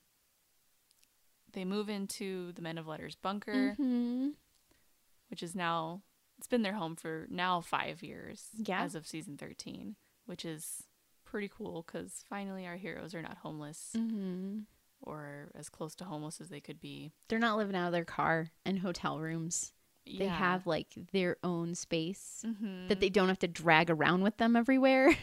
they 1.53 1.65
move 1.65 1.89
into 1.89 2.51
the 2.53 2.61
Men 2.61 2.77
of 2.77 2.87
Letters 2.87 3.15
bunker, 3.15 3.73
hmm 3.75 4.29
which 5.29 5.41
is 5.41 5.55
now 5.55 6.01
it's 6.37 6.45
been 6.47 6.61
their 6.61 6.73
home 6.73 6.95
for 6.95 7.25
now 7.29 7.59
five 7.61 8.03
years. 8.03 8.49
Yeah. 8.57 8.83
as 8.83 8.93
of 8.93 9.07
season 9.07 9.35
thirteen, 9.37 9.95
which 10.27 10.45
is 10.45 10.83
pretty 11.33 11.49
cool 11.49 11.83
because 11.83 12.23
finally 12.29 12.67
our 12.67 12.75
heroes 12.75 13.15
are 13.15 13.21
not 13.23 13.37
homeless 13.37 13.93
hmm 13.95 14.59
or 15.01 15.49
as 15.55 15.67
close 15.67 15.95
to 15.95 16.05
homeless 16.05 16.39
as 16.39 16.49
they 16.49 16.59
could 16.61 16.79
be. 16.79 17.11
They're 17.27 17.39
not 17.39 17.57
living 17.57 17.75
out 17.75 17.87
of 17.87 17.91
their 17.91 18.05
car 18.05 18.51
and 18.65 18.77
hotel 18.79 19.19
rooms. 19.19 19.73
They 20.05 20.27
have 20.27 20.67
like 20.67 20.89
their 21.11 21.37
own 21.43 21.73
space 21.73 22.45
hmm 22.45 22.87
that 22.87 22.99
they 22.99 23.09
don't 23.09 23.29
have 23.29 23.39
to 23.39 23.47
drag 23.47 23.89
around 23.89 24.21
with 24.21 24.37
them 24.37 24.55
everywhere. 24.55 25.15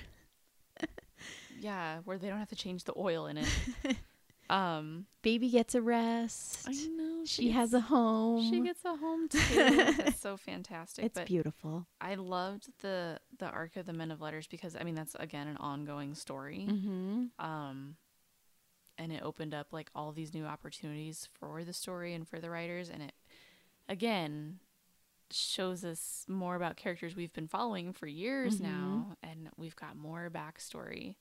yeah, 1.61 1.98
where 2.04 2.18
they 2.18 2.28
don't 2.28 2.40
have 2.40 2.48
to 2.48 2.56
change 2.56 2.82
the 2.82 2.94
oil 2.96 3.28
in 3.28 3.38
it. 3.38 3.48
um, 4.50 5.06
Baby 5.22 5.48
gets 5.48 5.76
a 5.76 5.80
rest. 5.80 6.66
I 6.68 6.72
She 7.26 7.50
has 7.50 7.72
a 7.74 7.80
home. 7.80 8.48
She 8.50 8.60
gets 8.60 8.84
a 8.84 8.96
home 8.96 9.28
too. 9.30 9.38
That's 9.96 10.20
so 10.20 10.36
fantastic. 10.36 11.04
it's 11.04 11.18
but 11.18 11.26
beautiful. 11.26 11.86
I 12.00 12.14
loved 12.14 12.68
the 12.80 13.18
the 13.38 13.46
arc 13.46 13.76
of 13.76 13.86
the 13.86 13.92
Men 13.92 14.10
of 14.10 14.20
Letters 14.20 14.46
because 14.46 14.76
I 14.76 14.82
mean 14.84 14.94
that's 14.94 15.14
again 15.18 15.46
an 15.48 15.56
ongoing 15.58 16.14
story. 16.14 16.64
hmm 16.66 17.24
Um 17.38 17.96
and 18.98 19.12
it 19.12 19.22
opened 19.22 19.54
up 19.54 19.68
like 19.72 19.90
all 19.94 20.12
these 20.12 20.34
new 20.34 20.44
opportunities 20.44 21.28
for 21.38 21.64
the 21.64 21.72
story 21.72 22.12
and 22.14 22.28
for 22.28 22.38
the 22.38 22.50
writers 22.50 22.90
and 22.90 23.02
it 23.02 23.12
again 23.88 24.58
shows 25.30 25.84
us 25.84 26.24
more 26.28 26.54
about 26.56 26.76
characters 26.76 27.14
we've 27.16 27.32
been 27.32 27.48
following 27.48 27.92
for 27.92 28.06
years 28.06 28.56
Mhm. 28.58 28.62
now 28.62 29.16
and 29.22 29.48
we've 29.56 29.76
got 29.76 29.96
more 29.96 30.28
backstory 30.30 31.14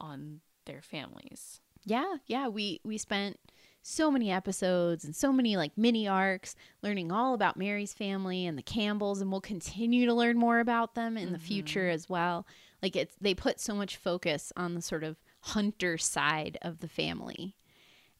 on 0.00 0.40
their 0.66 0.82
families. 0.82 1.60
Yeah, 1.84 2.16
yeah. 2.26 2.48
We 2.48 2.80
we 2.84 2.96
spent 2.98 3.38
so 3.86 4.10
many 4.10 4.30
episodes 4.30 5.04
and 5.04 5.14
so 5.14 5.30
many 5.30 5.58
like 5.58 5.76
mini 5.76 6.08
arcs 6.08 6.56
learning 6.82 7.12
all 7.12 7.34
about 7.34 7.58
Mary's 7.58 7.92
family 7.92 8.46
and 8.46 8.56
the 8.56 8.62
Campbells, 8.62 9.20
and 9.20 9.30
we'll 9.30 9.42
continue 9.42 10.06
to 10.06 10.14
learn 10.14 10.38
more 10.38 10.58
about 10.58 10.94
them 10.94 11.18
in 11.18 11.32
the 11.32 11.38
future 11.38 11.82
mm-hmm. 11.82 11.94
as 11.94 12.08
well. 12.08 12.46
Like 12.82 12.96
it's 12.96 13.14
they 13.20 13.34
put 13.34 13.60
so 13.60 13.74
much 13.74 13.96
focus 13.96 14.52
on 14.56 14.74
the 14.74 14.82
sort 14.82 15.04
of 15.04 15.18
hunter 15.40 15.98
side 15.98 16.58
of 16.62 16.80
the 16.80 16.88
family. 16.88 17.56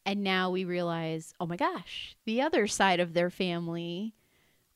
And 0.05 0.23
now 0.23 0.51
we 0.51 0.67
realize, 0.67 1.33
oh 1.41 1.47
my 1.47 1.57
gosh, 1.57 2.15
the 2.27 2.43
other 2.43 2.67
side 2.67 3.01
of 3.01 3.15
their 3.15 3.31
family 3.31 4.15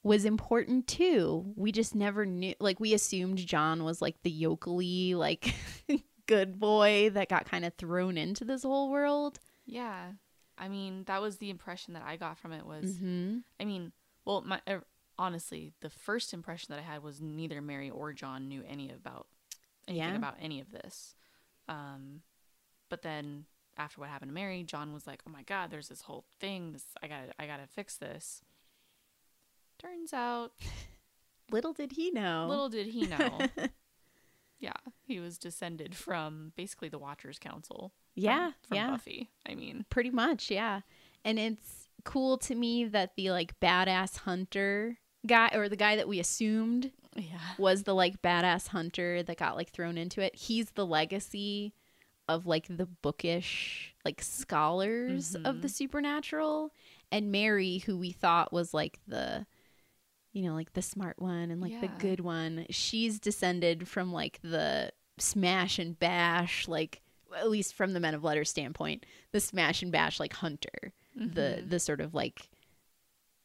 was 0.02 0.24
important 0.24 0.86
too. 0.86 1.52
We 1.54 1.70
just 1.70 1.94
never 1.94 2.24
knew 2.24 2.54
like 2.60 2.80
we 2.80 2.94
assumed 2.94 3.36
John 3.38 3.84
was 3.84 4.00
like 4.00 4.22
the 4.22 4.30
yokely, 4.30 5.14
like 5.14 5.54
good 6.26 6.58
boy 6.58 7.10
that 7.10 7.28
got 7.28 7.44
kind 7.44 7.66
of 7.66 7.74
thrown 7.74 8.16
into 8.16 8.46
this 8.46 8.62
whole 8.62 8.90
world. 8.90 9.38
Yeah. 9.66 10.12
I 10.58 10.68
mean, 10.68 11.04
that 11.04 11.20
was 11.22 11.38
the 11.38 11.50
impression 11.50 11.94
that 11.94 12.02
I 12.04 12.16
got 12.16 12.38
from 12.38 12.52
it 12.52 12.66
was 12.66 12.92
Mm-hmm. 12.96 13.38
I 13.60 13.64
mean, 13.64 13.92
well, 14.24 14.42
my 14.42 14.60
er, 14.68 14.84
honestly, 15.18 15.72
the 15.80 15.90
first 15.90 16.32
impression 16.34 16.72
that 16.74 16.78
I 16.80 16.82
had 16.82 17.02
was 17.02 17.20
neither 17.20 17.60
Mary 17.62 17.90
or 17.90 18.12
John 18.12 18.48
knew 18.48 18.62
any 18.68 18.90
about 18.90 19.26
anything 19.86 20.10
Yeah. 20.10 20.16
about 20.16 20.36
any 20.40 20.60
of 20.60 20.70
this. 20.70 21.14
Um, 21.68 22.22
but 22.88 23.02
then 23.02 23.44
after 23.76 24.00
what 24.00 24.10
happened 24.10 24.30
to 24.30 24.34
Mary, 24.34 24.62
John 24.64 24.92
was 24.92 25.06
like, 25.06 25.22
"Oh 25.26 25.30
my 25.30 25.42
God, 25.42 25.70
there's 25.70 25.88
this 25.88 26.02
whole 26.02 26.24
thing. 26.40 26.72
This 26.72 26.84
I 27.02 27.06
got, 27.08 27.20
I 27.38 27.46
got 27.46 27.58
to 27.58 27.66
fix 27.66 27.96
this." 27.96 28.42
Turns 29.78 30.12
out, 30.12 30.52
Little 31.50 31.72
did 31.72 31.92
he 31.92 32.10
know. 32.10 32.46
little 32.48 32.68
did 32.68 32.88
he 32.88 33.06
know. 33.06 33.40
yeah, 34.58 34.72
he 35.04 35.20
was 35.20 35.38
descended 35.38 35.94
from 35.94 36.52
basically 36.56 36.88
the 36.88 36.98
Watchers 36.98 37.38
Council. 37.38 37.92
From- 38.18 38.24
yeah, 38.24 38.50
from 38.66 38.76
yeah. 38.76 38.90
Buffy. 38.90 39.30
I 39.46 39.54
mean, 39.54 39.84
Pretty 39.90 40.10
much, 40.10 40.50
yeah. 40.50 40.80
And 41.24 41.38
it's 41.38 41.88
cool 42.04 42.38
to 42.38 42.54
me 42.54 42.84
that 42.84 43.16
the 43.16 43.30
like 43.30 43.58
badass 43.60 44.18
hunter 44.18 44.98
guy 45.26 45.50
or 45.54 45.68
the 45.68 45.76
guy 45.76 45.96
that 45.96 46.08
we 46.08 46.20
assumed 46.20 46.92
yeah, 47.16 47.38
was 47.58 47.82
the 47.82 47.94
like 47.94 48.22
badass 48.22 48.68
hunter 48.68 49.22
that 49.22 49.36
got 49.36 49.56
like 49.56 49.70
thrown 49.70 49.98
into 49.98 50.20
it. 50.20 50.34
He's 50.34 50.70
the 50.70 50.86
legacy 50.86 51.74
of 52.28 52.46
like 52.46 52.66
the 52.68 52.86
bookish 52.86 53.94
like 54.04 54.22
scholars 54.22 55.34
of 55.34 55.42
mm-hmm. 55.42 55.60
the 55.62 55.68
supernatural 55.68 56.72
and 57.10 57.32
Mary 57.32 57.78
who 57.78 57.96
we 57.96 58.10
thought 58.10 58.52
was 58.52 58.74
like 58.74 58.98
the 59.08 59.46
you 60.32 60.42
know 60.42 60.54
like 60.54 60.74
the 60.74 60.82
smart 60.82 61.18
one 61.18 61.50
and 61.50 61.60
like 61.60 61.80
the 61.80 61.88
good 61.98 62.20
one. 62.20 62.66
She's 62.70 63.18
descended 63.18 63.88
from 63.88 64.12
like 64.12 64.38
the 64.42 64.92
smash 65.18 65.78
and 65.78 65.98
bash 65.98 66.68
like 66.68 67.00
at 67.36 67.50
least 67.50 67.74
from 67.74 67.92
the 67.92 68.00
men 68.00 68.14
of 68.14 68.24
letters 68.24 68.50
standpoint, 68.50 69.04
the 69.32 69.40
smash 69.40 69.82
and 69.82 69.92
bash 69.92 70.18
like 70.20 70.32
hunter. 70.34 70.92
The 71.16 71.60
Mhm. 71.62 71.70
the 71.70 71.80
sort 71.80 72.00
of 72.00 72.14
like 72.14 72.48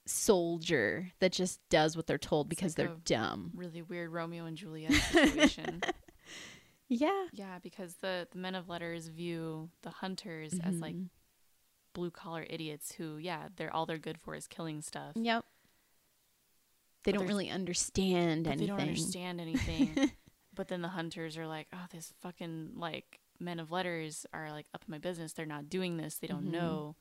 soldier 0.05 1.11
that 1.19 1.31
just 1.31 1.59
does 1.69 1.95
what 1.95 2.07
they're 2.07 2.17
told 2.17 2.49
because 2.49 2.77
like 2.77 2.87
they're 2.87 2.97
dumb. 3.05 3.51
really 3.55 3.81
weird 3.81 4.11
Romeo 4.11 4.45
and 4.45 4.57
Juliet 4.57 4.91
situation. 5.11 5.81
Yeah. 6.89 7.27
Yeah, 7.31 7.59
because 7.59 7.95
the, 7.95 8.27
the 8.31 8.37
men 8.37 8.53
of 8.55 8.67
letters 8.69 9.07
view 9.07 9.69
the 9.81 9.89
hunters 9.89 10.53
as 10.59 10.75
like 10.79 10.95
Mhm. 10.95 11.09
blue 11.93 12.11
collar 12.11 12.45
idiots 12.49 12.91
who, 12.93 13.17
yeah, 13.17 13.47
they're 13.55 13.73
all 13.73 13.85
they're 13.85 13.97
good 13.97 14.19
for 14.19 14.35
is 14.35 14.47
killing 14.47 14.81
stuff. 14.81 15.13
Yep. 15.15 15.45
They 17.03 17.11
But 17.13 17.19
don't 17.19 17.27
really 17.27 17.49
understand 17.49 18.45
anything. 18.47 18.59
they 18.59 18.65
don't 18.67 18.79
understand 18.81 19.41
anything. 19.41 20.11
but 20.53 20.67
then 20.67 20.81
the 20.81 20.89
hunters 20.89 21.37
are 21.37 21.47
like, 21.47 21.67
oh, 21.73 21.85
this 21.91 22.13
fucking 22.21 22.73
like 22.75 23.19
men 23.43 23.59
of 23.59 23.71
letters 23.71 24.25
are 24.33 24.51
like 24.51 24.65
up 24.73 24.83
in 24.87 24.91
my 24.91 24.97
business. 24.97 25.33
They're 25.33 25.45
not 25.45 25.69
doing 25.69 25.97
this. 25.97 26.15
They 26.15 26.27
don't 26.27 26.47
Mhm. 26.47 26.51
know. 26.51 26.95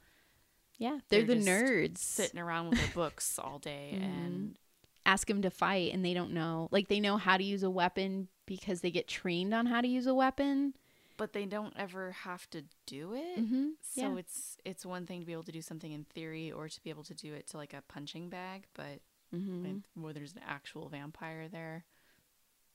Yeah, 0.79 0.99
they're, 1.09 1.25
They're 1.25 1.37
the 1.37 1.45
nerds. 1.45 1.99
Sitting 1.99 2.41
around 2.41 2.71
with 2.71 2.79
their 2.79 2.89
books 2.95 3.39
all 3.39 3.59
day 3.59 3.93
Mhm. 3.99 4.03
and 4.03 4.57
Ask 5.05 5.27
them 5.27 5.43
to 5.43 5.51
fight, 5.51 5.93
and 5.93 6.05
they 6.05 6.15
don't 6.15 6.33
know. 6.33 6.69
Like 6.71 6.87
they 6.87 7.01
know 7.01 7.17
how 7.17 7.37
to 7.37 7.43
use 7.43 7.65
a 7.65 7.71
weapon 7.71 8.29
because 8.47 8.83
they 8.83 8.91
get 8.93 9.09
trained 9.09 9.53
on 9.53 9.67
how 9.67 9.81
to 9.81 9.89
use 9.89 10.07
a 10.07 10.15
weapon. 10.15 10.75
but 11.19 11.35
they 11.35 11.45
don't 11.45 11.75
ever 11.77 12.11
have 12.13 12.49
to 12.51 12.65
do 12.87 13.13
it. 13.15 13.39
Mm-hmm. 13.39 13.69
So 13.83 14.01
yeah. 14.01 14.17
it's 14.17 14.57
it's 14.65 14.85
one 14.87 15.07
thing 15.07 15.21
to 15.21 15.27
be 15.27 15.33
able 15.33 15.43
to 15.45 15.53
do 15.53 15.61
something 15.63 15.93
in 15.93 16.05
theory 16.05 16.51
or 16.51 16.69
to 16.69 16.83
be 16.83 16.91
able 16.91 17.05
to 17.05 17.15
do 17.15 17.35
it 17.35 17.47
to 17.49 17.57
like 17.59 17.75
a 17.75 17.83
punching 17.83 18.29
bag, 18.29 18.67
but 18.75 19.01
hmm 19.31 19.63
when, 19.63 19.85
where 19.95 20.13
there's 20.13 20.33
an 20.35 20.41
actual 20.47 20.89
vampire 20.89 21.49
there, 21.49 21.85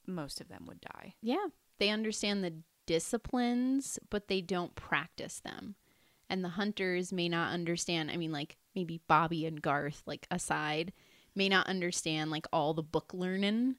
most 0.05 0.39
of 0.39 0.47
them 0.49 0.65
would 0.68 0.80
die. 0.82 1.15
Yeah, 1.22 1.47
they 1.80 1.89
understand 1.89 2.43
the 2.43 2.53
disciplines, 2.88 3.99
but 4.09 4.27
they 4.27 4.41
don't 4.41 4.73
practice 4.73 5.39
them. 5.39 5.75
And 6.29 6.43
the 6.43 6.49
hunters 6.49 7.13
may 7.13 7.29
not 7.29 7.53
understand. 7.53 8.09
I 8.09 8.17
mean, 8.17 8.31
like 8.31 8.57
maybe 8.75 9.01
Bobby 9.07 9.45
and 9.45 9.61
Garth, 9.61 10.01
like 10.07 10.25
aside, 10.31 10.91
may 11.35 11.47
not 11.47 11.67
understand 11.67 12.31
like 12.31 12.47
all 12.51 12.73
the 12.73 12.81
book 12.81 13.13
learning, 13.13 13.75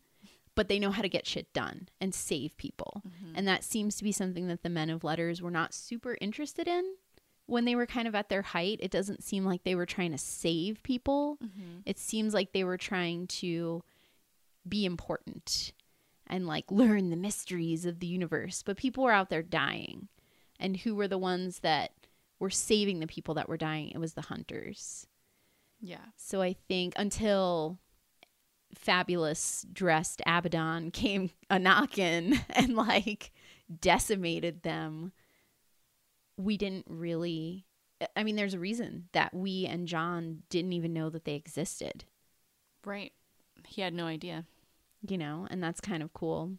but 0.55 0.69
they 0.69 0.79
know 0.79 0.91
how 0.91 1.03
to 1.03 1.09
get 1.09 1.27
shit 1.27 1.53
done 1.53 1.89
and 2.01 2.15
save 2.15 2.57
people. 2.57 3.03
And 3.37 3.47
that 3.49 3.65
seems 3.65 3.97
to 3.97 4.05
be 4.05 4.13
something 4.13 4.47
that 4.49 4.63
the 4.63 4.71
men 4.71 4.91
of 4.91 5.05
letters 5.05 5.43
were 5.43 5.51
not 5.51 5.75
super 5.75 6.17
interested 6.21 6.67
in 6.69 6.95
when 7.47 7.65
they 7.65 7.75
were 7.75 7.87
kind 7.87 8.09
of 8.09 8.15
at 8.15 8.29
their 8.29 8.43
height. 8.43 8.79
It 8.81 8.91
doesn't 8.91 9.25
seem 9.25 9.45
like 9.45 9.65
they 9.65 9.75
were 9.75 9.87
trying 9.87 10.13
to 10.13 10.19
save 10.19 10.83
people. 10.83 11.39
Mm-hmm. 11.43 11.81
It 11.85 11.99
seems 11.99 12.33
like 12.33 12.53
they 12.53 12.65
were 12.65 12.79
trying 12.79 13.27
to 13.27 13.83
be 14.67 14.85
important 14.85 15.73
and 16.29 16.47
like 16.47 16.65
learn 16.71 17.11
the 17.11 17.17
mysteries 17.17 17.85
of 17.85 18.01
the 18.01 18.07
universe. 18.07 18.63
But 18.63 18.77
people 18.77 19.05
were 19.05 19.13
out 19.13 19.31
there 19.31 19.43
dying. 19.43 20.09
And 20.61 20.77
who 20.79 20.95
were 20.95 21.09
the 21.09 21.19
ones 21.19 21.61
that 21.61 21.93
were 22.41 22.51
saving 22.51 23.01
the 23.01 23.07
people 23.07 23.35
that 23.35 23.49
were 23.49 23.57
dying? 23.57 23.91
It 23.91 23.99
was 23.99 24.15
the 24.15 24.23
hunters. 24.23 25.07
Yeah. 25.81 26.07
So 26.17 26.43
I 26.43 26.55
think 26.67 26.95
until 26.97 27.79
fabulous 28.75 29.65
dressed 29.73 30.21
Abaddon 30.27 30.91
came 30.93 31.31
a 31.49 31.59
knockin' 31.59 32.41
and 32.51 32.75
like 32.75 33.33
decimated 33.81 34.63
them, 34.63 35.13
we 36.37 36.57
didn't 36.57 36.87
really. 36.89 37.65
I 38.17 38.23
mean, 38.23 38.37
there's 38.37 38.55
a 38.55 38.61
reason 38.61 39.09
that 39.13 39.35
we 39.35 39.67
and 39.67 39.89
John 39.89 40.45
didn't 40.51 40.73
even 40.73 40.93
know 40.93 41.11
that 41.11 41.25
they 41.25 41.35
existed, 41.35 42.05
Right. 42.85 43.13
He 43.67 43.83
had 43.83 43.93
no 43.93 44.07
idea. 44.07 44.45
You 45.07 45.19
know, 45.19 45.47
and 45.51 45.63
that's 45.63 45.81
kind 45.81 46.03
of 46.03 46.13
cool 46.13 46.53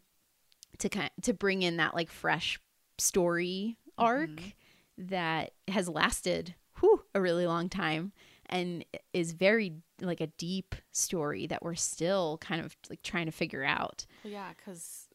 to 0.78 0.88
kind 0.88 1.10
to 1.22 1.32
bring 1.34 1.62
in 1.62 1.76
that 1.78 1.94
like 1.94 2.10
fresh 2.10 2.58
story 2.98 3.76
arc 3.98 4.30
Mhm. 4.30 4.52
that 4.98 5.52
has 5.68 5.88
lasted 5.88 6.54
whew, 6.78 7.04
a 7.14 7.20
really 7.20 7.46
long 7.46 7.68
time 7.68 8.12
and 8.46 8.84
is 9.12 9.32
very 9.32 9.74
like 10.00 10.20
a 10.20 10.26
deep 10.28 10.74
story 10.92 11.46
that 11.46 11.62
we're 11.62 11.74
still 11.74 12.38
kind 12.38 12.64
of 12.64 12.74
like 12.88 13.02
trying 13.02 13.26
to 13.26 13.32
figure 13.32 13.62
out. 13.64 14.06
Well, 14.24 14.32
yeah, 14.32 14.52
because 14.56 15.08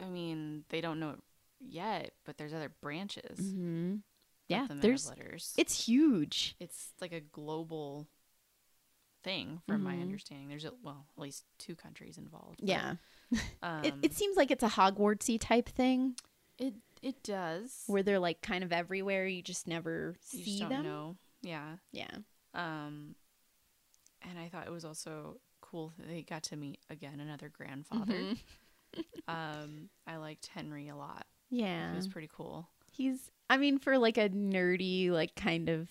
I 0.00 0.06
mean, 0.06 0.64
they 0.70 0.80
don't 0.80 0.98
know 1.00 1.10
it 1.10 1.18
yet, 1.60 2.12
but 2.24 2.36
there's 2.38 2.52
other 2.54 2.72
branches. 2.80 3.38
Mm-hmm. 3.38 3.96
Yeah, 4.48 4.66
the 4.68 4.74
there's 4.76 5.08
letters. 5.08 5.54
it's 5.58 5.86
huge. 5.86 6.56
it's 6.58 6.92
like 7.00 7.12
a 7.12 7.20
global 7.20 8.06
thing, 9.22 9.60
from 9.66 9.82
my 9.82 9.94
Mhm. 9.96 10.02
understanding. 10.02 10.48
There's 10.48 10.64
a, 10.64 10.72
well, 10.82 11.06
at 11.16 11.20
least 11.22 11.44
two 11.58 11.74
countries 11.74 12.18
involved. 12.18 12.60
but, 12.60 12.68
Yeah, 12.68 12.94
um, 13.62 13.84
it 13.84 13.94
it 14.02 14.12
seems 14.14 14.36
like 14.36 14.50
it's 14.50 14.62
a 14.62 14.68
Hogwartsy 14.68 15.38
type 15.40 15.68
thing 15.68 16.16
it 16.58 16.74
it 17.02 17.22
does. 17.22 17.84
where 17.86 18.02
they're 18.02 18.18
like 18.18 18.40
kind 18.42 18.64
of 18.64 18.72
everywhere. 18.72 19.26
You 19.26 19.42
just 19.42 19.66
never 19.66 20.16
you 20.32 20.44
see 20.44 20.58
just 20.58 20.68
them. 20.70 20.82
know. 20.82 21.16
Yeah. 21.42 21.76
Yeah. 21.92 22.10
Um, 22.54 23.14
and 24.22 24.38
I 24.38 24.48
thought 24.48 24.66
it 24.66 24.72
was 24.72 24.84
also 24.84 25.40
cool 25.60 25.92
that 25.98 26.08
they 26.08 26.22
got 26.22 26.42
to 26.44 26.56
meet 26.56 26.80
again 26.90 27.20
another 27.20 27.48
grandfather. 27.48 28.14
Mhm. 28.14 28.38
Um, 29.28 29.90
I 30.06 30.16
liked 30.16 30.46
Henry 30.46 30.88
a 30.88 30.96
lot. 30.96 31.26
Yeah. 31.50 31.90
He 31.90 31.96
was 31.96 32.08
pretty 32.08 32.30
cool. 32.34 32.68
He's, 32.90 33.30
I 33.50 33.58
mean, 33.58 33.78
for 33.78 33.98
like 33.98 34.16
a 34.16 34.30
nerdy, 34.30 35.10
like 35.10 35.34
kind 35.34 35.68
of 35.68 35.90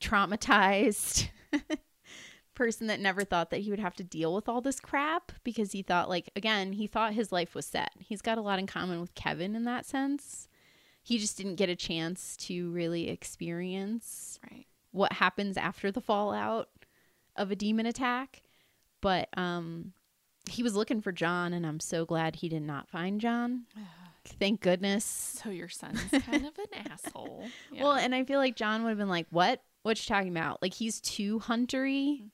traumatized 0.00 1.28
person 2.54 2.88
that 2.88 3.00
never 3.00 3.24
thought 3.24 3.50
that 3.50 3.60
he 3.60 3.70
would 3.70 3.78
have 3.80 3.94
to 3.96 4.04
deal 4.04 4.34
with 4.34 4.48
all 4.48 4.60
this 4.60 4.80
crap 4.80 5.32
because 5.44 5.72
he 5.72 5.82
thought, 5.82 6.08
like, 6.08 6.28
again, 6.36 6.72
he 6.72 6.86
thought 6.86 7.14
his 7.14 7.32
life 7.32 7.54
was 7.54 7.66
set. 7.66 7.90
He's 7.98 8.20
got 8.22 8.38
a 8.38 8.42
lot 8.42 8.58
in 8.58 8.66
common 8.66 9.00
with 9.00 9.14
Kevin 9.14 9.54
in 9.56 9.64
that 9.64 9.86
sense. 9.86 10.48
He 11.02 11.18
just 11.18 11.36
didn't 11.38 11.54
get 11.56 11.68
a 11.70 11.76
chance 11.76 12.36
to 12.38 12.70
really 12.70 13.08
experience 13.08 14.38
Right. 14.50 14.66
what 14.92 15.14
happens 15.14 15.56
after 15.56 15.90
the 15.90 16.00
fallout 16.02 16.68
of 17.36 17.50
a 17.50 17.56
demon 17.56 17.86
attack. 17.86 18.42
But 19.00 19.28
um 19.38 19.92
he 20.50 20.62
was 20.62 20.74
looking 20.74 21.00
for 21.00 21.12
John 21.12 21.52
and 21.52 21.66
I'm 21.66 21.80
so 21.80 22.04
glad 22.04 22.36
he 22.36 22.48
did 22.48 22.62
not 22.62 22.88
find 22.88 23.20
John. 23.20 23.64
Thank 24.38 24.60
goodness. 24.60 25.04
So 25.04 25.48
your 25.50 25.68
son's 25.70 26.02
kind 26.10 26.44
of 26.46 26.52
an 26.58 26.86
asshole. 26.90 27.46
Yeah. 27.72 27.82
Well, 27.84 27.92
and 27.92 28.14
I 28.14 28.24
feel 28.24 28.38
like 28.38 28.54
John 28.56 28.82
would 28.82 28.90
have 28.90 28.98
been 28.98 29.08
like, 29.08 29.26
"What? 29.30 29.62
What 29.82 29.98
you 29.98 30.06
talking 30.08 30.30
about? 30.30 30.60
Like 30.62 30.74
he's 30.74 31.00
too 31.00 31.40
huntery." 31.40 32.30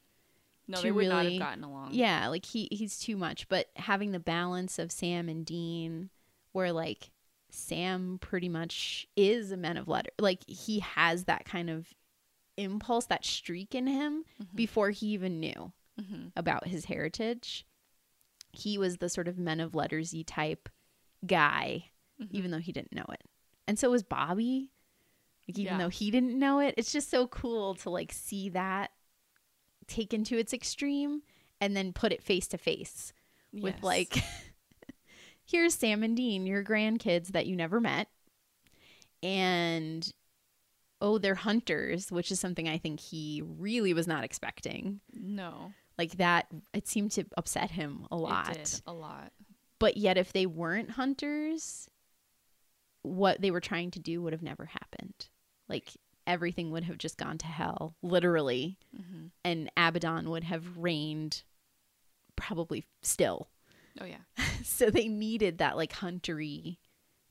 no, 0.69 0.79
to 0.79 0.83
they 0.83 0.91
would 0.91 1.09
not 1.09 1.21
really- 1.25 1.35
have 1.39 1.49
gotten 1.49 1.65
along. 1.65 1.95
Yeah, 1.95 2.29
like 2.29 2.45
he 2.45 2.69
he's 2.73 2.99
too 2.99 3.17
much. 3.17 3.49
But 3.49 3.69
having 3.77 4.11
the 4.13 4.19
balance 4.21 4.79
of 4.79 4.91
Sam 4.91 5.29
and 5.29 5.47
Dean, 5.47 6.11
where 6.53 6.73
like 6.73 7.11
Sam 7.51 8.19
pretty 8.21 8.49
much 8.49 9.07
is 9.17 9.53
a 9.53 9.57
man 9.57 9.77
of 9.77 9.87
letter, 9.89 10.11
like 10.19 10.49
he 10.49 10.81
has 10.81 11.25
that 11.25 11.45
kind 11.45 11.71
of 11.71 11.95
impulse, 12.57 13.07
that 13.07 13.25
streak 13.25 13.75
in 13.75 13.87
him 13.87 14.25
Mhm. 14.43 14.57
before 14.57 14.91
he 14.91 15.09
even 15.09 15.39
knew 15.41 15.73
Mhm. 16.01 16.33
about 16.35 16.67
his 16.67 16.87
heritage. 16.87 17.65
He 18.53 18.77
was 18.79 18.97
the 18.97 19.09
sort 19.09 19.29
of 19.29 19.39
men 19.39 19.61
of 19.61 19.73
lettersy 19.73 20.25
type 20.27 20.69
guy, 21.27 21.91
Mhm. 22.21 22.29
even 22.33 22.51
though 22.51 22.59
he 22.59 22.73
didn't 22.73 22.93
know 22.95 23.05
it. 23.11 23.23
And 23.69 23.79
so 23.79 23.91
was 23.91 24.03
Bobby. 24.03 24.73
Like 25.49 25.59
even 25.59 25.75
Yeah. 25.75 25.79
though 25.79 25.89
he 25.89 26.11
didn't 26.11 26.39
know 26.39 26.59
it, 26.61 26.75
it's 26.77 26.93
just 26.93 27.11
so 27.11 27.27
cool 27.29 27.75
to 27.77 27.91
like 27.91 28.13
see 28.13 28.49
that 28.51 28.91
taken 29.87 30.25
to 30.25 30.37
its 30.39 30.53
extreme 30.53 31.23
and 31.61 31.77
then 31.77 31.93
put 31.93 32.13
it 32.13 32.23
face 32.23 32.49
to 32.49 32.59
face 32.59 33.13
with 33.53 33.75
Yes. 33.77 33.83
like 33.85 34.17
here's 35.45 35.75
Sam 35.75 36.03
and 36.03 36.17
Dean, 36.17 36.47
your 36.47 36.65
grandkids 36.65 37.29
that 37.29 37.47
you 37.47 37.55
never 37.57 37.81
met. 37.81 38.09
And 39.23 40.11
oh, 41.01 41.19
they're 41.19 41.35
hunters, 41.35 42.11
which 42.11 42.31
is 42.33 42.41
something 42.41 42.69
I 42.69 42.79
think 42.79 43.01
he 43.01 43.43
really 43.45 43.93
was 43.95 44.07
not 44.07 44.25
expecting. 44.25 45.01
no, 45.13 45.73
Like 45.99 46.17
that 46.17 46.47
it 46.75 46.89
seemed 46.89 47.13
to 47.13 47.25
upset 47.37 47.71
him 47.71 48.07
a 48.11 48.17
lot 48.17 48.81
a 48.87 48.93
lot. 48.93 49.33
but 49.79 49.97
yet 49.97 50.17
if 50.19 50.33
they 50.33 50.47
weren't 50.47 50.91
hunters 50.93 51.89
what 53.03 53.41
they 53.41 53.51
were 53.53 53.61
trying 53.61 53.91
to 53.93 54.01
do 54.01 54.21
would 54.21 54.33
have 54.33 54.43
never 54.43 54.65
happened 54.65 55.29
like 55.69 55.93
everything 56.27 56.71
would 56.73 56.85
have 56.85 56.99
just 56.99 57.17
gone 57.19 57.39
to 57.39 57.47
hell 57.47 57.95
literally. 58.03 58.79
Hmm 58.97 59.27
and 59.45 59.71
abaddon 59.77 60.29
would 60.31 60.45
have 60.45 60.77
reigned 60.77 61.43
probably 62.37 62.85
still. 63.03 63.49
Oh 64.01 64.05
yeah. 64.05 64.25
so 64.65 64.91
they 64.91 65.09
needed 65.09 65.59
that 65.59 65.77
like 65.77 65.93
huntery 65.93 66.79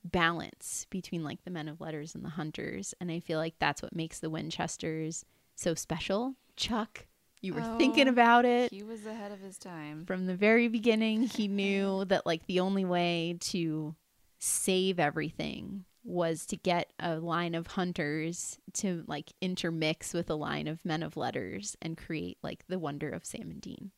balance 0.03 0.85
between 0.89 1.23
like 1.23 1.43
the 1.43 1.51
men 1.51 1.67
of 1.67 1.81
letters 1.81 2.15
and 2.15 2.23
the 2.23 2.29
hunters. 2.29 2.93
And 3.01 3.11
i 3.11 3.19
feel 3.19 3.39
like 3.39 3.55
that's 3.59 3.81
what 3.81 3.95
makes 3.95 4.19
the 4.19 4.29
winchesters 4.29 5.25
so 5.55 5.73
special. 5.75 6.35
Chuck 6.55 7.05
you 7.41 7.53
were 7.53 7.77
thinking 7.77 8.07
Oh, 8.07 8.11
about 8.11 8.43
it. 8.45 8.71
He 8.73 8.81
was 8.81 9.05
ahead 9.05 9.31
of 9.31 9.39
his 9.39 9.57
time. 9.59 10.05
from 10.07 10.25
the 10.25 10.35
very 10.35 10.67
beginning 10.67 11.23
he 11.23 11.47
knew 11.59 12.03
that 12.05 12.25
like 12.25 12.45
the 12.47 12.59
only 12.61 12.85
way 12.85 13.37
to 13.41 13.93
save 14.39 14.99
everything 14.99 15.85
was 16.05 16.45
to 16.45 16.55
get 16.55 16.93
a 16.99 17.15
line 17.17 17.55
of 17.55 17.65
hunters 17.67 18.59
to 18.73 19.03
like 19.07 19.33
intermix 19.41 20.13
with 20.13 20.29
a 20.29 20.35
line 20.35 20.67
of 20.67 20.85
men 20.85 21.01
of 21.01 21.17
letters 21.17 21.75
and 21.81 21.97
create 21.97 22.37
like 22.43 22.65
the 22.67 22.77
wonder 22.79 23.09
of 23.09 23.25
Sam 23.25 23.49
and 23.49 23.59
Dean. 23.59 23.91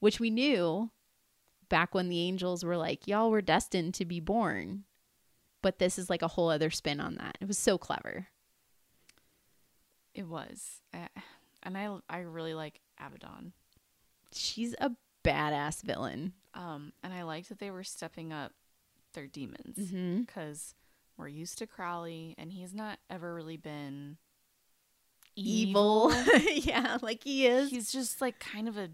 Which 0.00 0.20
we 0.20 0.30
knew 0.30 0.90
back 1.68 1.94
when 1.94 2.08
the 2.08 2.20
angels 2.20 2.62
were 2.62 2.76
like 2.76 3.06
y'all 3.06 3.30
were 3.30 3.42
destined 3.42 3.94
to 3.94 4.04
be 4.04 4.20
born. 4.20 4.84
But 5.62 5.78
this 5.78 5.98
is 5.98 6.08
like 6.08 6.22
a 6.22 6.28
whole 6.28 6.50
other 6.50 6.70
spin 6.70 7.00
on 7.00 7.16
that. 7.16 7.38
It 7.40 7.48
was 7.48 7.58
so 7.58 7.78
clever. 7.78 8.28
It 10.14 10.26
was, 10.28 10.82
Uh, 10.92 11.08
and 11.62 11.76
I 11.76 11.96
I 12.08 12.18
really 12.18 12.54
like 12.54 12.80
Abaddon. 12.98 13.52
she's 14.32 14.74
a 14.80 14.92
badass 15.24 15.82
villain. 15.82 16.34
Um, 16.54 16.92
and 17.02 17.12
I 17.14 17.22
liked 17.22 17.48
that 17.48 17.58
they 17.58 17.70
were 17.70 17.84
stepping 17.84 18.32
up 18.32 18.52
their 19.14 19.26
demons 19.26 19.78
mm-hmm. 19.78 20.20
because 20.20 20.74
we're 21.18 21.28
used 21.28 21.58
to 21.58 21.66
Crowley, 21.66 22.34
and 22.38 22.52
he's 22.52 22.72
not 22.72 22.98
ever 23.10 23.34
really 23.34 23.56
been 23.56 24.16
evil 25.36 26.12
yeah 26.52 26.98
like 27.00 27.22
he 27.22 27.46
is 27.46 27.70
He's 27.70 27.92
just 27.92 28.20
like 28.20 28.38
kind 28.40 28.66
of 28.68 28.76
a. 28.76 28.88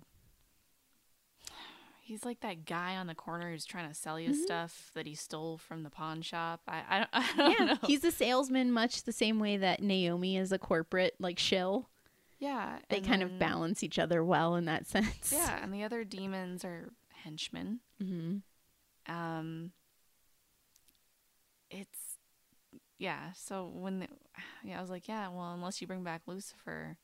He's 2.03 2.23
like 2.27 2.41
that 2.41 2.67
guy 2.67 2.97
on 2.97 3.07
the 3.07 3.15
corner 3.15 3.51
who's 3.51 3.65
trying 3.65 3.89
to 3.89 3.95
sell 3.95 4.21
you 4.21 4.31
Mhm. 4.33 4.43
stuff 4.43 4.91
that 4.95 5.07
he 5.07 5.15
stole 5.15 5.57
from 5.57 5.85
the 5.85 5.89
pawn 5.91 6.21
shop. 6.21 6.61
I 6.69 6.83
I 6.87 6.99
don't, 6.99 7.09
I 7.15 7.37
don't 7.37 7.59
yeah, 7.59 7.65
know. 7.75 7.79
he's 7.87 8.05
a 8.05 8.11
salesman, 8.13 8.71
much 8.73 9.05
the 9.05 9.13
same 9.13 9.39
way 9.39 9.57
that 9.57 9.83
Naomi 9.83 10.37
is 10.37 10.53
a 10.53 10.59
corporate 10.59 11.15
like 11.19 11.39
shill. 11.39 11.89
yeah. 12.39 12.79
They 12.91 13.01
kind 13.01 13.23
of 13.23 13.39
balance 13.39 13.83
each 13.83 13.99
other 13.99 14.23
well 14.23 14.55
in 14.57 14.67
that 14.67 14.87
sense. 14.95 15.33
Yeah, 15.33 15.63
and 15.63 15.73
the 15.73 15.83
other 15.83 16.05
demons 16.05 16.63
are 16.63 16.93
henchmen. 17.23 17.81
hmm 17.99 18.37
Um, 19.09 19.73
it's 21.71 22.04
yeah. 22.99 23.33
So 23.35 23.71
when 23.73 24.01
the, 24.01 24.09
yeah, 24.65 24.79
I 24.79 24.81
was 24.81 24.91
like, 24.91 25.09
yeah. 25.09 25.29
Well, 25.29 25.53
unless 25.53 25.81
you 25.81 25.87
bring 25.87 26.05
back 26.05 26.23
Lucifer, 26.27 26.97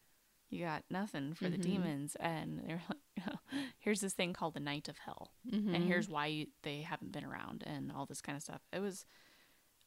you 0.51 0.65
got 0.65 0.85
nothing 0.91 1.35
for 1.35 1.49
the 1.49 1.59
Mhm. 1.59 1.63
demons. 1.63 2.17
And 2.21 2.61
they're 2.67 2.83
like, 2.89 2.99
you 3.17 3.23
know, 3.27 3.39
here's 3.79 4.01
this 4.01 4.15
thing 4.15 4.33
called 4.33 4.55
the 4.55 4.61
Knight 4.61 4.89
of 4.89 4.99
Hell, 4.99 5.33
hmm 5.51 5.75
and 5.75 5.85
here's 5.85 6.09
why 6.09 6.27
you, 6.27 6.47
they 6.63 6.83
haven't 6.83 7.13
been 7.13 7.25
around, 7.25 7.65
and 7.67 7.93
all 7.93 8.07
this 8.07 8.21
kind 8.23 8.37
of 8.37 8.43
stuff. 8.43 8.61
It 8.73 8.81
was, 8.81 9.05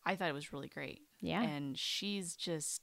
I 0.05 0.15
thought 0.15 0.29
it 0.29 0.33
was 0.33 0.53
really 0.53 0.69
great, 0.69 1.01
yeah, 1.21 1.43
and 1.43 1.77
she's 1.77 2.35
just 2.35 2.81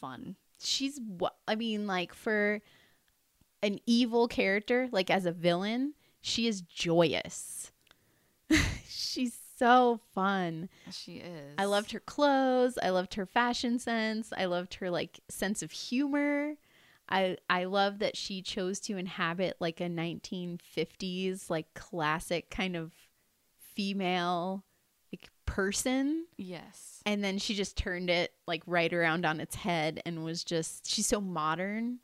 fun. 0.00 0.36
she's 0.62 1.00
what 1.06 1.36
I 1.48 1.54
mean, 1.56 1.86
like 1.86 2.14
for 2.14 2.60
an 3.62 3.78
evil 3.86 4.28
character, 4.28 4.88
like 4.92 5.10
as 5.10 5.26
a 5.26 5.32
villain, 5.32 5.94
she 6.20 6.46
is 6.46 6.60
joyous. 6.62 7.72
she's 8.88 9.39
so 9.60 10.00
fun. 10.14 10.68
She 10.90 11.18
is. 11.18 11.54
I 11.58 11.66
loved 11.66 11.92
her 11.92 12.00
clothes. 12.00 12.76
I 12.82 12.90
loved 12.90 13.14
her 13.14 13.26
fashion 13.26 13.78
sense. 13.78 14.32
I 14.36 14.46
loved 14.46 14.74
her 14.74 14.90
like 14.90 15.20
sense 15.28 15.62
of 15.62 15.70
humor. 15.70 16.54
I 17.08 17.36
I 17.48 17.64
love 17.64 17.98
that 18.00 18.16
she 18.16 18.40
chose 18.42 18.80
to 18.80 18.96
inhabit 18.96 19.56
like 19.60 19.80
a 19.80 19.88
1950s 19.88 21.50
like 21.50 21.72
classic 21.74 22.50
kind 22.50 22.76
of 22.76 22.92
female 23.74 24.64
like 25.12 25.28
person 25.46 26.26
Yes. 26.36 27.00
and 27.04 27.22
then 27.24 27.38
she 27.38 27.54
just 27.54 27.76
turned 27.76 28.10
it 28.10 28.32
like 28.46 28.62
right 28.66 28.92
around 28.92 29.24
on 29.26 29.40
its 29.40 29.56
head 29.56 30.00
and 30.06 30.24
was 30.24 30.44
just 30.44 30.88
she's 30.88 31.06
so 31.06 31.20
modern 31.20 31.98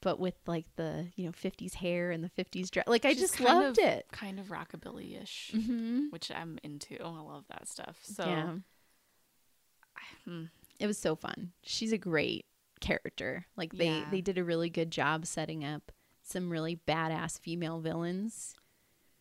but 0.00 0.18
with 0.20 0.34
like 0.46 0.66
the 0.76 1.08
you 1.16 1.24
know 1.26 1.32
50s 1.32 1.74
hair 1.74 2.10
and 2.10 2.22
the 2.22 2.30
50s 2.30 2.70
dress 2.70 2.86
like 2.86 3.04
I 3.04 3.14
just 3.14 3.40
loved 3.40 3.78
of- 3.78 3.84
it. 3.84 4.06
Kind 4.12 4.38
of 4.38 4.46
rockabilly 4.48 5.20
ish, 5.20 5.50
Mhm. 5.54 6.10
which 6.12 6.30
I'm 6.30 6.58
into. 6.62 6.98
Oh, 6.98 7.14
I 7.16 7.20
love 7.20 7.44
that 7.48 7.66
stuff. 7.68 7.98
So 8.02 8.24
yeah. 8.26 8.54
hmm. 10.24 10.44
it 10.78 10.86
was 10.86 10.98
so 10.98 11.16
fun. 11.16 11.52
She's 11.62 11.92
a 11.92 11.98
great 11.98 12.46
character. 12.80 13.46
Like 13.56 13.72
they 13.72 13.86
Yeah. 14.00 14.08
they 14.10 14.20
did 14.20 14.38
a 14.38 14.44
really 14.44 14.70
good 14.70 14.90
job 14.90 15.26
setting 15.26 15.64
up 15.64 15.90
some 16.22 16.50
really 16.50 16.76
badass 16.86 17.38
female 17.40 17.80
villains 17.80 18.54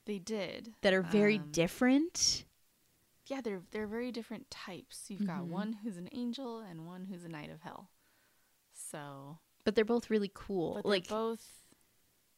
they 0.05 0.19
did. 0.19 0.73
that 0.81 0.93
are 0.93 1.01
very 1.01 1.37
Um, 1.37 1.51
different. 1.51 2.45
Yeah, 3.25 3.41
they're 3.41 3.63
they're 3.71 3.87
very 3.87 4.11
different 4.11 4.49
types. 4.51 5.09
You've 5.09 5.25
got 5.25 5.41
Mhm. 5.41 5.47
one 5.49 5.73
who's 5.73 5.97
an 5.97 6.09
angel 6.11 6.59
and 6.59 6.85
one 6.85 7.05
who's 7.05 7.23
a 7.23 7.29
knight 7.29 7.49
of 7.49 7.61
hell. 7.61 7.89
So, 8.73 9.39
But 9.67 9.75
they're 9.75 9.83
both 9.83 10.09
really 10.09 10.31
cool. 10.33 10.79
like 10.85 11.09
both, 11.09 11.45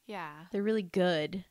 yeah, 0.07 0.32
they're 0.51 0.63
really 0.63 0.82
good 0.82 1.45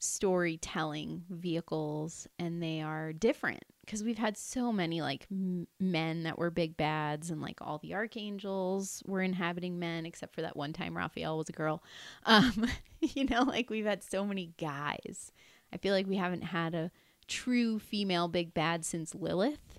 storytelling 0.00 1.22
vehicles 1.30 2.26
and 2.40 2.60
they 2.60 2.82
are 2.82 3.12
different 3.12 3.62
because 3.84 4.02
we've 4.02 4.18
had 4.18 4.36
so 4.36 4.72
many 4.72 5.00
like 5.00 5.28
m- 5.30 5.68
men 5.78 6.24
that 6.24 6.38
were 6.38 6.50
big 6.50 6.76
bads 6.76 7.30
and 7.30 7.40
like 7.40 7.58
all 7.60 7.78
the 7.78 7.94
archangels 7.94 9.00
were 9.06 9.22
inhabiting 9.22 9.78
men 9.78 10.06
except 10.06 10.34
for 10.34 10.42
that 10.42 10.56
one 10.56 10.72
time 10.72 10.96
Raphael 10.96 11.38
was 11.38 11.48
a 11.48 11.52
girl. 11.52 11.84
Um, 12.26 12.66
you 12.98 13.24
know, 13.24 13.42
like 13.42 13.70
we've 13.70 13.86
had 13.86 14.02
so 14.02 14.24
many 14.24 14.50
guys. 14.58 15.30
I 15.72 15.76
feel 15.76 15.94
like 15.94 16.08
we 16.08 16.16
haven't 16.16 16.42
had 16.42 16.74
a 16.74 16.90
true 17.28 17.78
female 17.78 18.26
big 18.26 18.54
bad 18.54 18.84
since 18.84 19.14
Lilith. 19.14 19.78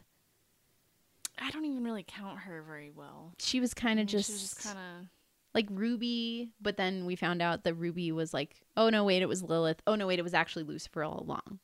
I 1.37 1.51
don't 1.51 1.65
even 1.65 1.83
really 1.83 2.05
count 2.07 2.39
her 2.39 2.63
very 2.65 2.91
well. 2.91 3.33
She 3.39 3.59
was 3.59 3.73
kind 3.73 3.99
of 3.99 4.05
just, 4.05 4.27
she 4.29 4.33
was 4.35 4.41
just 4.41 4.63
kind 4.63 4.77
of 4.77 5.07
like 5.53 5.67
Ruby, 5.69 6.49
but 6.61 6.77
then 6.77 7.05
we 7.05 7.15
found 7.15 7.41
out 7.41 7.63
that 7.63 7.73
Ruby 7.75 8.11
was 8.11 8.33
like, 8.33 8.55
oh 8.77 8.89
no, 8.89 9.03
wait, 9.03 9.21
it 9.21 9.29
was 9.29 9.43
Lilith. 9.43 9.81
Oh 9.87 9.95
no, 9.95 10.07
wait, 10.07 10.19
it 10.19 10.23
was 10.23 10.33
actually 10.33 10.63
Lucifer 10.63 11.03
all 11.03 11.19
along. 11.21 11.59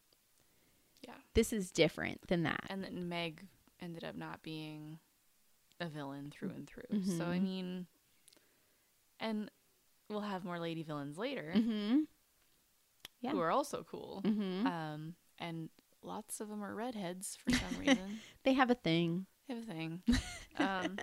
Yeah. 1.07 1.13
This 1.33 1.51
is 1.53 1.71
different 1.71 2.27
than 2.27 2.43
that. 2.43 2.61
and 2.69 2.83
then 2.83 3.07
Meg 3.09 3.45
ended 3.81 4.03
up 4.03 4.15
not 4.15 4.41
being 4.43 4.99
a 5.79 5.87
villain 5.87 6.29
through 6.31 6.49
and 6.49 6.67
through. 6.67 7.03
So 7.17 7.25
I 7.25 7.37
Mhm. 7.39 7.43
mean, 7.43 7.87
and 9.19 9.49
we'll 10.09 10.21
have 10.21 10.43
more 10.43 10.59
lady 10.59 10.83
villains 10.83 11.17
later 11.17 11.53
Mm-hmm. 11.55 11.99
Yeah. 13.21 13.31
who 13.31 13.39
are 13.39 13.51
also 13.51 13.83
cool. 13.89 14.21
Mm-hmm. 14.25 14.67
Um, 14.67 15.15
and 15.39 15.69
lots 16.03 16.39
of 16.41 16.49
them 16.49 16.63
are 16.63 16.73
redheads 16.75 17.37
for 17.43 17.51
some 17.51 17.77
reason. 17.79 18.19
they 18.43 18.53
have 18.53 18.69
a 18.69 18.75
thing. 18.75 19.25
They 19.47 19.55
have 19.55 19.63
a 19.63 19.65
thing. 19.65 20.03
Um, 20.57 20.99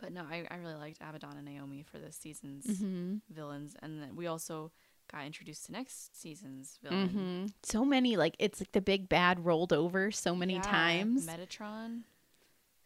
but 0.00 0.12
no, 0.12 0.22
I, 0.22 0.46
I 0.50 0.56
really 0.56 0.74
liked 0.74 0.98
Abaddon 1.00 1.36
and 1.36 1.44
Naomi 1.44 1.82
for 1.82 1.98
this 1.98 2.16
season's 2.16 2.66
Mm-hmm. 2.66 3.16
villains, 3.30 3.74
and 3.82 4.02
then 4.02 4.16
we 4.16 4.26
also 4.26 4.72
got 5.12 5.24
introduced 5.24 5.66
to 5.66 5.72
next 5.72 6.20
season's 6.20 6.78
villain. 6.82 7.08
Mm-hmm. 7.08 7.46
So 7.62 7.84
many, 7.84 8.16
like 8.16 8.34
it's 8.38 8.60
like 8.60 8.72
the 8.72 8.80
big 8.80 9.08
bad 9.08 9.44
rolled 9.44 9.72
over 9.72 10.10
so 10.10 10.34
many 10.34 10.54
Yeah, 10.54 10.60
times. 10.62 11.26
Metatron, 11.26 12.00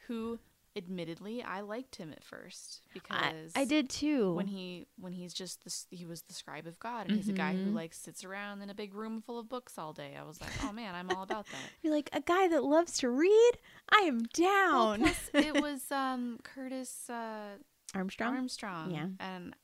who 0.07 0.39
admittedly 0.77 1.43
I 1.43 1.63
liked 1.63 1.97
him 1.97 2.13
at 2.13 2.23
first 2.23 2.81
because 2.95 3.51
I 3.57 3.65
did 3.65 3.91
too. 3.91 4.35
when 4.35 4.47
he 4.47 4.87
when 4.99 5.13
he's 5.13 5.35
just 5.35 5.65
this 5.65 5.87
he 5.91 6.07
was 6.07 6.23
the 6.23 6.33
scribe 6.33 6.67
of 6.67 6.79
God 6.79 7.09
and 7.09 7.17
he's 7.17 7.29
a 7.29 7.33
guy 7.33 7.55
who 7.55 7.71
Mhm. 7.71 7.75
like 7.75 7.93
sits 7.93 8.23
around 8.25 8.63
in 8.63 8.71
a 8.71 8.75
big 8.75 8.95
room 8.95 9.21
full 9.21 9.39
of 9.41 9.49
books 9.49 9.79
all 9.79 9.93
day. 9.93 10.15
I 10.17 10.23
was 10.23 10.41
like, 10.41 10.51
oh 10.63 10.71
man, 10.73 10.95
I'm 10.95 11.11
all 11.11 11.25
about 11.25 11.47
that. 11.47 11.57
You're 11.83 11.93
like 11.93 12.09
a 12.13 12.21
guy 12.21 12.47
that 12.49 12.63
loves 12.63 12.99
to 12.99 13.11
read. 13.11 13.53
I 13.93 14.03
am 14.03 14.19
Well, 14.39 14.97
down. 14.97 15.01
plus 15.01 15.31
it 15.35 15.61
was 15.61 15.91
um 15.91 16.39
Curtis 16.45 17.11
uh, 17.11 17.57
Armstrong. 17.95 18.37
Armstrong. 18.37 18.91
Yeah. 18.93 19.07
and 19.19 19.55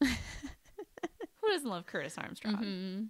who 0.00 1.48
doesn't 1.48 1.68
love 1.68 1.86
Curtis 1.86 2.16
Armstrong? 2.18 2.56
Mhm. 2.56 3.08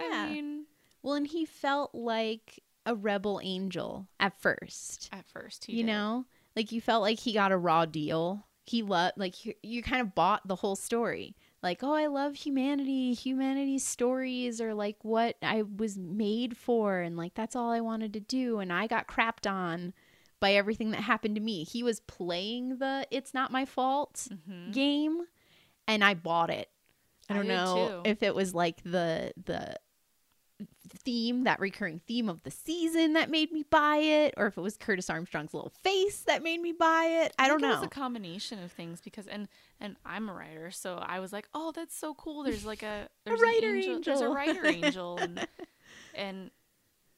Yeah. 0.00 0.06
I 0.26 0.30
mean, 0.30 0.66
Well, 1.02 1.14
and 1.14 1.26
he 1.26 1.44
felt 1.44 1.94
like 1.94 2.62
a 2.86 2.94
rebel 2.94 3.40
angel 3.42 4.08
at 4.18 4.40
first. 4.40 5.08
at 5.12 5.26
first 5.26 5.66
he 5.66 5.72
you 5.72 5.78
did. 5.82 5.86
know, 5.86 6.24
like 6.58 6.72
you 6.72 6.80
felt 6.80 7.02
like 7.02 7.20
he 7.20 7.32
got 7.32 7.52
a 7.52 7.56
raw 7.56 7.84
deal. 7.86 8.44
He 8.66 8.82
loved, 8.82 9.14
like 9.16 9.44
you, 9.44 9.54
you 9.62 9.80
kind 9.80 10.00
of 10.00 10.14
bought 10.14 10.46
the 10.48 10.56
whole 10.56 10.74
story. 10.74 11.36
Like, 11.62 11.84
oh, 11.84 11.92
I 11.94 12.06
love 12.08 12.34
humanity. 12.34 13.14
Humanity's 13.14 13.86
stories 13.86 14.60
are 14.60 14.74
like 14.74 14.96
what 15.02 15.36
I 15.40 15.62
was 15.62 15.96
made 15.96 16.56
for, 16.56 16.98
and 16.98 17.16
like 17.16 17.34
that's 17.34 17.54
all 17.54 17.70
I 17.70 17.80
wanted 17.80 18.12
to 18.14 18.20
do. 18.20 18.58
And 18.58 18.72
I 18.72 18.88
got 18.88 19.06
crapped 19.06 19.48
on 19.48 19.94
by 20.40 20.52
everything 20.54 20.90
that 20.90 21.02
happened 21.02 21.36
to 21.36 21.40
me. 21.40 21.62
He 21.62 21.82
was 21.84 22.00
playing 22.00 22.78
the 22.78 23.06
"it's 23.12 23.32
not 23.32 23.52
my 23.52 23.64
fault" 23.64 24.26
Mhm. 24.30 24.72
game, 24.72 25.20
and 25.86 26.02
I 26.02 26.14
bought 26.14 26.50
it. 26.50 26.68
I 27.30 27.34
I 27.34 27.36
don't 27.36 27.46
did 27.46 27.54
know 27.54 28.02
too. 28.04 28.10
if 28.10 28.22
it 28.24 28.34
was 28.34 28.52
like 28.54 28.82
the 28.82 29.32
the 29.42 29.76
theme, 31.04 31.44
that 31.44 31.60
recurring 31.60 32.00
theme 32.06 32.28
of 32.28 32.42
the 32.42 32.50
season 32.50 33.12
that 33.12 33.30
made 33.30 33.52
me 33.52 33.64
buy 33.68 33.96
it, 33.98 34.34
or 34.36 34.46
if 34.46 34.56
it 34.56 34.60
was 34.60 34.76
Curtis 34.76 35.08
Armstrong's 35.10 35.54
little 35.54 35.70
face 35.82 36.20
that 36.22 36.42
made 36.42 36.60
me 36.60 36.72
buy 36.72 37.04
it. 37.24 37.32
I, 37.38 37.46
don't 37.48 37.60
think 37.60 37.70
It 37.70 37.74
know. 37.74 37.80
was 37.80 37.86
a 37.86 37.90
combination 37.90 38.62
of 38.62 38.72
things 38.72 39.00
because 39.00 39.26
and 39.26 39.48
and 39.80 39.96
I'm 40.04 40.28
a 40.28 40.32
writer, 40.34 40.70
so 40.70 40.96
I 40.96 41.20
was 41.20 41.32
like, 41.32 41.48
oh, 41.54 41.72
that's 41.72 41.96
so 41.96 42.14
cool. 42.14 42.42
There's 42.42 42.64
like 42.64 42.82
a 42.82 43.08
there's 43.24 43.40
an 43.40 43.46
writer 43.46 43.72
There's 43.72 43.86
a 44.20 44.24
angel. 44.28 44.34
writer 44.34 44.66
angel, 44.66 45.18
and, 45.18 45.46
and 46.14 46.50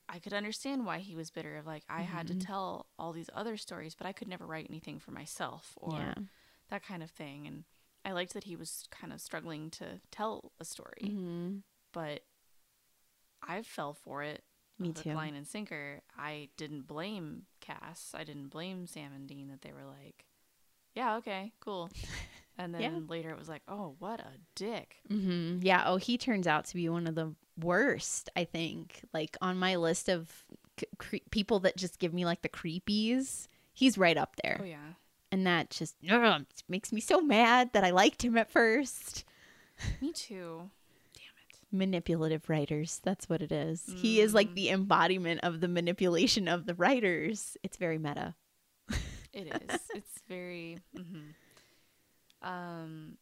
I 0.09 0.19
could 0.19 0.33
understand 0.33 0.85
why 0.85 0.99
he 0.99 1.15
was 1.17 1.31
bitter. 1.31 1.57
Of 1.57 1.67
like, 1.67 1.85
I 1.89 2.03
had 2.03 2.27
to 2.29 2.35
Mhm. 2.35 2.45
tell 2.47 2.87
all 2.99 3.13
these 3.13 3.31
other 3.35 3.57
stories, 3.57 3.95
but 3.95 4.07
I 4.07 4.13
could 4.13 4.29
never 4.29 4.47
write 4.47 4.67
anything 4.69 4.99
for 4.99 5.13
myself 5.13 5.73
or 5.77 5.99
yeah. 5.99 6.15
that 6.69 6.85
kind 6.85 7.03
of 7.03 7.11
thing. 7.11 7.47
And 7.47 7.65
I 8.05 8.13
liked 8.13 8.35
that 8.35 8.45
he 8.45 8.57
was 8.57 8.87
kind 8.91 9.13
of 9.13 9.21
struggling 9.21 9.71
to 9.71 10.01
tell 10.11 10.53
a 10.61 10.65
story, 10.65 11.11
hmm 11.13 11.59
but 11.93 12.21
I 13.47 13.63
fell 13.63 13.95
for 13.95 14.23
it. 14.23 14.43
Me 14.79 14.93
too. 14.93 15.13
Line 15.13 15.35
and 15.35 15.47
sinker. 15.47 16.01
I 16.17 16.49
didn't 16.57 16.87
blame 16.87 17.43
Cass. 17.61 18.13
I 18.15 18.25
didn't 18.25 18.49
blame 18.49 18.87
Sam 18.87 19.13
and 19.15 19.27
Dean 19.29 19.49
that 19.49 19.61
they 19.63 19.73
were 19.73 19.85
like, 19.85 20.25
yeah, 20.95 21.17
okay, 21.17 21.53
cool. 21.61 21.91
And 22.59 22.75
then 22.75 22.83
Yeah. 22.83 22.99
later 23.09 23.31
it 23.31 23.39
was 23.39 23.49
like, 23.49 23.63
oh, 23.69 23.95
what 24.01 24.21
a 24.21 24.33
dick. 24.55 24.97
hmm 25.09 25.61
Yeah. 25.63 25.85
Oh, 25.87 25.97
he 25.97 26.19
turns 26.19 26.47
out 26.47 26.67
to 26.67 26.75
be 26.75 26.91
one 26.91 27.07
of 27.07 27.15
the 27.15 27.35
worst. 27.59 28.29
I 28.37 28.45
think, 28.45 29.03
like 29.15 29.35
on 29.41 29.57
my 29.59 29.77
list 29.77 30.11
of 30.11 30.31
c- 30.79 30.87
cre- 30.99 31.17
people 31.31 31.61
that 31.61 31.79
just 31.79 31.99
give 31.99 32.13
me 32.13 32.27
like 32.27 32.43
the 32.43 32.51
creepies, 32.51 33.49
he's 33.73 33.97
right 33.97 34.19
up 34.19 34.37
there. 34.43 34.59
Oh 34.61 34.65
yeah. 34.65 34.93
and 35.33 35.47
that 35.47 35.71
just 35.71 35.95
ugh, 36.11 36.45
makes 36.69 36.93
me 36.93 37.01
so 37.01 37.23
mad 37.23 37.71
that 37.73 37.85
I 37.85 37.91
liked 37.93 38.23
him 38.23 38.37
at 38.37 38.51
first. 38.51 39.25
Me 40.03 40.13
too. 40.13 40.69
Manipulative 41.73 42.49
writers, 42.49 43.01
that's 43.05 43.29
what 43.29 43.43
it 43.43 43.53
is. 43.53 43.85
He 43.97 44.21
is 44.21 44.35
like 44.35 44.51
Mm. 44.51 44.55
the 44.55 44.69
embodiment 44.71 45.41
of 45.45 45.61
the 45.61 45.69
manipulation 45.69 46.49
of 46.49 46.67
the 46.67 46.75
writers. 46.75 47.57
It's 47.63 47.77
very 47.77 47.99
meta. 47.99 48.35
It 49.33 49.47
is. 49.71 49.81
it's 49.95 50.21
very. 50.29 50.79
hmm 50.97 51.31
Um, 52.43 53.17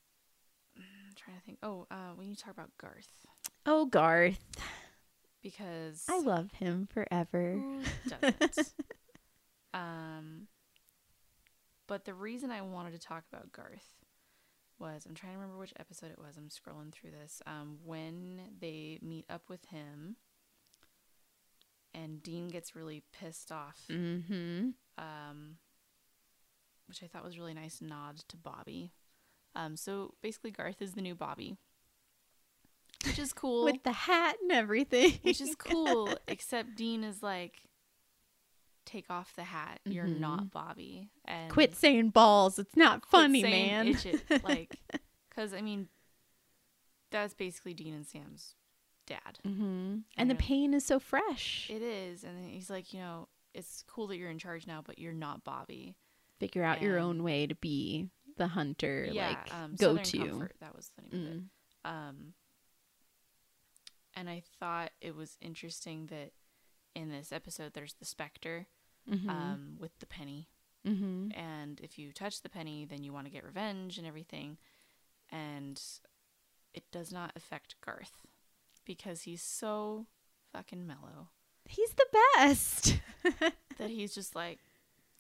I'm 0.77 1.15
trying 1.17 1.37
to 1.37 1.43
think. 1.45 1.59
Oh, 1.63 1.87
uh, 1.91 2.15
need 2.21 2.37
to 2.37 2.43
talk 2.43 2.53
about 2.55 2.71
Garth 2.81 3.09
Oh, 3.67 3.85
Garth, 3.85 4.39
because 5.43 6.05
I 6.09 6.21
love 6.21 6.53
him 6.53 6.87
forever. 6.91 7.63
Um, 9.75 10.47
but 11.87 12.05
the 12.07 12.15
reason 12.15 12.51
I 12.51 12.63
wanted 12.63 12.93
to 12.93 12.99
talk 12.99 13.25
about 13.31 13.53
Garth 13.53 13.87
was 14.79 15.07
I'm 15.07 15.15
trying 15.15 15.33
to 15.33 15.39
remember 15.39 15.59
which 15.59 15.75
episode 15.79 16.11
it 16.11 16.19
was. 16.19 16.37
I'm 16.37 16.49
scrolling 16.49 16.93
through 16.93 17.11
this. 17.11 17.43
Um, 17.47 17.79
when 17.85 18.41
they 18.61 18.99
meet 19.03 19.27
up 19.29 19.43
with 19.49 19.65
him, 19.67 20.17
and 21.95 22.23
Dean 22.23 22.49
gets 22.49 22.77
really 22.77 23.03
pissed 23.13 23.51
off. 23.51 23.83
Mm-hmm. 23.91 24.71
Um, 24.99 25.57
which 26.87 27.03
I 27.03 27.07
thought 27.07 27.25
was 27.25 27.39
really 27.39 27.55
nice 27.55 27.81
nod 27.81 28.19
to 28.29 28.37
Bobby. 28.37 28.93
Um, 29.55 29.77
so 29.77 30.15
basically, 30.23 30.51
Garth 30.51 30.81
is 30.81 30.95
the 30.95 31.03
new 31.03 31.15
Bobby, 31.15 31.57
which 33.05 33.19
is 33.19 33.33
cool 33.33 33.65
With 33.67 33.83
the 33.83 33.93
hat 33.93 34.37
and 34.43 34.53
everything. 34.53 35.19
which 35.23 35.41
is 35.41 35.55
cool 35.55 36.15
except 36.27 36.77
dean 36.77 37.05
is 37.05 37.23
like 37.23 37.68
take 38.89 39.11
off 39.11 39.35
the 39.37 39.45
hat 39.45 39.81
you're 39.85 40.07
not 40.07 40.51
bobby 40.51 41.11
and 41.27 41.51
Quit 41.53 41.77
saying 41.77 42.09
balls. 42.11 42.59
It's 42.59 42.75
not 42.75 43.05
funny, 43.05 43.43
man. 43.43 43.89
it, 43.89 44.23
like 44.45 44.77
because 45.29 45.53
i 45.53 45.61
mean 45.61 45.89
that's 47.11 47.35
basically 47.35 47.75
dean 47.75 47.93
and 47.95 48.07
sam's 48.07 48.55
dad 49.07 49.39
hmm 49.45 49.99
And 50.17 50.31
the 50.31 50.35
pain 50.35 50.73
is 50.75 50.85
so 50.87 50.99
fresh. 50.99 51.71
it 51.71 51.83
is 51.83 52.25
and 52.25 52.51
he's 52.51 52.71
like 52.71 52.93
you 52.95 53.01
know 53.01 53.29
it's 53.55 53.85
cool 53.87 54.07
that 54.09 54.17
you're 54.17 54.31
in 54.31 54.39
charge 54.39 54.67
now 54.67 54.83
but 54.85 54.99
you're 54.99 55.13
not 55.13 55.45
bobby 55.45 55.97
Figure 56.41 56.63
out 56.65 56.81
your 56.83 56.99
own 56.99 57.23
way 57.25 57.47
to 57.49 57.55
be 57.57 58.09
the 58.37 58.47
hunter. 58.47 59.09
yeah 59.11 59.29
like 59.29 59.55
um, 59.55 59.75
go 59.77 59.97
Southern 59.97 60.05
to. 60.05 60.19
Comfort, 60.31 60.53
that 60.61 60.75
was 60.77 60.91
the 60.97 61.03
name 61.17 61.27
of 61.27 61.33
it 61.33 61.41
Mm. 61.87 61.91
um 62.09 62.17
and 64.15 64.29
i 64.29 64.43
thought 64.59 64.91
it 65.01 65.15
was 65.15 65.37
interesting 65.41 66.07
that 66.07 66.33
in 66.95 67.09
this 67.11 67.33
episode 67.33 67.73
there's 67.75 67.95
the 67.95 68.05
specter 68.05 68.67
Mhm. 69.09 69.29
um 69.31 69.77
with 69.79 69.97
the 69.99 70.07
penny 70.07 70.49
Mhm. 70.87 71.33
and 71.37 71.81
if 71.81 71.99
you 71.99 72.13
touch 72.13 72.43
the 72.43 72.49
penny 72.49 72.85
then 72.85 73.03
you 73.03 73.13
want 73.13 73.27
to 73.27 73.33
get 73.33 73.45
revenge 73.45 73.99
and 73.99 74.07
everything 74.07 74.59
and 75.31 75.81
it 76.75 76.85
does 76.91 77.13
not 77.13 77.33
affect 77.37 77.81
garth 77.81 78.27
because 78.85 79.23
he's 79.23 79.43
so 79.43 80.07
fucking 80.53 80.87
mellow 80.87 81.29
He's 81.69 81.93
the 81.93 82.07
best. 82.37 82.99
that 83.77 83.91
he's 83.91 84.15
just 84.15 84.35
like 84.35 84.59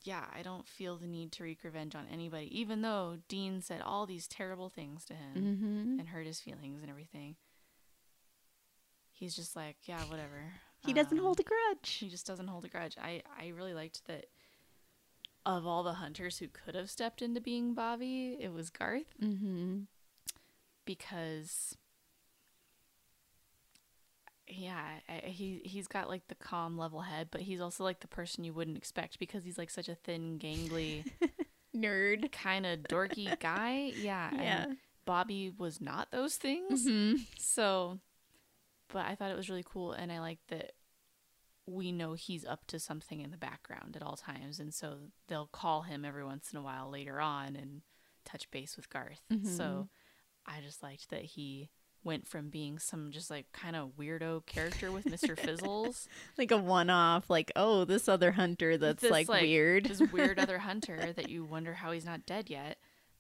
yeah 0.05 0.25
i 0.35 0.43
don't 0.43 0.67
feel 0.69 0.97
the 0.97 1.07
need 1.07 1.33
to 1.33 1.43
wreak 1.43 1.63
revenge 1.65 1.95
on 1.95 2.07
anybody 2.11 2.49
even 2.59 2.81
though 2.83 3.19
dean 3.29 3.61
said 3.61 3.81
all 3.83 4.07
these 4.07 4.27
terrible 4.29 4.69
things 4.71 5.05
to 5.05 5.15
him 5.15 5.57
hmm 5.59 5.99
and 5.99 6.09
hurt 6.09 6.27
his 6.27 6.41
feelings 6.41 6.81
and 6.81 6.89
everything 6.91 7.37
he's 9.13 9.35
just 9.35 9.57
like 9.57 9.77
yeah 9.85 10.01
whatever 10.05 10.53
He 10.89 10.95
doesn't 10.95 11.19
Um, 11.19 11.25
hold 11.25 11.41
a 11.41 11.43
grudge. 11.45 11.91
he 12.01 12.09
just 12.09 12.27
doesn't 12.27 12.49
hold 12.49 12.65
a 12.65 12.69
grudge. 12.69 12.97
I 13.01 13.23
I 13.39 13.49
really 13.49 13.75
liked 13.75 14.07
that. 14.07 14.27
Of 15.47 15.67
all 15.67 15.83
the 15.83 15.95
hunters 15.95 16.39
who 16.39 16.49
could 16.49 16.75
have 16.75 16.91
stepped 16.91 17.23
into 17.23 17.41
being 17.41 17.73
Bobby, 17.73 18.37
it 18.39 18.53
was 18.53 18.69
Garth 18.71 19.15
Mm-hmm. 19.23 19.81
because 20.85 21.77
yeah, 24.47 24.83
I, 25.09 25.27
he 25.29 25.61
he's 25.65 25.87
got 25.87 26.09
like 26.09 26.27
the 26.29 26.35
calm, 26.35 26.77
level 26.79 27.01
head, 27.03 27.29
but 27.31 27.43
he's 27.43 27.61
also 27.61 27.85
like 27.85 28.01
the 28.01 28.09
person 28.09 28.45
you 28.45 28.53
wouldn't 28.53 28.77
expect 28.79 29.19
because 29.19 29.45
he's 29.45 29.59
like 29.59 29.71
such 29.71 29.89
a 29.89 29.95
thin, 29.95 30.39
gangly, 30.39 31.05
Nerd. 31.77 32.33
kind 32.33 32.65
of 32.67 32.81
dorky 32.81 33.39
guy. 33.41 33.93
Yeah, 33.97 34.31
Yeah. 34.35 34.65
And 34.65 34.79
Bobby 35.05 35.51
was 35.57 35.81
not 35.81 36.11
those 36.11 36.37
things. 36.37 36.85
hmm 36.87 37.15
So, 37.39 37.99
but 38.93 39.07
I 39.07 39.15
thought 39.15 39.31
it 39.31 39.37
was 39.37 39.49
really 39.51 39.65
cool, 39.67 39.93
and 39.93 40.11
I 40.11 40.21
like 40.21 40.39
that 40.49 40.73
we 41.69 41.93
know 41.93 42.15
he's 42.15 42.45
up 42.45 42.67
to 42.69 42.79
something 42.79 43.21
in 43.21 43.31
the 43.31 43.37
background 43.37 43.97
at 43.97 44.03
all 44.03 44.17
times, 44.17 44.59
and 44.59 44.73
so 44.73 44.99
they'll 45.29 45.47
call 45.47 45.83
him 45.83 46.05
every 46.05 46.25
once 46.25 46.53
in 46.53 46.59
a 46.59 46.63
while 46.63 46.91
later 46.91 47.21
on 47.21 47.57
and 47.57 47.83
touch 48.25 48.51
base 48.51 48.77
with 48.77 48.91
Garth. 48.91 49.21
So, 49.45 49.89
I 50.47 50.61
just 50.61 50.83
liked 50.83 51.11
that 51.11 51.23
he 51.23 51.69
went 52.05 52.27
from 52.27 52.49
being 52.49 52.79
some 52.79 53.11
just 53.11 53.31
like 53.31 53.51
kind 53.53 53.77
of 53.77 53.91
weirdo 53.99 54.47
character 54.47 54.91
with 54.91 55.05
Mr. 55.05 55.39
Fizzles, 55.39 56.09
Like 56.37 56.51
a 56.51 56.57
one 56.57 56.91
off, 56.91 57.29
like, 57.29 57.53
oh, 57.57 57.85
this 57.85 58.09
other 58.09 58.33
hunter 58.33 58.79
that's 58.79 59.03
This, 59.03 59.11
like, 59.11 59.29
like, 59.29 59.43
weird. 59.43 59.85
this 59.87 60.01
weird 60.13 60.39
other 60.39 60.59
hunter 60.71 61.13
that 61.15 61.29
you 61.29 61.45
wonder 61.45 61.75
how 61.75 61.93
he's 61.93 62.07
not 62.07 62.25
dead 62.27 62.49
yet, 62.49 62.79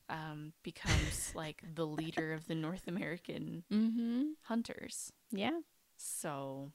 um, 0.08 0.52
becomes 0.62 1.32
like 1.34 1.62
the 1.74 1.86
leader 1.86 2.32
of 2.32 2.46
the 2.46 2.54
North 2.54 2.88
American 2.88 3.64
mm-hmm. 3.70 4.22
hunters. 4.44 5.12
Yeah. 5.30 5.60
So 5.96 6.72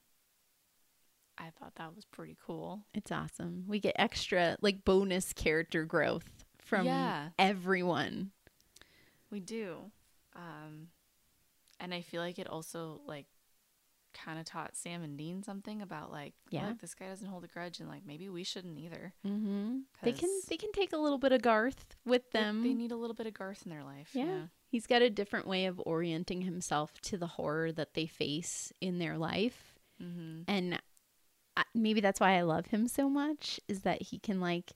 I 1.44 1.52
thought 1.60 1.76
that 1.76 1.96
was 1.96 2.06
pretty 2.06 2.38
cool. 2.46 2.82
It's 2.94 3.12
awesome. 3.12 3.66
We 3.68 3.80
get 3.80 3.96
extra 3.98 4.56
like 4.62 4.86
bonus 4.86 5.34
character 5.34 5.84
growth 5.86 6.46
from 6.60 6.86
Yeah. 6.86 7.30
everyone. 7.38 8.32
We 9.30 9.40
do. 9.40 9.92
Um 10.36 10.88
and 11.80 11.94
I 11.94 12.02
feel 12.02 12.22
like 12.22 12.40
it 12.40 12.48
also 12.48 13.02
like 13.06 13.26
kind 14.14 14.38
of 14.40 14.46
taught 14.46 14.76
Sam 14.78 15.02
and 15.02 15.18
Dean 15.18 15.42
something 15.44 15.82
about 15.82 16.12
like 16.12 16.34
Yeah. 16.50 16.68
look, 16.70 16.80
this 16.80 16.94
guy 16.94 17.08
doesn't 17.08 17.28
hold 17.28 17.44
a 17.44 17.48
grudge 17.48 17.80
and 17.80 17.90
like 17.90 18.06
maybe 18.06 18.30
we 18.30 18.44
shouldn't 18.44 18.78
either. 18.78 19.14
Mm-hmm. 19.28 19.80
They 20.04 20.12
can 20.14 20.30
they 20.50 20.58
can 20.58 20.72
take 20.72 20.94
a 20.94 20.98
little 20.98 21.18
bit 21.18 21.32
of 21.32 21.42
Garth 21.42 21.96
with 22.06 22.30
them. 22.32 22.64
They, 22.64 22.74
need 22.74 22.92
a 22.92 22.96
little 22.96 23.16
bit 23.16 23.28
of 23.28 23.34
Garth 23.34 23.64
in 23.66 23.72
their 23.72 23.84
life. 23.84 24.10
Yeah. 24.14 24.26
Yeah. 24.26 24.42
He's 24.68 24.88
got 24.88 25.02
a 25.02 25.10
different 25.10 25.48
way 25.48 25.66
of 25.66 25.82
orienting 25.86 26.42
himself 26.44 27.00
to 27.02 27.18
the 27.18 27.28
horror 27.28 27.72
that 27.74 27.94
they 27.96 28.06
face 28.08 28.72
in 28.82 28.98
their 29.00 29.18
life. 29.18 29.76
mm-hmm. 30.02 30.44
And 30.48 30.80
maybe 31.76 32.02
that's 32.02 32.20
why 32.20 32.38
I 32.38 32.42
love 32.42 32.68
him 32.68 32.88
so 32.88 33.10
much 33.10 33.60
is 33.68 33.82
that 33.82 34.02
he 34.04 34.20
can 34.20 34.40
like 34.42 34.74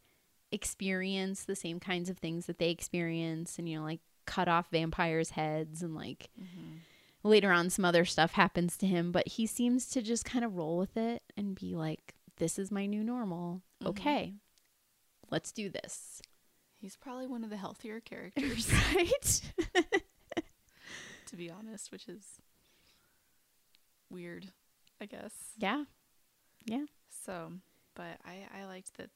experience 0.51 1.43
the 1.43 1.55
same 1.55 1.80
kinds 1.80 2.09
of 2.09 2.17
things 2.17 2.45
that 2.45 2.57
they 2.57 2.69
experience 2.69 3.57
and 3.59 3.67
you 3.67 3.78
know 3.78 3.84
like 3.84 3.99
cut 4.25 4.47
off 4.47 4.69
vampires 4.71 5.32
heads 5.32 5.82
and 5.84 5.93
like 5.95 6.30
Mhm. 6.39 6.80
later 7.23 7.51
on 7.51 7.69
some 7.69 7.84
other 7.86 8.05
stuff 8.05 8.34
happens 8.34 8.78
to 8.78 8.88
him 8.88 9.11
but 9.11 9.28
he 9.28 9.45
seems 9.45 9.88
to 9.89 10.01
just 10.01 10.23
kind 10.25 10.45
of 10.45 10.55
roll 10.55 10.78
with 10.78 10.95
it 10.97 11.21
and 11.36 11.53
be 11.55 11.75
like 11.75 12.15
this 12.38 12.57
is 12.59 12.71
my 12.71 12.86
new 12.86 13.03
normal 13.03 13.61
Mhm. 13.82 13.88
okay 13.89 14.34
let's 15.30 15.51
do 15.51 15.69
this 15.69 16.21
He's 16.80 16.95
probably 16.95 17.25
one 17.28 17.43
of 17.43 17.49
the 17.49 17.57
healthier 17.57 17.99
characters 18.05 18.71
right 18.95 19.41
to 21.25 21.36
be 21.36 21.49
honest, 21.51 21.91
which 21.91 22.07
is 22.07 22.23
weird, 24.09 24.51
I 25.01 25.05
guess. 25.05 25.34
yeah 25.57 25.84
So, 27.09 27.53
but 27.95 28.20
I 28.26 28.47
I 28.61 28.65
liked 28.65 28.97
that 28.97 29.09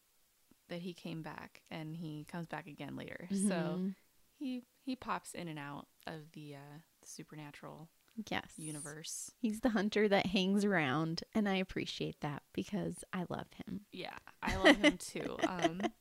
that 0.69 0.81
he 0.81 0.93
came 0.93 1.21
back 1.21 1.61
and 1.69 1.95
he 1.95 2.25
comes 2.29 2.47
back 2.47 2.67
again 2.67 2.95
later. 2.95 3.27
So 3.31 3.35
Mhm. 3.79 3.95
he 4.37 4.63
he 4.83 4.95
pops 4.95 5.33
in 5.33 5.47
and 5.47 5.59
out 5.59 5.87
of 6.07 6.31
the 6.33 6.55
uh, 6.55 6.79
supernatural 7.03 7.89
yes 8.29 8.53
universe. 8.57 9.31
he's 9.39 9.61
the 9.61 9.69
hunter 9.69 10.07
that 10.07 10.25
hangs 10.27 10.65
around 10.65 11.23
and 11.33 11.47
i 11.47 11.55
appreciate 11.55 12.19
that 12.21 12.43
because 12.53 13.03
i 13.13 13.23
love 13.29 13.47
him 13.65 13.85
Yeah, 13.93 14.17
I 14.43 14.57
love 14.57 14.75
him 14.77 14.97
too. 14.99 15.37
Um, 15.45 15.93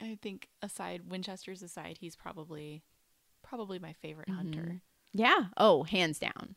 I 0.00 0.16
think 0.22 0.48
aside 0.62 1.10
Winchester's 1.10 1.62
aside, 1.62 1.98
he's 2.00 2.16
probably 2.16 2.82
probably 3.42 3.78
my 3.78 3.92
favorite 3.94 4.28
hunter, 4.28 4.62
Mhm. 4.62 4.80
yeah 5.12 5.46
oh 5.56 5.82
hands 5.84 6.18
down 6.18 6.54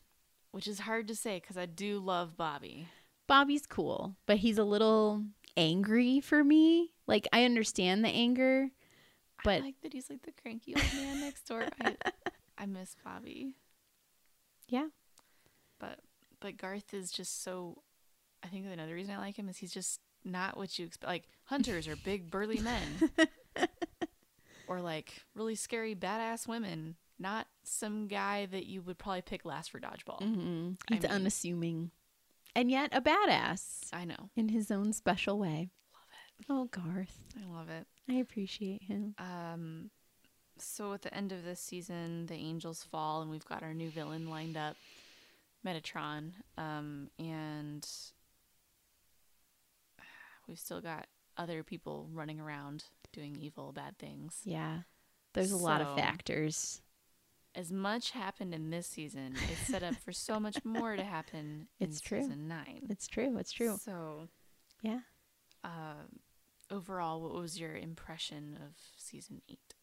which 0.52 0.68
is 0.68 0.82
hard 0.82 1.08
to 1.08 1.16
say 1.16 1.40
because 1.40 1.58
I 1.58 1.66
do 1.66 2.00
love 2.00 2.38
Bobby. 2.38 2.88
Bobby's 3.28 3.66
cool, 3.66 4.16
but 4.26 4.38
he's 4.38 4.58
a 4.58 4.64
little 4.64 5.24
angry 5.58 6.20
for 6.20 6.44
me. 6.44 6.92
Like 7.08 7.28
I 7.34 7.46
understand 7.46 8.04
the 8.04 8.10
anger, 8.10 8.70
But- 9.44 9.62
I 9.62 9.66
like 9.66 9.82
that 9.82 9.94
he's 9.94 10.10
like 10.10 10.24
the 10.24 10.32
cranky 10.42 10.76
old 10.76 10.94
man 10.96 11.20
next 11.22 11.44
door. 11.48 11.66
I 11.82 11.96
I 12.58 12.66
miss 12.66 12.96
Bobby. 13.04 13.54
Yeah. 14.68 14.88
But 15.80 16.00
but 16.40 16.58
Garth 16.58 16.94
is 16.94 17.12
just 17.12 17.44
so 17.44 17.82
I 18.44 18.48
think 18.48 18.66
another 18.72 18.94
reason 18.96 19.14
I 19.16 19.20
like 19.20 19.38
him 19.38 19.50
is 19.50 19.58
he's 19.58 19.74
just 19.74 20.00
not 20.26 20.58
what 20.58 20.78
you 20.80 20.86
expect. 20.86 21.10
Like 21.10 21.24
hunters 21.46 21.88
are 21.88 21.96
big 21.98 22.30
burly 22.32 22.60
men. 22.60 23.12
or 24.68 24.82
like 24.82 25.24
really 25.36 25.56
scary 25.56 25.96
badass 25.96 26.48
women, 26.48 26.96
not 27.20 27.48
some 27.64 28.08
guy 28.08 28.46
that 28.48 28.66
you 28.66 28.82
would 28.82 28.98
probably 28.98 29.22
pick 29.22 29.46
last 29.46 29.72
for 29.72 29.80
dodgeball. 29.80 30.20
hmm 30.20 30.72
I 30.90 30.94
mean- 30.96 31.06
unassuming, 31.06 31.92
and 32.56 32.70
yet 32.72 32.90
a 32.94 33.02
badass 33.02 33.88
I 33.92 34.06
know. 34.06 34.30
in 34.36 34.50
his 34.50 34.72
own 34.72 34.94
special 34.94 35.38
way. 35.40 35.70
Love 35.94 36.06
it. 36.12 36.46
Oh, 36.50 36.66
Garth, 36.66 37.20
I 37.42 37.46
love 37.52 37.70
it. 37.70 37.88
I 38.10 38.16
appreciate 38.16 38.84
him. 38.84 39.16
Um, 39.18 39.90
so 40.58 40.94
at 40.94 41.02
the 41.02 41.14
end 41.14 41.32
of 41.32 41.44
this 41.44 41.60
season, 41.60 42.26
the 42.28 42.36
angels 42.36 42.84
fall, 42.84 43.22
and 43.22 43.32
we've 43.32 43.46
got 43.46 43.64
our 43.64 43.74
new 43.74 43.90
villain 43.90 44.30
lined 44.30 44.58
up, 44.58 44.76
Metatron. 45.66 46.32
Um, 46.58 47.10
and 47.18 47.88
we've 50.48 50.60
still 50.60 50.82
got 50.82 51.08
other 51.38 51.64
people 51.64 52.08
running 52.14 52.40
around 52.40 52.86
doing 53.12 53.36
evil, 53.40 53.72
bad 53.72 53.98
things. 53.98 54.42
Yeah, 54.44 54.80
there's 55.34 55.52
a 55.52 55.58
lot 55.58 55.82
of 55.82 55.96
factors. 55.96 56.82
As 57.56 57.72
much 57.72 58.12
happened 58.12 58.54
in 58.54 58.72
this 58.72 58.88
season, 58.88 59.36
it's 59.52 59.68
set 59.68 59.84
up 59.84 59.96
for 59.98 60.12
so 60.12 60.40
much 60.40 60.64
more 60.66 60.96
to 60.96 61.04
happen. 61.04 61.68
It's 61.80 62.00
in 62.00 62.08
true. 62.08 62.22
Season 62.24 62.48
nine. 62.48 62.88
It's 62.90 63.08
true. 63.08 63.38
It's 63.38 63.52
true. 63.52 63.78
So, 63.80 64.28
Yeah. 64.82 65.02
um, 65.64 66.20
overall, 66.72 67.22
what 67.22 67.34
was 67.36 67.60
your 67.60 67.76
impression 67.76 68.58
of 68.66 68.76
season 68.98 69.42
eight? 69.50 69.76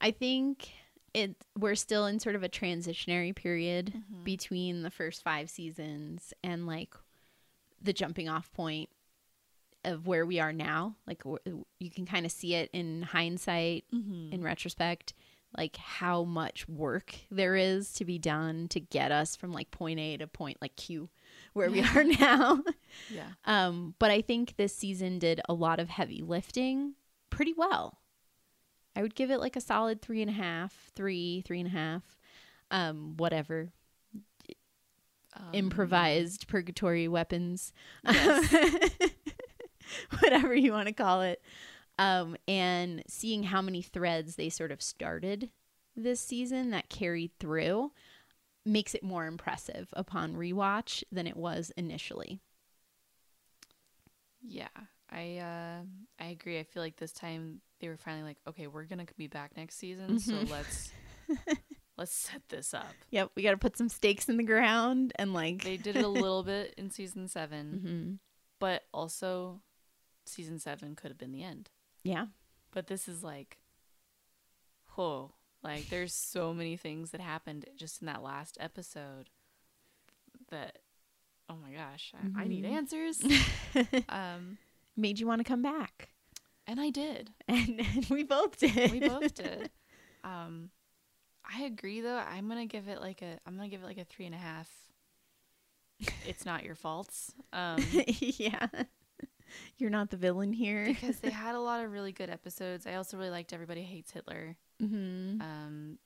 I 0.00 0.12
think 0.12 0.70
it 1.14 1.34
we're 1.58 1.74
still 1.74 2.06
in 2.06 2.20
sort 2.20 2.36
of 2.36 2.42
a 2.44 2.48
transitionary 2.48 3.34
period 3.34 4.04
Mhm. 4.12 4.22
between 4.24 4.82
the 4.82 4.90
first 4.90 5.22
5 5.24 5.50
seasons 5.50 6.32
and 6.44 6.66
like 6.66 6.94
the 7.80 7.92
jumping 7.92 8.28
off 8.28 8.52
point 8.52 8.90
of 9.84 10.06
where 10.06 10.26
we 10.26 10.38
are 10.38 10.52
now. 10.52 10.94
Like 11.06 11.22
you 11.24 11.90
can 11.90 12.06
kind 12.06 12.24
of 12.26 12.30
see 12.30 12.54
it 12.54 12.70
in 12.72 13.02
hindsight, 13.02 13.84
Mm-hmm. 13.92 14.32
in 14.34 14.42
retrospect, 14.44 15.14
like 15.56 15.76
how 15.76 16.24
much 16.24 16.68
work 16.68 17.14
there 17.30 17.56
is 17.56 17.92
to 17.94 18.04
be 18.04 18.18
done 18.18 18.68
to 18.68 18.80
get 18.80 19.10
us 19.10 19.34
from 19.34 19.52
like 19.52 19.70
point 19.70 19.98
A 19.98 20.16
to 20.18 20.26
point 20.26 20.58
like 20.60 20.76
Q 20.76 21.08
where 21.54 21.70
we 21.70 21.82
are 21.82 22.04
now. 22.20 22.62
Yeah. 23.10 23.28
Um, 23.44 23.94
but 23.98 24.10
I 24.10 24.20
think 24.20 24.56
this 24.56 24.76
season 24.76 25.18
did 25.18 25.40
a 25.48 25.54
lot 25.54 25.80
of 25.80 25.88
heavy 25.88 26.22
lifting 26.22 26.94
pretty 27.30 27.54
well. 27.56 27.98
I 28.94 29.02
would 29.02 29.14
give 29.14 29.30
it 29.30 29.38
like 29.40 29.56
a 29.56 29.60
solid 29.60 30.02
three 30.02 30.22
and 30.22 30.30
a 30.30 30.34
half, 30.34 30.90
three, 30.94 31.42
three 31.46 31.60
and 31.60 31.68
a 31.68 31.72
half, 31.72 32.02
um, 32.70 33.14
whatever. 33.16 33.70
Um, 35.36 35.50
Improvised 35.52 36.48
purgatory 36.48 37.06
weapons, 37.06 37.72
Yes. 38.04 38.52
whatever 40.20 40.54
you 40.54 40.72
want 40.72 40.88
to 40.88 40.94
call 40.94 41.22
it. 41.22 41.40
Um, 41.98 42.36
and 42.46 43.02
seeing 43.08 43.42
how 43.44 43.60
many 43.62 43.82
threads 43.82 44.36
they 44.36 44.50
sort 44.50 44.70
of 44.72 44.80
started 44.82 45.50
this 45.96 46.20
season 46.20 46.70
that 46.70 46.88
carried 46.88 47.32
through 47.40 47.92
makes 48.64 48.94
it 48.94 49.02
more 49.02 49.26
impressive 49.26 49.88
upon 49.94 50.34
rewatch 50.34 51.04
than 51.12 51.26
it 51.26 51.36
was 51.36 51.72
initially. 51.76 52.40
Yeah, 54.42 54.68
I 55.10 55.38
uh, 55.38 55.82
I 56.20 56.26
agree. 56.28 56.58
I 56.58 56.64
feel 56.64 56.82
like 56.82 56.96
this 56.96 57.12
time 57.12 57.60
they 57.80 57.88
were 57.88 57.96
finally 57.96 58.24
like, 58.24 58.38
okay, 58.46 58.66
we're 58.66 58.84
gonna 58.84 59.06
be 59.16 59.26
back 59.26 59.56
next 59.56 59.76
season, 59.76 60.18
so 60.18 60.42
Mhm. 60.42 60.48
let's 60.48 60.94
let's 61.98 62.12
set 62.12 62.42
this 62.48 62.74
up. 62.74 63.04
Yep, 63.10 63.30
we 63.34 63.42
got 63.42 63.52
to 63.52 63.56
put 63.58 63.76
some 63.76 63.88
stakes 63.88 64.28
in 64.28 64.36
the 64.36 64.42
ground 64.44 65.12
and 65.16 65.32
like 65.32 65.62
They 65.62 65.76
did 65.76 65.96
it 65.96 66.02
a 66.02 66.08
little 66.08 66.42
bit 66.44 66.74
in 66.76 66.90
season 66.90 67.28
seven, 67.28 67.82
hmm 67.82 68.18
but 68.58 68.84
also 68.92 69.62
season 70.26 70.58
seven 70.58 70.96
could 70.96 71.10
have 71.10 71.18
been 71.18 71.32
the 71.32 71.44
end. 71.44 71.70
Yeah, 72.04 72.26
But 72.72 72.86
this 72.86 73.08
is 73.08 73.22
like, 73.24 73.58
whoa, 74.94 75.32
like 75.62 75.88
there's 75.88 76.14
so 76.14 76.54
many 76.54 76.76
things 76.76 77.10
that 77.10 77.20
happened 77.20 77.66
just 77.76 78.00
in 78.00 78.06
that 78.06 78.22
last 78.22 78.56
episode 78.60 79.30
that, 80.50 80.78
oh 81.48 81.56
my 81.56 81.72
gosh, 81.72 82.12
I, 82.36 82.42
I 82.42 82.46
need 82.48 82.64
Mhm. 82.64 82.72
answers. 82.72 83.22
um, 84.08 84.58
made 84.96 85.18
you 85.18 85.26
want 85.26 85.40
to 85.40 85.44
come 85.44 85.62
back, 85.62 86.10
and 86.66 86.80
I 86.80 86.90
did. 86.90 87.30
and, 87.48 87.80
and 87.80 88.06
we 88.10 88.22
both 88.22 88.58
did. 88.58 88.90
we 88.92 89.00
both 89.00 89.34
did. 89.34 89.70
Um, 90.24 90.70
I 91.50 91.62
agree 91.62 92.00
though. 92.00 92.16
I'm 92.18 92.48
gonna 92.48 92.66
give 92.66 92.88
it 92.88 93.00
like 93.00 93.22
a. 93.22 93.38
I'm 93.46 93.56
gonna 93.56 93.68
give 93.68 93.82
it 93.82 93.86
like 93.86 93.98
a 93.98 94.04
three 94.04 94.26
and 94.26 94.34
a 94.34 94.38
half. 94.38 94.68
it's 96.26 96.44
not 96.46 96.62
your 96.64 96.74
faults. 96.76 97.32
Um, 97.52 97.82
yeah. 98.20 98.68
You're 99.76 99.90
not 99.90 100.10
the 100.10 100.16
villain 100.16 100.52
here. 100.52 100.84
because 100.86 101.20
they 101.20 101.30
had 101.46 101.54
a 101.54 101.60
lot 101.60 101.84
of 101.84 101.90
really 101.92 102.12
good 102.12 102.30
episodes. 102.30 102.86
I 102.86 102.94
also 102.94 103.16
really 103.16 103.30
liked 103.30 103.52
Everybody 103.52 103.82
Hates 103.82 104.10
Hitler. 104.12 104.56
mm-hmm. 104.82 105.40
Um, 105.40 105.98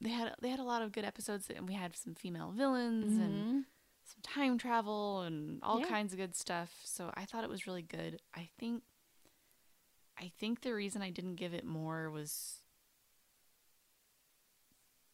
they 0.00 0.10
had 0.10 0.34
they 0.40 0.48
had 0.48 0.58
a 0.60 0.64
lot 0.64 0.82
of 0.82 0.90
good 0.92 1.04
episodes, 1.04 1.48
and 1.54 1.66
we 1.68 1.74
had 1.74 1.96
some 1.96 2.14
female 2.14 2.50
villains 2.50 3.12
and 3.18 3.32
Mm-hmm. 3.34 3.58
some 4.04 4.22
time 4.22 4.58
travel 4.58 5.20
and 5.22 5.60
all 5.62 5.78
Yeah. 5.80 5.86
kinds 5.86 6.12
of 6.12 6.18
good 6.18 6.34
stuff. 6.34 6.70
So 6.84 7.10
I 7.14 7.24
thought 7.24 7.44
it 7.44 7.50
was 7.50 7.66
really 7.66 7.82
good. 7.82 8.20
I 8.34 8.48
think 8.58 8.82
I 10.18 10.30
think 10.38 10.60
the 10.62 10.74
reason 10.74 11.02
I 11.02 11.10
didn't 11.10 11.36
give 11.36 11.54
it 11.54 11.64
more 11.64 12.10
was 12.10 12.58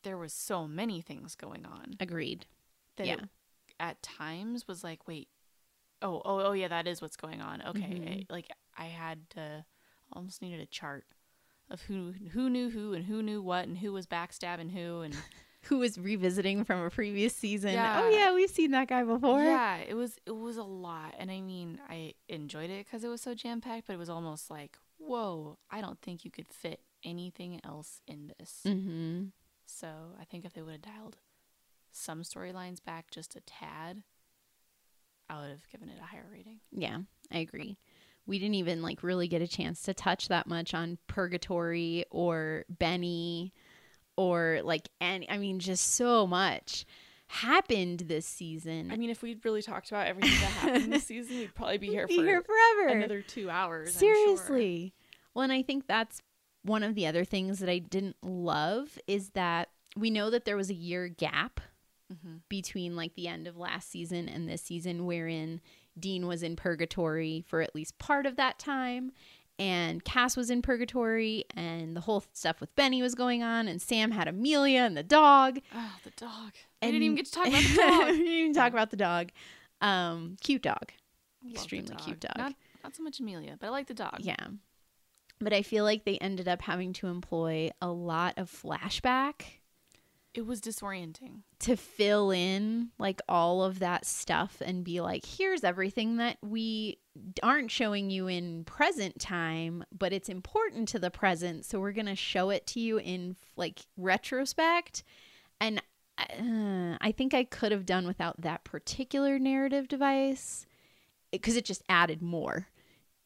there 0.03 0.19
was 0.19 0.33
so 0.33 0.67
many 0.67 1.01
things 1.01 1.35
going 1.35 1.67
on 1.67 1.97
Agreed. 2.01 2.47
that 2.97 3.07
Yeah. 3.07 3.15
it 3.15 3.29
at 3.81 4.03
times 4.03 4.67
was 4.67 4.83
like, 4.85 5.07
wait, 5.07 5.29
oh, 6.03 6.23
oh, 6.25 6.41
oh, 6.47 6.53
yeah, 6.53 6.69
that 6.69 6.87
is 6.87 7.01
what's 7.03 7.17
going 7.17 7.41
on. 7.41 7.63
Okay, 7.63 7.81
Mhm. 7.81 8.21
I- 8.31 8.33
like 8.33 8.49
I 8.77 8.85
had 8.87 9.29
to 9.31 9.65
almost 10.13 10.41
needed 10.43 10.61
a 10.61 10.67
chart 10.67 11.05
of 11.71 11.83
who 11.83 12.13
who 12.33 12.49
knew 12.49 12.71
who 12.71 12.95
and 12.95 13.05
who 13.05 13.23
knew 13.23 13.43
what 13.43 13.67
and 13.67 13.77
who 13.79 13.93
was 13.93 14.07
backstabbing 14.07 14.71
who 14.73 15.03
and 15.03 15.15
Who 15.63 15.79
was 15.79 15.99
revisiting 15.99 16.65
from 16.65 16.81
a 16.81 16.89
previous 16.89 17.35
season? 17.35 17.73
Yeah. 17.73 18.01
Oh 18.03 18.09
yeah, 18.09 18.33
we've 18.33 18.49
seen 18.49 18.71
that 18.71 18.87
guy 18.89 19.03
before. 19.03 19.43
yeah, 19.43 19.79
it 19.79 19.95
was 19.95 20.17
it 20.25 20.31
was 20.31 20.57
a 20.57 20.63
lot, 20.63 21.17
and 21.19 21.33
I 21.33 21.41
mean, 21.41 21.81
I 21.89 22.15
enjoyed 22.29 22.71
it 22.71 22.87
because 22.87 23.03
it 23.03 23.09
was 23.09 23.21
so 23.21 23.35
jam 23.35 23.61
packed, 23.61 23.89
but 23.89 23.95
it 23.95 23.99
was 23.99 24.09
almost 24.09 24.51
like, 24.51 24.79
whoa, 24.99 25.59
I 25.69 25.81
don't 25.81 26.01
think 26.01 26.25
you 26.25 26.31
could 26.31 26.47
fit 26.49 26.81
anything 27.05 27.61
else 27.65 28.01
in 28.07 28.33
this. 28.39 28.61
Mm-hmm. 28.65 29.25
So 29.67 29.89
I 30.19 30.25
think 30.25 30.45
if 30.45 30.55
they 30.55 30.63
would 30.63 30.73
have 30.73 30.83
dialed 30.95 31.17
some 31.91 32.23
storylines 32.23 32.83
back 32.83 33.11
just 33.11 33.35
a 33.35 33.41
tad, 33.41 34.05
I 35.31 35.41
would 35.41 35.51
have 35.51 35.69
given 35.71 35.89
it 35.89 35.99
a 36.01 36.05
higher 36.05 36.27
rating. 36.33 36.61
Yeah, 36.73 36.99
I 37.33 37.39
agree. 37.39 37.79
We 38.27 38.39
didn't 38.39 38.57
even 38.57 38.83
like 38.83 39.03
really 39.03 39.29
get 39.29 39.43
a 39.43 39.49
chance 39.49 39.83
to 39.83 39.95
touch 39.95 40.29
that 40.29 40.47
much 40.47 40.75
on 40.75 40.99
Purgatory 41.07 42.05
or 42.11 42.65
Benny 42.69 43.53
or 44.17 44.61
like 44.65 44.89
any 45.01 45.29
I 45.31 45.39
mean 45.39 45.59
just 45.61 45.95
so 45.95 46.27
much 46.27 46.85
happened 47.29 48.01
this 48.01 48.27
season. 48.27 48.91
I 48.91 48.97
mean, 48.97 49.11
if 49.11 49.23
we'd 49.23 49.45
really 49.45 49.63
talked 49.63 49.91
about 49.91 50.07
everything 50.07 50.39
that 50.41 50.51
happened 50.51 50.93
this 50.93 51.05
season, 51.07 51.39
we'd 51.39 51.55
probably 51.55 51.79
be 51.79 51.89
here 51.89 52.07
be 52.07 52.17
for 52.17 52.23
here 52.25 52.43
forever. 52.43 52.99
another 52.99 53.23
two 53.23 53.49
hours. 53.51 53.95
I'm 53.97 54.01
sure. 54.01 54.15
Seriously. 54.15 54.95
Well, 55.35 55.45
and 55.45 55.53
I 55.53 55.63
think 55.63 55.87
that's 55.87 56.21
one 56.63 56.83
of 56.83 56.95
the 56.95 57.07
other 57.07 57.25
things 57.25 57.61
that 57.61 57.69
I 57.69 57.79
didn't 57.79 58.17
love 58.23 58.99
is 59.07 59.31
that 59.31 59.69
we 59.97 60.11
know 60.11 60.31
that 60.31 60.45
there 60.45 60.57
was 60.57 60.71
a 60.71 60.75
year 60.75 61.09
gap 61.09 61.61
Mhm. 62.13 62.41
between 62.49 62.97
like 62.97 63.15
the 63.15 63.29
end 63.29 63.47
of 63.47 63.57
last 63.57 63.91
season 63.91 64.29
and 64.29 64.49
this 64.49 64.63
season 64.63 65.05
wherein 65.05 65.61
Dean 65.99 66.27
was 66.27 66.43
in 66.43 66.57
purgatory 66.57 67.45
for 67.47 67.61
at 67.61 67.75
least 67.75 67.99
part 67.99 68.25
of 68.25 68.37
that 68.37 68.59
time 68.59 69.13
and 69.59 70.05
Cass 70.05 70.37
was 70.37 70.49
in 70.51 70.63
purgatory 70.63 71.45
and 71.55 71.95
the 71.97 72.01
whole 72.03 72.25
stuff 72.33 72.61
with 72.61 72.75
Benny 72.77 73.03
was 73.03 73.15
going 73.15 73.43
on 73.43 73.67
and 73.69 73.83
Sam 73.83 74.13
had 74.13 74.29
Amelia 74.29 74.81
and 74.83 74.97
the 74.97 75.03
dog. 75.03 75.59
Oh, 75.75 75.95
the 76.05 76.11
dog. 76.13 76.53
I 76.81 76.87
And 76.87 76.93
didn't 76.93 77.03
even 77.03 77.17
get 77.17 77.27
to 77.27 77.33
talk 77.33 77.47
about 77.49 77.63
the 77.65 77.77
dog. 77.77 78.07
we 78.11 78.17
didn't 78.19 78.27
even 78.29 78.55
talk 78.55 78.73
about 78.73 78.91
the 78.91 78.97
dog. 78.97 79.31
Um 79.81 80.37
cute 80.41 80.63
dog. 80.63 80.93
Love 81.45 81.53
Extremely 81.53 81.95
cute 81.97 82.21
dog. 82.21 82.39
Not, 82.39 82.55
not 82.85 82.97
so 82.97 83.03
much 83.03 83.21
Amelia, 83.21 83.57
but 83.61 83.67
I 83.67 83.71
like 83.71 83.87
the 83.89 83.95
dog. 83.95 84.19
Yeah. 84.21 84.47
But 85.41 85.53
I 85.53 85.63
feel 85.63 85.85
like 85.85 86.05
they 86.05 86.19
ended 86.19 86.49
up 86.49 86.63
having 86.63 86.93
to 86.95 87.07
employ 87.09 87.71
a 87.83 87.89
lot 87.91 88.35
of 88.39 88.51
flashback 88.51 89.43
It 90.35 90.47
was 90.47 90.61
disorienting. 90.61 91.43
to 91.61 91.77
fill 91.77 92.31
in 92.31 92.91
like 92.99 93.21
all 93.29 93.65
of 93.65 93.81
that 93.81 94.05
stuff 94.07 94.63
and 94.65 94.85
be 94.85 95.01
like, 95.01 95.25
here's 95.25 95.65
everything 95.65 96.19
that 96.19 96.39
we 96.43 96.99
aren't 97.43 97.71
showing 97.71 98.11
you 98.11 98.29
in 98.29 98.65
present 98.65 99.19
time, 99.19 99.85
but 99.97 100.13
it's 100.13 100.29
important 100.29 100.89
to 100.89 100.99
the 100.99 101.11
present. 101.11 101.65
So 101.65 101.81
we're 101.81 101.93
going 101.93 102.07
to 102.07 102.15
show 102.15 102.51
it 102.51 102.67
to 102.69 102.81
you 102.81 102.99
in 102.99 103.37
like 103.57 103.81
retrospect. 103.97 105.03
And 105.61 105.83
uh, 106.19 106.97
I 107.01 107.13
think 107.17 107.35
I 107.35 107.45
could 107.45 107.73
have 107.73 107.87
done 107.87 108.07
without 108.07 108.41
that 108.41 108.65
particular 108.65 109.39
narrative 109.39 109.89
device 109.89 110.67
because 111.33 111.57
it 111.57 111.65
just 111.65 111.83
added 111.89 112.23
more 112.23 112.69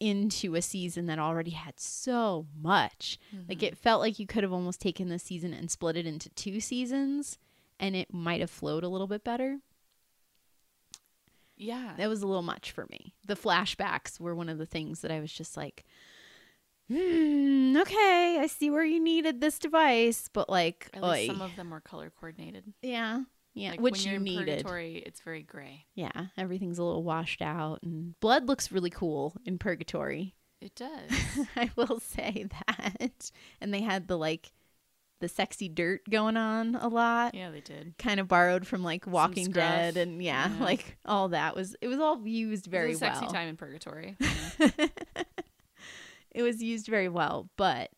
into 0.02 0.56
a 0.56 0.62
season 0.62 1.06
that 1.06 1.18
already 1.20 1.52
had 1.52 1.78
so 1.78 2.46
much. 2.60 3.18
Like 3.48 3.62
it 3.62 3.78
felt 3.78 4.00
like 4.00 4.18
you 4.18 4.26
could 4.26 4.42
have 4.42 4.52
almost 4.52 4.80
taken 4.80 5.08
this 5.08 5.22
season 5.22 5.54
and 5.54 5.70
split 5.70 5.96
it 5.96 6.06
into 6.06 6.28
two 6.30 6.60
seasons 6.60 7.38
and 7.78 7.94
it 7.94 8.12
might 8.12 8.40
have 8.40 8.50
flowed 8.50 8.82
a 8.82 8.88
little 8.88 9.06
bit 9.06 9.22
better. 9.22 9.58
Yeah. 11.56 11.92
That 11.96 12.08
was 12.08 12.22
a 12.22 12.26
little 12.26 12.42
much 12.42 12.72
for 12.72 12.86
me. 12.90 13.14
The 13.26 13.36
flashbacks 13.36 14.18
were 14.18 14.34
one 14.34 14.48
of 14.48 14.58
the 14.58 14.66
things 14.66 15.00
that 15.02 15.12
I 15.12 15.20
was 15.20 15.32
just 15.32 15.56
like, 15.56 15.84
hmm, 16.88 17.76
okay, 17.76 18.38
I 18.40 18.46
see 18.48 18.70
where 18.70 18.84
you 18.84 18.98
needed 19.00 19.40
this 19.40 19.58
device, 19.58 20.28
but 20.32 20.48
like, 20.48 20.90
At 20.94 21.02
least 21.04 21.26
some 21.28 21.40
of 21.42 21.54
them 21.56 21.70
were 21.70 21.80
color 21.80 22.10
coordinated. 22.10 22.64
yeah, 22.82 23.22
yeah, 23.54 23.70
Like 23.72 23.80
which 23.80 23.92
when 23.98 24.02
you're 24.02 24.12
you 24.14 24.16
in 24.18 24.24
needed. 24.24 24.46
purgatory, 24.64 25.02
it's 25.04 25.20
very 25.20 25.42
gray. 25.42 25.86
Yeah, 25.94 26.26
everything's 26.36 26.78
a 26.78 26.84
little 26.84 27.02
washed 27.04 27.42
out, 27.42 27.80
and 27.82 28.18
blood 28.20 28.46
looks 28.48 28.72
really 28.72 28.90
cool 28.90 29.34
in 29.44 29.58
Purgatory. 29.58 30.34
It 30.60 30.74
does. 30.74 31.46
I 31.56 31.70
will 31.76 31.98
say 32.00 32.46
that. 32.68 33.30
And 33.60 33.74
they 33.74 33.82
had 33.82 34.06
the 34.08 34.16
like 34.16 34.52
the 35.20 35.28
sexy 35.28 35.68
dirt 35.68 36.00
going 36.10 36.36
on 36.36 36.74
a 36.76 36.88
lot. 36.88 37.34
yeah, 37.34 37.50
they 37.50 37.60
did. 37.60 37.94
Kind 37.98 38.18
of 38.20 38.26
borrowed 38.28 38.66
from 38.66 38.82
like 38.82 39.06
Walking. 39.06 39.50
Dead 39.50 39.96
and 39.96 40.22
yeah, 40.22 40.48
Yeah. 40.56 40.64
like 40.64 40.96
all 41.04 41.28
that 41.28 41.54
was 41.56 41.76
it 41.80 41.88
was 41.88 41.98
all 41.98 42.20
used 42.26 42.66
very 42.66 42.86
it 42.86 42.94
was 42.94 43.02
a 43.02 43.06
sexy 43.06 43.24
well. 43.26 43.32
time 43.34 43.48
in 43.48 43.56
purgatory. 43.56 44.16
it 46.30 46.42
was 46.42 46.62
used 46.62 46.86
very 46.86 47.08
well, 47.08 47.48
but 47.56 47.90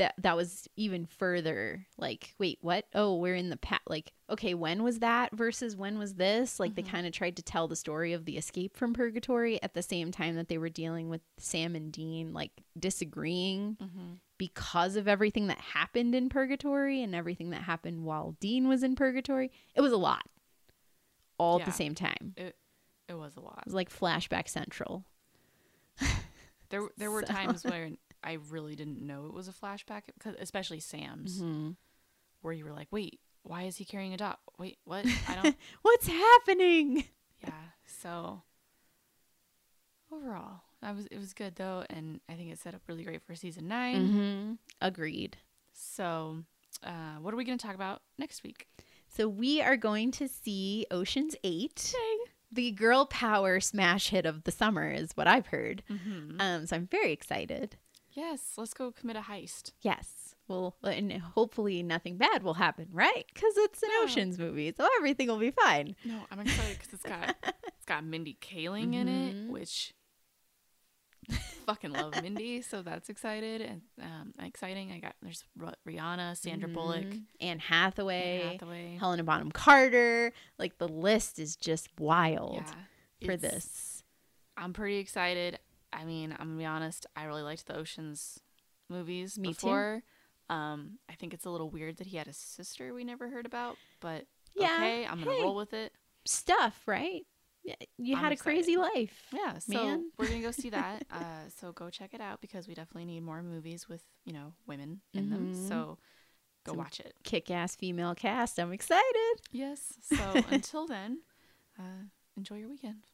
that 0.00 0.14
that 0.18 0.36
was 0.36 0.66
even 0.76 1.06
further 1.06 1.86
like 1.96 2.34
wait 2.38 2.58
what? 2.60 2.86
Oh 2.94 3.16
we're 3.16 3.34
in 3.36 3.48
the 3.50 3.56
past 3.56 3.82
like 3.86 4.12
okay 4.28 4.54
when 4.54 4.82
was 4.82 4.98
that 4.98 5.30
versus 5.32 5.76
when 5.76 5.98
was 5.98 6.14
this? 6.14 6.58
Like 6.58 6.74
they 6.74 6.82
Mhm. 6.82 6.88
kind 6.90 7.06
of 7.06 7.12
tried 7.12 7.36
to 7.36 7.42
tell 7.42 7.68
the 7.68 7.76
story 7.76 8.12
of 8.12 8.24
the 8.24 8.36
escape 8.36 8.76
from 8.76 8.92
purgatory 8.94 9.62
at 9.62 9.74
the 9.74 9.82
same 9.82 10.10
time 10.10 10.34
that 10.36 10.48
they 10.48 10.58
were 10.58 10.68
dealing 10.68 11.08
with 11.08 11.20
sam 11.38 11.76
and 11.76 11.92
dean 11.92 12.32
like 12.32 12.50
disagreeing 12.78 13.76
mm-hmm. 13.80 14.14
because 14.38 14.96
of 14.96 15.06
everything 15.06 15.46
that 15.46 15.58
happened 15.60 16.14
in 16.14 16.28
purgatory 16.28 17.02
and 17.02 17.14
everything 17.14 17.50
that 17.50 17.62
happened 17.62 18.04
while 18.04 18.36
dean 18.40 18.66
was 18.68 18.82
in 18.82 18.96
purgatory. 18.96 19.50
It 19.74 19.80
was 19.80 19.92
a 19.92 19.96
lot. 19.98 20.22
All 21.38 21.58
at 21.60 21.64
the 21.66 21.72
same 21.72 21.94
time. 21.94 22.34
It 22.36 22.56
it 23.08 23.14
was 23.14 23.36
a 23.36 23.40
lot. 23.40 23.58
it 23.60 23.66
was 23.66 23.74
like 23.74 23.90
flashback 23.90 24.48
central. 24.48 25.04
There, 26.70 26.82
there 26.96 27.10
were 27.10 27.22
So- 27.26 27.32
times 27.32 27.64
where 27.64 27.90
I 28.22 28.38
really 28.50 28.76
didn't 28.76 29.00
know 29.00 29.26
it 29.26 29.32
was 29.34 29.48
a 29.48 29.52
flashback, 29.52 30.02
especially 30.38 30.80
Sam's, 30.80 31.40
Mhm. 31.42 31.76
where 32.42 32.52
you 32.52 32.64
were 32.64 32.72
like, 32.72 32.88
"Wait, 32.90 33.20
why 33.42 33.62
is 33.62 33.76
he 33.78 33.84
carrying 33.84 34.12
a 34.14 34.16
dog? 34.16 34.36
Wait, 34.58 34.78
what? 34.84 35.04
I 35.28 35.34
don't." 35.42 35.56
what's 35.82 36.06
happening 36.06 37.04
yeah. 37.42 37.52
So 37.86 38.42
overall, 40.12 40.60
I 40.82 40.92
was 40.92 41.06
it 41.06 41.18
was 41.18 41.32
good 41.34 41.56
though, 41.56 41.84
and 41.90 42.20
I 42.28 42.34
think 42.34 42.50
it 42.50 42.58
set 42.58 42.74
up 42.74 42.82
really 42.88 43.04
great 43.04 43.22
for 43.22 43.34
season 43.34 43.68
9 43.68 43.96
Mm-hmm. 43.96 44.52
Agreed. 44.80 45.36
So, 45.72 46.44
uh, 46.82 47.16
what 47.20 47.32
are 47.32 47.36
we 47.36 47.44
going 47.44 47.58
to 47.58 47.64
talk 47.64 47.74
about 47.74 48.02
next 48.18 48.42
week? 48.42 48.66
So 49.08 49.28
we 49.28 49.60
are 49.62 49.76
going 49.76 50.10
to 50.12 50.28
see 50.28 50.86
Ocean's 50.90 51.34
Eight. 51.42 51.94
The 52.52 52.72
girl 52.72 53.06
power 53.06 53.60
smash 53.60 54.08
hit 54.10 54.26
of 54.26 54.42
the 54.44 54.50
summer 54.50 54.90
is 54.90 55.12
what 55.16 55.26
I've 55.28 55.46
heard. 55.46 55.82
Mm-hmm. 55.88 56.40
Um, 56.40 56.66
so 56.66 56.76
I'm 56.76 56.86
very 56.86 57.12
excited. 57.12 57.76
Yes, 58.12 58.54
let's 58.56 58.74
go 58.74 58.90
commit 58.92 59.16
a 59.16 59.20
heist. 59.20 59.72
Yes. 59.82 60.34
Well, 60.48 60.74
and 60.82 61.12
hopefully 61.12 61.82
nothing 61.82 62.16
bad 62.16 62.42
will 62.42 62.54
happen, 62.54 62.88
right? 62.92 63.24
Because 63.32 63.52
it's 63.56 63.82
an 63.84 63.88
No. 63.98 64.02
Ocean's 64.04 64.38
movie, 64.38 64.72
so 64.76 64.88
everything 64.98 65.28
will 65.28 65.38
be 65.38 65.52
fine. 65.52 65.94
No, 66.04 66.20
I'm 66.30 66.40
excited 66.40 66.76
because 66.78 66.92
it's 66.94 67.04
got 67.04 67.36
it's 67.68 67.84
got 67.86 68.04
Mindy 68.04 68.36
Kaling 68.40 68.94
in 68.94 69.06
it, 69.08 69.34
Mhm. 69.36 69.48
which 69.50 69.94
fucking 71.66 71.92
love 71.92 72.20
Mindy, 72.22 72.62
so 72.62 72.82
that's 72.82 73.08
excited 73.08 73.60
and 73.60 73.82
um, 74.02 74.32
exciting. 74.42 74.90
I 74.90 74.98
got 74.98 75.14
there's 75.22 75.44
Rihanna, 75.86 76.36
Sandra 76.36 76.68
Bullock, 76.68 77.04
Mhm. 77.04 77.22
Anne 77.40 77.58
Hathaway, 77.60 78.40
Anne 78.42 78.52
Hathaway. 78.52 78.96
Helena 78.98 79.22
Bonham 79.22 79.52
Carter. 79.52 80.32
Like 80.58 80.78
the 80.78 80.88
list 80.88 81.38
is 81.38 81.54
just 81.54 81.88
wild 81.98 82.64
yeah, 83.20 83.26
for 83.26 83.36
this. 83.36 84.02
I'm 84.56 84.72
pretty 84.72 84.96
excited. 84.98 85.58
I 85.92 86.04
mean, 86.04 86.32
I'm 86.32 86.48
gonna 86.48 86.58
be 86.58 86.64
honest. 86.64 87.06
I 87.16 87.24
really 87.24 87.42
liked 87.42 87.66
the 87.66 87.76
Ocean's 87.76 88.40
movies 88.88 89.38
Me 89.38 89.48
too. 89.48 89.54
before. 89.54 90.02
Um, 90.48 90.98
I 91.08 91.14
think 91.14 91.32
it's 91.34 91.44
a 91.44 91.50
little 91.50 91.70
weird 91.70 91.98
that 91.98 92.06
he 92.08 92.16
had 92.16 92.26
a 92.28 92.32
sister 92.32 92.92
we 92.92 93.04
never 93.04 93.28
heard 93.28 93.46
about, 93.46 93.76
but 94.00 94.26
Yeah, 94.54 94.72
okay, 94.74 95.06
I'm 95.06 95.20
gonna 95.22 95.36
hey. 95.36 95.42
roll 95.42 95.54
with 95.56 95.72
it. 95.72 95.92
Stuff, 96.24 96.82
right? 96.86 97.24
Yeah, 97.62 97.74
You 97.98 98.16
I'm 98.16 98.22
had 98.24 98.32
a 98.32 98.36
crazy 98.36 98.76
life. 98.76 99.26
Yeah, 99.32 99.58
so 99.58 99.72
Man. 99.84 100.10
we're 100.18 100.26
gonna 100.28 100.40
go 100.40 100.50
see 100.62 100.70
that. 100.70 101.04
Uh, 101.10 101.48
so 101.60 101.72
go 101.72 101.88
check 101.90 102.14
it 102.14 102.20
out 102.20 102.40
because 102.40 102.66
we 102.66 102.74
definitely 102.74 103.04
need 103.04 103.20
more 103.22 103.42
movies 103.42 103.88
with 103.88 104.02
you 104.24 104.32
know 104.32 104.54
women 104.66 105.02
in 105.14 105.30
them. 105.30 105.54
Mhm. 105.54 105.68
So 105.68 105.98
go 106.64 106.72
Some- 106.72 106.78
watch 106.78 107.00
it. 107.00 107.14
Kick 107.22 107.50
ass 107.50 107.76
female 107.76 108.14
cast. 108.14 108.58
I'm 108.58 108.72
excited. 108.72 109.40
Yes. 109.52 109.92
So 110.16 110.42
until 110.50 110.86
then, 110.86 111.20
uh, 111.78 112.04
enjoy 112.36 112.56
your 112.56 112.68
weekend. 112.68 113.04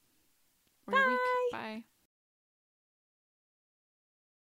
Or 0.87 0.95
your 0.95 1.09
week. 1.11 1.19
Bye. 1.53 1.85